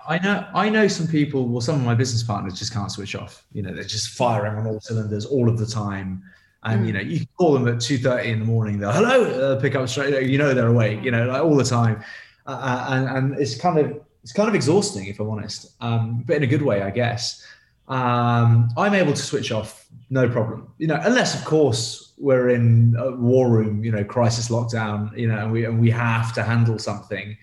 I 0.08 0.20
know 0.20 0.48
I 0.54 0.70
know 0.70 0.88
some 0.88 1.08
people. 1.08 1.48
Well, 1.48 1.62
some 1.62 1.76
of 1.76 1.86
my 1.86 1.96
business 1.96 2.24
partners 2.24 2.58
just 2.58 2.74
can't 2.74 2.92
switch 2.92 3.16
off. 3.16 3.46
You 3.52 3.64
know, 3.64 3.74
they're 3.74 3.84
just 3.84 4.10
firing 4.10 4.56
on 4.58 4.68
all 4.68 4.80
cylinders 4.80 5.26
all 5.26 5.50
of 5.50 5.58
the 5.58 5.66
time. 5.66 6.24
And 6.64 6.86
you 6.86 6.94
know, 6.94 7.00
you 7.00 7.26
call 7.38 7.54
them 7.54 7.68
at 7.68 7.80
two 7.80 7.98
thirty 7.98 8.32
in 8.32 8.40
the 8.40 8.46
morning. 8.46 8.80
They're 8.80 8.92
hello, 8.92 9.54
uh, 9.54 9.62
pick 9.62 9.76
up 9.76 9.88
straight. 9.88 10.30
You 10.30 10.38
know, 10.38 10.54
they're 10.54 10.68
awake. 10.68 11.04
You 11.04 11.12
know, 11.12 11.28
like 11.28 11.42
all 11.42 11.56
the 11.56 11.64
time, 11.64 12.04
uh, 12.46 12.50
uh, 12.50 12.86
and 12.90 13.18
and 13.18 13.40
it's 13.40 13.56
kind 13.56 13.80
of 13.80 14.02
it's 14.24 14.34
kind 14.34 14.50
of 14.50 14.56
exhausting 14.56 15.08
if 15.08 15.20
I'm 15.20 15.30
honest, 15.30 15.76
um, 15.80 16.24
but 16.28 16.36
in 16.36 16.44
a 16.44 16.48
good 16.48 16.62
way, 16.62 16.82
I 16.82 16.90
guess. 16.90 17.46
Um, 17.88 18.70
I'm 18.78 18.94
able 18.94 19.14
to 19.14 19.22
switch 19.22 19.52
off, 19.52 19.88
no 20.12 20.30
problem. 20.30 20.72
You 20.78 20.88
know, 20.88 21.00
unless 21.02 21.34
of 21.34 21.44
course 21.46 22.14
we're 22.20 22.50
in 22.50 22.96
a 23.00 23.12
war 23.12 23.50
room, 23.50 23.84
you 23.84 23.92
know, 23.92 24.04
crisis 24.04 24.50
lockdown, 24.50 25.18
you 25.18 25.28
know, 25.28 25.38
and 25.38 25.52
we 25.52 25.66
and 25.66 25.80
we 25.80 25.90
have 25.90 26.34
to 26.34 26.44
handle 26.44 26.78
something 26.78 27.38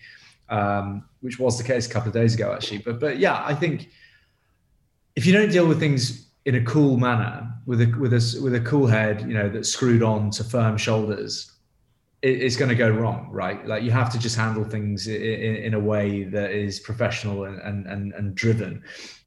um, 0.48 1.04
which 1.20 1.38
was 1.38 1.58
the 1.58 1.64
case 1.64 1.86
a 1.86 1.90
couple 1.90 2.08
of 2.08 2.14
days 2.14 2.34
ago 2.34 2.52
actually. 2.52 2.78
But 2.78 3.00
but 3.00 3.18
yeah, 3.18 3.42
I 3.44 3.54
think 3.54 3.88
if 5.14 5.26
you 5.26 5.32
don't 5.32 5.50
deal 5.50 5.66
with 5.66 5.80
things 5.80 6.28
in 6.44 6.54
a 6.54 6.64
cool 6.64 6.96
manner, 6.96 7.52
with 7.66 7.80
a 7.80 7.86
with 7.98 8.12
a 8.12 8.40
with 8.42 8.54
a 8.54 8.60
cool 8.60 8.86
head, 8.86 9.22
you 9.22 9.34
know, 9.34 9.48
that's 9.48 9.68
screwed 9.68 10.02
on 10.02 10.30
to 10.30 10.44
firm 10.44 10.76
shoulders, 10.76 11.52
it, 12.22 12.42
it's 12.42 12.56
going 12.56 12.68
to 12.68 12.76
go 12.76 12.88
wrong, 12.88 13.28
right? 13.30 13.66
Like 13.66 13.82
you 13.82 13.90
have 13.90 14.10
to 14.12 14.18
just 14.18 14.36
handle 14.36 14.64
things 14.64 15.08
in, 15.08 15.56
in 15.56 15.74
a 15.74 15.80
way 15.80 16.24
that 16.24 16.52
is 16.52 16.80
professional 16.80 17.44
and 17.44 17.60
and 17.60 17.86
and, 17.86 18.12
and 18.14 18.34
driven. 18.34 18.82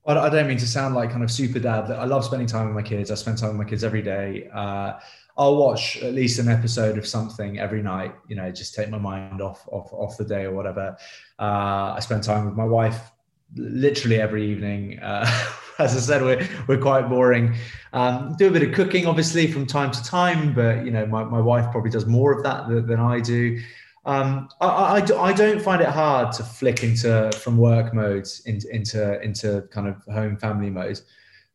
I 0.07 0.29
don't 0.29 0.47
mean 0.47 0.57
to 0.57 0.67
sound 0.67 0.95
like 0.95 1.11
kind 1.11 1.23
of 1.23 1.29
super 1.29 1.59
dad. 1.59 1.91
I 1.91 2.05
love 2.05 2.25
spending 2.25 2.47
time 2.47 2.65
with 2.65 2.75
my 2.75 2.81
kids. 2.81 3.11
I 3.11 3.15
spend 3.15 3.37
time 3.37 3.49
with 3.49 3.57
my 3.57 3.69
kids 3.69 3.83
every 3.83 4.01
day. 4.01 4.49
Uh, 4.51 4.93
I'll 5.37 5.55
watch 5.55 6.01
at 6.01 6.13
least 6.13 6.39
an 6.39 6.47
episode 6.47 6.97
of 6.97 7.05
something 7.05 7.59
every 7.59 7.83
night. 7.83 8.15
You 8.27 8.35
know, 8.35 8.51
just 8.51 8.73
take 8.73 8.89
my 8.89 8.97
mind 8.97 9.39
off 9.41 9.67
off 9.71 9.93
off 9.93 10.17
the 10.17 10.25
day 10.25 10.45
or 10.45 10.53
whatever. 10.53 10.97
Uh, 11.37 11.93
I 11.95 11.99
spend 11.99 12.23
time 12.23 12.45
with 12.45 12.55
my 12.55 12.65
wife 12.65 13.11
literally 13.55 14.19
every 14.19 14.49
evening. 14.49 14.99
Uh, 14.99 15.29
as 15.79 15.95
I 15.95 15.99
said, 15.99 16.21
we're 16.21 16.47
we're 16.67 16.81
quite 16.81 17.09
boring. 17.09 17.55
Um, 17.93 18.35
do 18.37 18.47
a 18.47 18.51
bit 18.51 18.63
of 18.63 18.73
cooking, 18.73 19.07
obviously, 19.07 19.51
from 19.51 19.65
time 19.65 19.91
to 19.91 20.03
time, 20.03 20.53
but 20.53 20.85
you 20.85 20.91
know, 20.91 21.05
my, 21.05 21.23
my 21.23 21.41
wife 21.41 21.71
probably 21.71 21.89
does 21.89 22.05
more 22.05 22.31
of 22.31 22.43
that 22.43 22.67
than, 22.67 22.85
than 22.85 22.99
I 22.99 23.19
do. 23.19 23.59
Um, 24.05 24.49
I, 24.61 24.67
I, 24.67 25.21
I, 25.21 25.33
don't 25.33 25.61
find 25.61 25.81
it 25.81 25.89
hard 25.89 26.31
to 26.33 26.43
flick 26.43 26.83
into 26.83 27.31
from 27.33 27.57
work 27.57 27.93
modes 27.93 28.41
into 28.45 28.73
into, 28.73 29.21
into 29.21 29.67
kind 29.71 29.87
of 29.87 30.03
home 30.05 30.37
family 30.37 30.69
mode. 30.69 30.99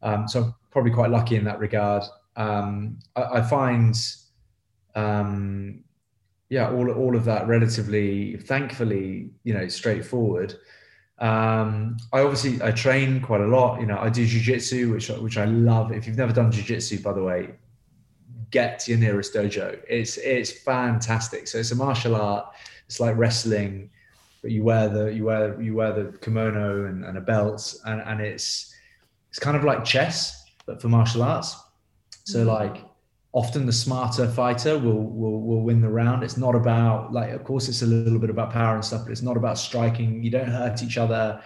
Um, 0.03 0.29
so 0.29 0.43
I'm 0.43 0.55
probably 0.71 0.91
quite 0.91 1.11
lucky 1.11 1.37
in 1.37 1.45
that 1.45 1.59
regard 1.59 2.05
um, 2.37 2.99
I, 3.17 3.23
I, 3.23 3.43
find, 3.43 3.97
um, 4.95 5.85
yeah, 6.49 6.71
all 6.71 6.91
all 6.91 7.17
of 7.17 7.25
that 7.25 7.47
relatively, 7.47 8.37
thankfully, 8.37 9.31
you 9.45 9.55
know, 9.55 9.69
straightforward. 9.69 10.55
Um, 11.25 11.97
I 12.13 12.21
obviously 12.21 12.61
I 12.63 12.71
train 12.71 13.23
quite 13.23 13.41
a 13.41 13.47
lot. 13.47 13.81
You 13.81 13.87
know, 13.87 13.99
I 13.99 14.11
do 14.11 14.27
jujitsu, 14.27 14.93
which 14.93 15.09
which 15.09 15.39
I 15.39 15.47
love. 15.47 15.91
If 15.91 16.07
you've 16.07 16.19
never 16.19 16.35
done 16.35 16.53
jujitsu, 16.53 17.03
by 17.03 17.15
the 17.15 17.23
way, 17.23 17.55
get 18.51 18.81
to 18.81 18.91
your 18.91 19.01
nearest 19.01 19.33
dojo. 19.33 19.81
It's 19.89 20.19
it's 20.19 20.53
fantastic. 20.53 21.49
So 21.49 21.57
it's 21.57 21.73
a 21.73 21.77
martial 21.77 22.15
art. 22.15 22.53
It's 22.85 23.01
like 23.01 23.17
wrestling, 23.17 23.89
but 24.43 24.51
you 24.51 24.65
wear 24.65 24.91
the 24.91 25.15
you 25.15 25.25
wear 25.25 25.59
you 25.63 25.75
wear 25.75 25.93
the 25.95 26.19
kimono 26.19 26.85
and, 26.85 27.07
and 27.07 27.17
a 27.17 27.23
belt, 27.23 27.75
and 27.87 28.03
and 28.03 28.21
it's 28.21 28.75
it's 29.31 29.39
kind 29.39 29.57
of 29.57 29.65
like 29.65 29.83
chess, 29.83 30.45
but 30.67 30.83
for 30.83 30.89
martial 30.89 31.23
arts. 31.23 31.57
So 32.25 32.41
mm-hmm. 32.41 32.49
like 32.49 32.85
often 33.35 33.67
the 33.67 33.73
smarter 33.73 34.29
fighter 34.29 34.79
will, 34.79 35.03
will 35.03 35.43
will 35.43 35.61
win 35.61 35.81
the 35.81 35.89
round. 35.89 36.23
It's 36.23 36.39
not 36.39 36.55
about 36.55 37.13
like 37.13 37.31
of 37.31 37.45
course 37.45 37.69
it's 37.69 37.83
a 37.83 37.87
little 37.87 38.21
bit 38.21 38.31
about 38.31 38.51
power 38.51 38.77
and 38.77 38.85
stuff, 38.85 39.03
but 39.05 39.13
it's 39.13 39.23
not 39.23 39.37
about 39.37 39.59
striking. 39.59 40.23
You 40.23 40.31
don't 40.31 40.49
hurt 40.49 40.83
each 40.83 40.97
other. 40.97 41.43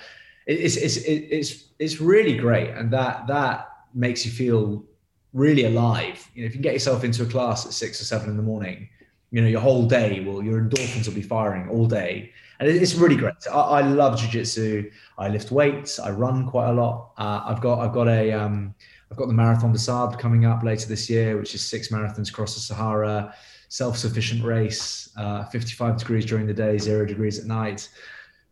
It's 0.47 0.77
it's 0.77 0.99
it's 0.99 1.65
it's 1.79 2.01
really 2.01 2.37
great, 2.37 2.71
and 2.71 2.91
that 2.93 3.27
that 3.27 3.69
makes 3.95 4.25
you 4.25 4.31
feel 4.31 4.85
really 5.33 5.65
alive. 5.65 6.31
You 6.35 6.43
know, 6.43 6.47
if 6.47 6.55
you 6.55 6.61
get 6.61 6.75
yourself 6.75 7.05
into 7.05 7.23
a 7.23 7.27
class 7.27 7.67
at 7.67 7.73
six 7.73 8.01
or 8.01 8.05
seven 8.05 8.29
in 8.31 8.37
the 8.37 8.43
morning, 8.43 8.89
you 9.31 9.41
know 9.41 9.49
your 9.49 9.61
whole 9.61 9.87
day 9.87 10.21
will 10.21 10.43
your 10.45 10.61
endorphins 10.61 11.07
will 11.07 11.15
be 11.15 11.23
firing 11.23 11.71
all 11.71 11.87
day, 11.87 12.33
and 12.61 12.69
it's 12.69 12.97
really 12.97 13.17
great. 13.17 13.35
I, 13.51 13.61
I 13.61 13.81
love 13.81 14.21
jujitsu. 14.21 14.91
I 15.17 15.29
lift 15.29 15.51
weights. 15.51 15.99
I 15.99 16.11
run 16.11 16.47
quite 16.47 16.69
a 16.69 16.73
lot. 16.75 17.13
Uh, 17.17 17.41
I've 17.47 17.63
got 17.63 17.79
I've 17.81 17.95
got 17.95 18.09
a 18.09 18.33
um, 18.33 18.75
I've 19.11 19.17
got 19.17 19.29
the 19.29 19.35
Marathon 19.35 19.73
des 19.73 19.79
Sables 19.79 20.17
coming 20.17 20.45
up 20.45 20.63
later 20.63 20.87
this 20.87 21.09
year, 21.09 21.39
which 21.39 21.55
is 21.55 21.65
six 21.65 21.89
marathons 21.89 22.31
across 22.31 22.55
the 22.55 22.61
Sahara, 22.61 23.35
self-sufficient 23.69 24.45
race, 24.45 25.11
uh, 25.17 25.45
55 25.47 25.99
degrees 25.99 26.27
during 26.27 26.47
the 26.47 26.55
day, 26.55 26.79
zero 26.79 27.07
degrees 27.07 27.39
at 27.39 27.47
night. 27.47 27.89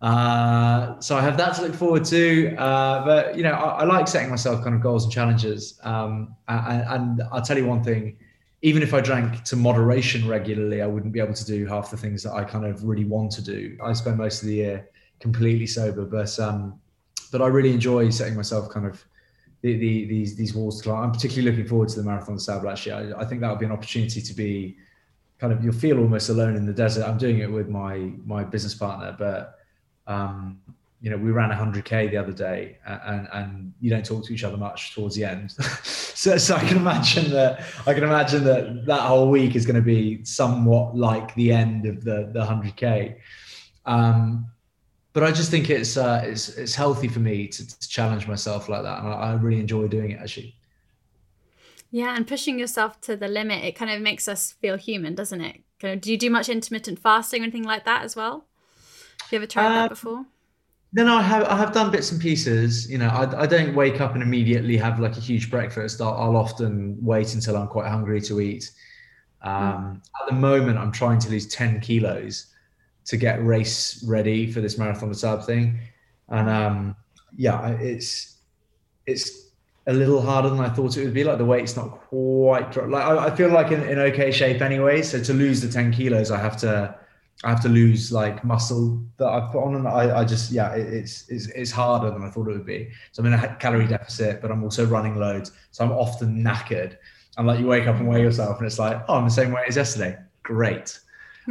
Uh, 0.01 1.01
so 1.01 1.17
I 1.17 1.23
have 1.23 1.37
that 1.39 1.55
to 1.57 1.63
look 1.63 1.75
forward 1.75 2.05
to. 2.07 2.55
Uh, 2.57 3.05
but 3.05 3.37
you 3.37 3.43
know, 3.43 3.53
I, 3.53 3.83
I, 3.83 3.85
like 3.85 4.09
setting 4.09 4.29
myself 4.29 4.63
kind 4.63 4.75
of 4.75 4.83
goals 4.83 5.05
and 5.05 5.13
challenges. 5.13 5.81
Um, 5.85 6.37
and, 6.49 6.85
and, 6.89 7.23
I'll 7.33 7.41
tell 7.41 7.57
you 7.57 7.67
one 7.67 7.83
thing: 7.83 8.19
even 8.61 8.83
if 8.83 8.93
I 8.93 9.01
drank 9.01 9.43
to 9.45 9.57
moderation 9.57 10.29
regularly, 10.29 10.83
I 10.83 10.87
wouldn't 10.87 11.13
be 11.13 11.21
able 11.21 11.33
to 11.33 11.47
do 11.47 11.67
half 11.67 11.91
the 11.91 11.97
things 11.97 12.23
that 12.25 12.33
I 12.33 12.45
kind 12.45 12.67
of 12.67 12.85
really 12.85 13.07
want 13.07 13.33
to 13.33 13.43
do. 13.43 13.79
I 13.83 13.95
spend 13.95 14.19
most 14.19 14.43
of 14.43 14.49
the 14.49 14.55
year 14.55 14.89
completely 15.19 15.67
sober, 15.67 16.05
but 16.05 16.39
um, 16.39 16.79
but 17.33 17.41
I 17.41 17.47
really 17.47 17.73
enjoy 17.73 18.11
setting 18.11 18.37
myself 18.37 18.69
kind 18.69 18.87
of 18.87 19.03
the, 19.63 19.77
the, 19.77 20.05
these 20.07 20.37
these 20.37 20.55
walls 20.55 20.79
to 20.79 20.85
climb. 20.85 21.05
I'm 21.05 21.13
particularly 21.13 21.51
looking 21.51 21.69
forward 21.69 21.89
to 21.91 21.97
the 21.97 22.05
Marathon 22.05 22.39
Sable. 22.39 22.69
Actually, 22.69 23.13
I, 23.13 23.21
I 23.21 23.25
think 23.25 23.41
that 23.41 23.51
would 23.51 23.59
be 23.59 23.67
an 23.67 23.73
opportunity 23.73 24.21
to 24.21 24.35
be 24.35 24.77
kind 25.39 25.53
of 25.53 25.63
you'll 25.63 25.75
feel 25.75 25.99
almost 25.99 26.29
alone 26.29 26.57
in 26.57 26.67
the 26.67 26.73
desert. 26.73 27.05
I'm 27.05 27.19
doing 27.19 27.39
it 27.39 27.51
with 27.51 27.69
my 27.69 28.13
my 28.25 28.45
business 28.45 28.75
partner, 28.75 29.15
but 29.19 29.59
um, 30.07 30.61
you 31.01 31.11
know 31.11 31.17
we 31.17 31.31
ran 31.31 31.51
100k 31.51 32.11
the 32.11 32.17
other 32.17 32.33
day, 32.33 32.79
and 32.87 33.29
and 33.33 33.73
you 33.81 33.91
don't 33.91 34.05
talk 34.05 34.25
to 34.27 34.35
each 34.35 34.45
other 34.45 34.57
much 34.57 34.95
towards 34.95 35.15
the 35.15 35.25
end. 35.25 35.51
so, 35.83 36.37
so 36.39 36.57
I 36.57 36.61
can 36.67 36.77
imagine 36.77 37.31
that 37.33 37.63
I 37.87 37.95
can 37.95 38.05
imagine 38.05 38.45
that 38.45 38.87
that 38.87 39.01
whole 39.01 39.31
week 39.31 39.57
is 39.57 39.67
going 39.67 39.77
to 39.77 39.83
be 39.83 40.25
somewhat 40.25 40.97
like 40.97 41.35
the 41.35 41.53
end 41.53 41.87
of 41.87 42.05
the 42.05 42.31
the 42.33 42.45
100k. 42.45 43.17
Um, 43.85 44.51
but 45.17 45.25
I 45.25 45.33
just 45.33 45.51
think 45.51 45.71
it's 45.71 45.97
uh, 45.97 46.21
it's 46.23 46.51
it's 46.59 46.75
healthy 46.75 47.09
for 47.09 47.21
me 47.21 47.49
to, 47.49 47.67
to 47.67 47.89
challenge 47.89 48.29
myself 48.29 48.69
like 48.69 48.83
that, 48.83 48.99
and 48.99 49.09
I, 49.09 49.13
I, 49.13 49.33
really 49.33 49.59
enjoy 49.59 49.89
doing 49.89 50.11
it 50.11 50.21
actually. 50.21 50.55
Yeah, 51.91 52.15
and 52.15 52.27
pushing 52.27 52.59
yourself 52.59 53.01
to 53.03 53.17
the 53.17 53.27
limit, 53.27 53.65
it 53.65 53.77
kind 53.77 53.91
of 53.91 54.03
makes 54.03 54.29
us 54.29 54.53
feel 54.53 54.77
human, 54.77 55.15
doesn't 55.15 55.41
it? 55.41 55.63
Kind 55.81 55.95
of, 55.95 56.03
do 56.03 56.13
you 56.13 56.19
do 56.19 56.29
much 56.29 56.51
intermittent 56.51 56.99
fasting 56.99 57.41
or 57.41 57.45
anything 57.45 57.63
like 57.63 57.87
that 57.87 58.03
as 58.03 58.15
well? 58.15 58.45
Have 59.23 59.33
you 59.33 59.37
ever 59.37 59.47
tried 59.47 59.69
uh, 59.69 59.75
that 59.77 59.89
before? 59.89 60.27
No, 60.93 61.05
no, 61.07 61.17
I 61.17 61.23
have 61.23 61.45
I 61.45 61.57
have 61.57 61.73
done 61.73 61.91
bits 61.91 62.13
and 62.13 62.21
pieces. 62.21 62.91
You 62.91 62.99
know, 62.99 63.09
I, 63.09 63.45
I 63.45 63.47
don't 63.47 63.75
wake 63.75 64.03
up 64.03 64.13
and 64.13 64.23
immediately 64.23 64.77
have 64.77 65.01
like 65.01 65.17
a 65.17 65.21
huge 65.21 65.51
breakfast. 65.51 66.03
I'll, 66.03 66.13
I'll 66.13 66.37
often 66.37 66.99
wait 67.01 67.33
until 67.33 67.57
I'm 67.57 67.69
quite 67.69 67.89
hungry 67.89 68.21
to 68.21 68.43
eat. 68.43 68.71
Um, 69.41 69.55
mm. 69.55 69.97
At 70.21 70.27
the 70.29 70.35
moment, 70.35 70.77
I'm 70.77 70.93
trying 70.93 71.21
to 71.21 71.31
lose 71.31 71.47
ten 71.47 71.81
kilos 71.81 72.53
to 73.07 73.17
get 73.17 73.45
race 73.45 74.05
ready 74.07 74.51
for 74.51 74.61
this 74.61 74.79
marathon 74.79 75.11
the 75.11 75.43
thing, 75.43 75.79
and 76.29 76.49
um, 76.49 76.97
yeah, 77.37 77.69
it's 77.81 78.37
it's 79.07 79.51
a 79.87 79.93
little 79.93 80.21
harder 80.21 80.51
than 80.51 80.61
I 80.61 80.69
thought 80.69 80.97
it 80.97 81.05
would 81.05 81.15
be. 81.15 81.25
Like 81.25 81.39
the 81.39 81.45
weight's 81.45 81.77
not 81.77 82.01
quite 82.09 82.77
like 82.89 83.05
I, 83.05 83.27
I 83.27 83.37
feel 83.37 83.51
like 83.51 83.71
in, 83.71 83.83
in 83.83 83.99
okay 83.99 84.31
shape 84.31 84.61
anyway. 84.61 85.03
So 85.03 85.23
to 85.23 85.33
lose 85.33 85.61
the 85.61 85.69
ten 85.69 85.93
kilos, 85.93 86.31
I 86.31 86.39
have 86.39 86.57
to 86.59 86.95
I 87.45 87.51
have 87.51 87.63
to 87.63 87.69
lose 87.69 88.13
like 88.13 88.45
muscle 88.45 89.01
that 89.19 89.29
I've 89.29 89.53
put 89.53 89.63
on, 89.63 89.77
and 89.77 89.87
I, 89.87 90.21
I 90.21 90.25
just 90.25 90.51
yeah, 90.51 90.75
it, 90.75 90.93
it's 90.93 91.29
it's 91.29 91.47
it's 91.49 91.71
harder 91.71 92.11
than 92.11 92.23
I 92.23 92.31
thought 92.31 92.49
it 92.49 92.53
would 92.53 92.67
be. 92.67 92.89
So 93.13 93.23
I'm 93.23 93.33
in 93.33 93.39
a 93.39 93.57
calorie 93.57 93.87
deficit, 93.87 94.43
but 94.43 94.51
I'm 94.51 94.65
also 94.65 94.85
running 94.87 95.17
loads, 95.17 95.53
so 95.71 95.85
I'm 95.85 95.93
often 95.93 96.43
knackered. 96.43 96.97
And 97.39 97.47
like 97.47 97.61
you 97.61 97.67
wake 97.67 97.87
up 97.87 97.97
and 97.97 98.09
weigh 98.09 98.23
yourself, 98.23 98.59
and 98.59 98.67
it's 98.67 98.79
like, 98.79 99.03
oh, 99.09 99.17
I'm 99.17 99.25
the 99.25 99.31
same 99.31 99.53
weight 99.53 99.69
as 99.69 99.77
yesterday. 99.77 100.19
Great. 100.43 100.99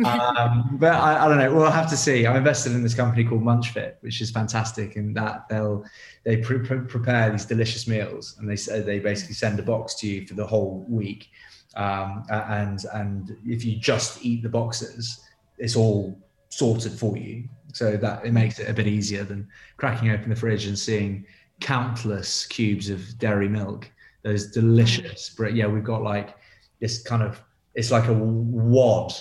Um, 0.03 0.77
but 0.79 0.93
I, 0.93 1.25
I, 1.25 1.29
don't 1.29 1.37
know. 1.37 1.53
We'll 1.53 1.71
have 1.71 1.89
to 1.89 1.97
see. 1.97 2.27
I'm 2.27 2.35
invested 2.35 2.73
in 2.73 2.83
this 2.83 2.93
company 2.93 3.23
called 3.23 3.43
Munchfit, 3.43 3.95
which 4.01 4.21
is 4.21 4.29
fantastic, 4.29 4.95
and 4.97 5.15
that 5.15 5.47
they'll 5.49 5.85
they 6.23 6.37
pre- 6.37 6.59
pre- 6.59 6.79
prepare 6.79 7.31
these 7.31 7.45
delicious 7.45 7.87
meals, 7.87 8.35
and 8.39 8.49
they 8.49 8.55
say 8.55 8.81
they 8.81 8.99
basically 8.99 9.35
send 9.35 9.59
a 9.59 9.63
box 9.63 9.95
to 9.95 10.07
you 10.07 10.27
for 10.27 10.33
the 10.33 10.45
whole 10.45 10.85
week. 10.89 11.29
Um, 11.75 12.25
and 12.29 12.83
and 12.93 13.37
if 13.45 13.63
you 13.63 13.77
just 13.77 14.25
eat 14.25 14.43
the 14.43 14.49
boxes, 14.49 15.21
it's 15.57 15.75
all 15.75 16.19
sorted 16.49 16.93
for 16.93 17.17
you. 17.17 17.47
So 17.73 17.97
that 17.97 18.25
it 18.25 18.33
makes 18.33 18.59
it 18.59 18.69
a 18.69 18.73
bit 18.73 18.87
easier 18.87 19.23
than 19.23 19.47
cracking 19.77 20.09
open 20.09 20.29
the 20.29 20.35
fridge 20.35 20.65
and 20.65 20.77
seeing 20.77 21.25
countless 21.61 22.45
cubes 22.45 22.89
of 22.89 23.17
dairy 23.17 23.49
milk. 23.49 23.89
Those 24.23 24.51
delicious, 24.51 25.33
but 25.37 25.53
yeah, 25.53 25.67
we've 25.67 25.83
got 25.83 26.01
like 26.01 26.35
this 26.79 27.01
kind 27.03 27.21
of 27.21 27.41
it's 27.75 27.91
like 27.91 28.07
a 28.07 28.13
wad 28.13 29.13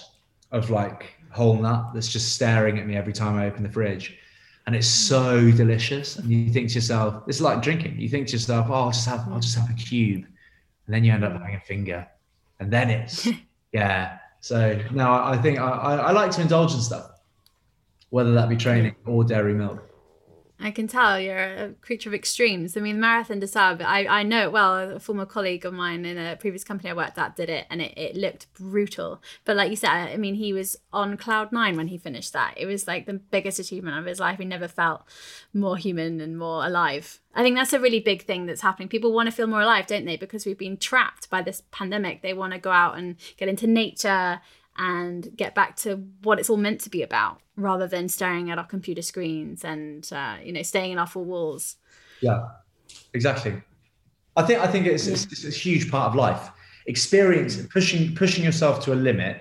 of 0.55 0.71
like 0.71 1.15
whole 1.31 1.57
nut 1.57 1.91
that's 1.93 2.09
just 2.09 2.33
staring 2.33 2.79
at 2.79 2.87
me 2.87 2.97
every 2.97 3.13
time 3.13 3.37
I 3.37 3.47
open 3.47 3.63
the 3.63 3.69
fridge. 3.69 4.17
And 4.67 4.75
it's 4.75 4.89
mm. 4.89 5.09
so 5.09 5.51
delicious. 5.51 6.17
And 6.17 6.31
you 6.31 6.51
think 6.51 6.69
to 6.71 6.77
yourself, 6.77 7.25
it's 7.27 7.41
like 7.41 7.61
drinking. 7.61 8.01
You 8.01 8.09
think 8.09 8.29
to 8.29 8.33
yourself, 8.35 8.69
oh, 8.71 8.75
I'll 8.75 8.91
just 8.91 9.07
have 9.07 9.29
I'll 9.31 9.41
just 9.41 9.59
have 9.59 9.69
a 9.69 9.75
cube. 9.75 10.25
And 10.87 10.95
then 10.95 11.05
you 11.05 11.13
end 11.13 11.25
up 11.25 11.33
mm. 11.33 11.41
having 11.41 11.57
a 11.57 11.61
finger. 11.61 12.07
And 12.61 12.73
then 12.73 12.89
it's 12.89 13.29
yeah, 13.73 14.19
so 14.41 14.81
no, 14.93 15.13
I 15.13 15.37
think 15.39 15.59
I, 15.59 15.97
I 15.97 16.13
like 16.13 16.31
to 16.33 16.41
indulge 16.41 16.75
in 16.75 16.81
stuff, 16.81 17.11
whether 18.11 18.33
that 18.35 18.49
be 18.49 18.57
training 18.57 18.95
or 19.05 19.25
dairy 19.25 19.55
milk. 19.55 19.83
I 20.65 20.71
can 20.71 20.89
tell 20.89 21.21
you're 21.21 21.37
a 21.37 21.73
creature 21.83 22.09
of 22.09 22.15
extremes. 22.15 22.75
I 22.75 22.81
mean, 22.81 22.99
Marathon 22.99 23.39
des 23.39 23.49
Sables, 23.49 23.87
I, 23.87 24.07
I 24.07 24.23
know 24.23 24.45
it 24.45 24.53
well. 24.53 24.97
A 24.97 24.99
former 24.99 25.27
colleague 25.27 25.67
of 25.67 25.75
mine 25.75 26.07
in 26.07 26.17
a 26.17 26.37
previous 26.37 26.65
company 26.65 26.89
I 26.89 26.95
worked 26.95 27.19
at 27.19 27.37
did 27.37 27.51
it, 27.51 27.67
and 27.69 27.83
it, 27.83 27.93
it 27.99 28.17
looked 28.17 28.51
brutal. 28.55 29.21
But 29.45 29.57
like 29.57 29.69
you 29.69 29.77
said, 29.77 29.91
I 29.91 30.17
mean, 30.17 30.37
he 30.37 30.55
was 30.55 30.79
on 30.91 31.19
cloud 31.19 31.53
nine 31.53 31.77
when 31.77 31.89
he 31.89 31.99
finished 31.99 32.33
that. 32.33 32.55
It 32.57 32.65
was 32.65 32.87
like 32.89 33.05
the 33.05 33.13
biggest 33.13 33.59
achievement 33.59 33.99
of 33.99 34.07
his 34.07 34.19
life. 34.19 34.39
He 34.39 34.47
never 34.47 34.67
felt 34.67 35.03
more 35.53 35.77
human 35.77 36.19
and 36.23 36.39
more 36.39 36.65
alive. 36.65 37.21
I 37.35 37.43
think 37.43 37.57
that's 37.57 37.75
a 37.75 37.81
really 37.81 38.01
big 38.01 38.25
thing 38.25 38.47
that's 38.47 38.63
happening. 38.63 38.89
People 38.89 39.13
want 39.13 39.27
to 39.27 39.35
feel 39.35 39.47
more 39.47 39.61
alive, 39.61 39.87
don't 39.87 40.07
they? 40.07 40.17
Because 40.17 40.47
we've 40.47 40.57
been 40.57 40.79
trapped 40.79 41.29
by 41.29 41.43
this 41.43 41.63
pandemic. 41.73 42.23
They 42.23 42.33
want 42.33 42.55
to 42.55 42.59
go 42.59 42.71
out 42.71 42.97
and 42.97 43.17
get 43.37 43.51
into 43.51 43.67
nature 43.67 44.41
and 44.77 45.29
get 45.37 45.55
back 45.55 45.77
to 45.77 45.97
what 46.23 46.39
it's 46.39 46.51
all 46.51 46.57
meant 46.57 46.81
to 46.81 46.91
be 46.91 47.03
about 47.03 47.41
rather 47.57 47.87
than 47.87 48.09
staring 48.09 48.51
at 48.51 48.59
our 48.59 48.67
computer 48.67 49.03
screens 49.03 49.65
and 49.65 50.13
uh, 50.13 50.37
you 50.43 50.53
know 50.53 50.63
staying 50.63 50.93
in 50.93 50.99
our 50.99 51.07
four 51.07 51.25
walls. 51.25 51.77
Yeah 52.21 52.49
exactly. 53.13 53.55
I 54.37 54.43
think 54.43 54.61
i 54.61 54.67
think 54.67 54.87
it's, 54.87 55.07
it's, 55.07 55.25
it's, 55.33 55.45
a 55.45 55.51
huge 55.51 55.91
part 55.91 56.09
of 56.09 56.15
life. 56.15 56.51
Experience 56.87 57.57
pushing 57.67 58.15
pushing 58.15 58.45
yourself 58.45 58.85
to 58.85 58.93
a 58.93 58.95
limit 58.97 59.41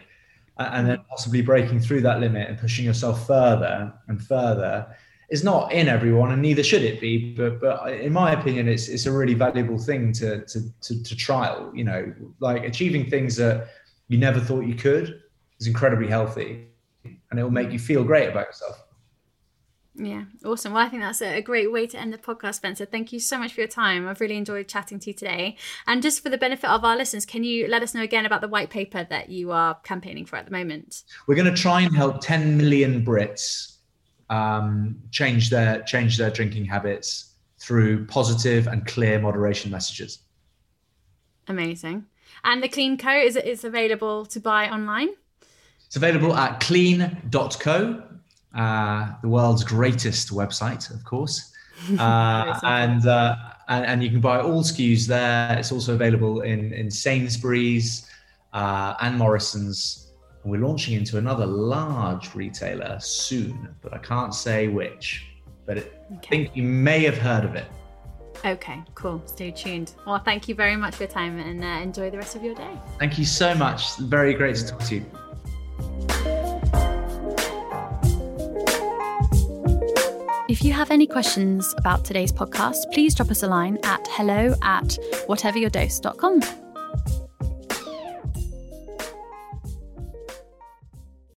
and 0.57 0.87
then 0.87 0.99
possibly 1.09 1.41
breaking 1.41 1.79
through 1.79 2.01
that 2.01 2.19
limit 2.19 2.47
and 2.47 2.57
pushing 2.57 2.85
yourself 2.85 3.27
further 3.27 3.91
and 4.07 4.21
further 4.21 4.85
is 5.31 5.43
not 5.43 5.71
in 5.73 5.87
everyone 5.87 6.31
and 6.31 6.41
neither 6.41 6.61
should 6.61 6.83
it 6.83 7.01
be 7.01 7.33
but 7.33 7.59
but 7.59 7.91
in 7.91 8.13
my 8.13 8.33
opinion 8.33 8.67
it's 8.67 8.87
it's 8.87 9.07
a 9.07 9.11
really 9.11 9.33
valuable 9.33 9.79
thing 9.79 10.13
to 10.13 10.45
to 10.45 10.61
to, 10.81 11.03
to 11.03 11.15
trial 11.15 11.71
you 11.73 11.83
know 11.83 12.13
like 12.39 12.63
achieving 12.63 13.09
things 13.09 13.35
that 13.35 13.67
you 14.09 14.17
never 14.17 14.39
thought 14.39 14.61
you 14.61 14.75
could 14.75 15.22
is 15.63 15.67
incredibly 15.67 16.07
healthy 16.07 16.67
and 17.03 17.39
it 17.39 17.43
will 17.43 17.51
make 17.51 17.71
you 17.71 17.79
feel 17.79 18.03
great 18.03 18.29
about 18.29 18.47
yourself. 18.47 18.83
Yeah, 19.95 20.23
awesome. 20.43 20.73
Well, 20.73 20.85
I 20.85 20.89
think 20.89 21.03
that's 21.03 21.21
a 21.21 21.41
great 21.41 21.71
way 21.71 21.85
to 21.87 21.99
end 21.99 22.11
the 22.11 22.17
podcast, 22.17 22.55
Spencer. 22.55 22.85
Thank 22.85 23.13
you 23.13 23.19
so 23.19 23.37
much 23.37 23.53
for 23.53 23.61
your 23.61 23.67
time. 23.67 24.07
I've 24.07 24.19
really 24.19 24.37
enjoyed 24.37 24.67
chatting 24.67 24.99
to 24.99 25.11
you 25.11 25.13
today. 25.13 25.55
And 25.85 26.01
just 26.01 26.23
for 26.23 26.29
the 26.29 26.37
benefit 26.37 26.67
of 26.69 26.83
our 26.83 26.97
listeners, 26.97 27.27
can 27.27 27.43
you 27.43 27.67
let 27.67 27.83
us 27.83 27.93
know 27.93 28.01
again 28.01 28.25
about 28.25 28.41
the 28.41 28.47
white 28.47 28.71
paper 28.71 29.05
that 29.09 29.29
you 29.29 29.51
are 29.51 29.75
campaigning 29.83 30.25
for 30.25 30.35
at 30.35 30.45
the 30.45 30.51
moment? 30.51 31.03
We're 31.27 31.35
going 31.35 31.53
to 31.53 31.61
try 31.61 31.81
and 31.81 31.95
help 31.95 32.21
10 32.21 32.57
million 32.57 33.05
Brits 33.05 33.77
um, 34.31 34.99
change 35.11 35.51
their 35.51 35.83
change 35.83 36.17
their 36.17 36.31
drinking 36.31 36.65
habits 36.65 37.35
through 37.59 38.07
positive 38.07 38.67
and 38.67 38.87
clear 38.87 39.19
moderation 39.19 39.69
messages. 39.69 40.19
Amazing. 41.47 42.05
And 42.43 42.63
the 42.63 42.67
Clean 42.67 42.97
Co 42.97 43.11
is 43.11 43.35
it's 43.35 43.63
available 43.63 44.25
to 44.27 44.39
buy 44.39 44.69
online. 44.69 45.09
It's 45.93 45.97
available 45.97 46.35
at 46.35 46.59
clean.co, 46.59 48.03
uh, 48.55 49.11
the 49.21 49.27
world's 49.27 49.63
greatest 49.63 50.31
website, 50.31 50.91
of 50.91 51.03
course. 51.05 51.51
Uh, 51.99 52.57
and, 52.63 53.05
uh, 53.07 53.35
and, 53.67 53.85
and 53.85 54.03
you 54.03 54.09
can 54.09 54.21
buy 54.21 54.39
all 54.39 54.63
SKUs 54.63 55.05
there. 55.05 55.57
It's 55.59 55.71
also 55.71 55.95
available 55.95 56.41
in 56.41 56.71
in 56.71 56.89
Sainsbury's 56.89 58.09
uh, 58.53 58.93
and 59.01 59.17
Morrison's. 59.17 60.13
And 60.43 60.51
we're 60.51 60.65
launching 60.65 60.93
into 60.95 61.17
another 61.17 61.45
large 61.45 62.33
retailer 62.35 62.97
soon, 63.01 63.75
but 63.81 63.93
I 63.93 63.97
can't 63.97 64.33
say 64.33 64.69
which. 64.69 65.25
But 65.65 65.79
it, 65.79 66.01
okay. 66.17 66.19
I 66.23 66.29
think 66.29 66.55
you 66.55 66.63
may 66.63 67.03
have 67.03 67.17
heard 67.17 67.43
of 67.43 67.55
it. 67.55 67.65
Okay, 68.45 68.81
cool. 68.95 69.21
Stay 69.25 69.51
tuned. 69.51 69.93
Well, 70.07 70.19
thank 70.19 70.47
you 70.47 70.55
very 70.55 70.77
much 70.77 70.95
for 70.95 71.03
your 71.03 71.11
time 71.11 71.37
and 71.37 71.61
uh, 71.61 71.83
enjoy 71.83 72.09
the 72.11 72.17
rest 72.17 72.35
of 72.35 72.43
your 72.43 72.55
day. 72.55 72.79
Thank 72.97 73.17
you 73.17 73.25
so 73.25 73.53
much. 73.53 73.97
Very 73.97 74.33
great 74.33 74.55
to 74.55 74.67
talk 74.67 74.83
to 74.85 74.95
you. 74.95 75.05
If 80.49 80.63
you 80.63 80.71
have 80.73 80.91
any 80.91 81.07
questions 81.07 81.73
about 81.77 82.05
today's 82.05 82.31
podcast, 82.31 82.91
please 82.93 83.15
drop 83.15 83.31
us 83.31 83.41
a 83.43 83.47
line 83.47 83.79
at 83.83 84.05
hello 84.11 84.53
at 84.61 84.97
whateveryourdose.com. 85.27 86.62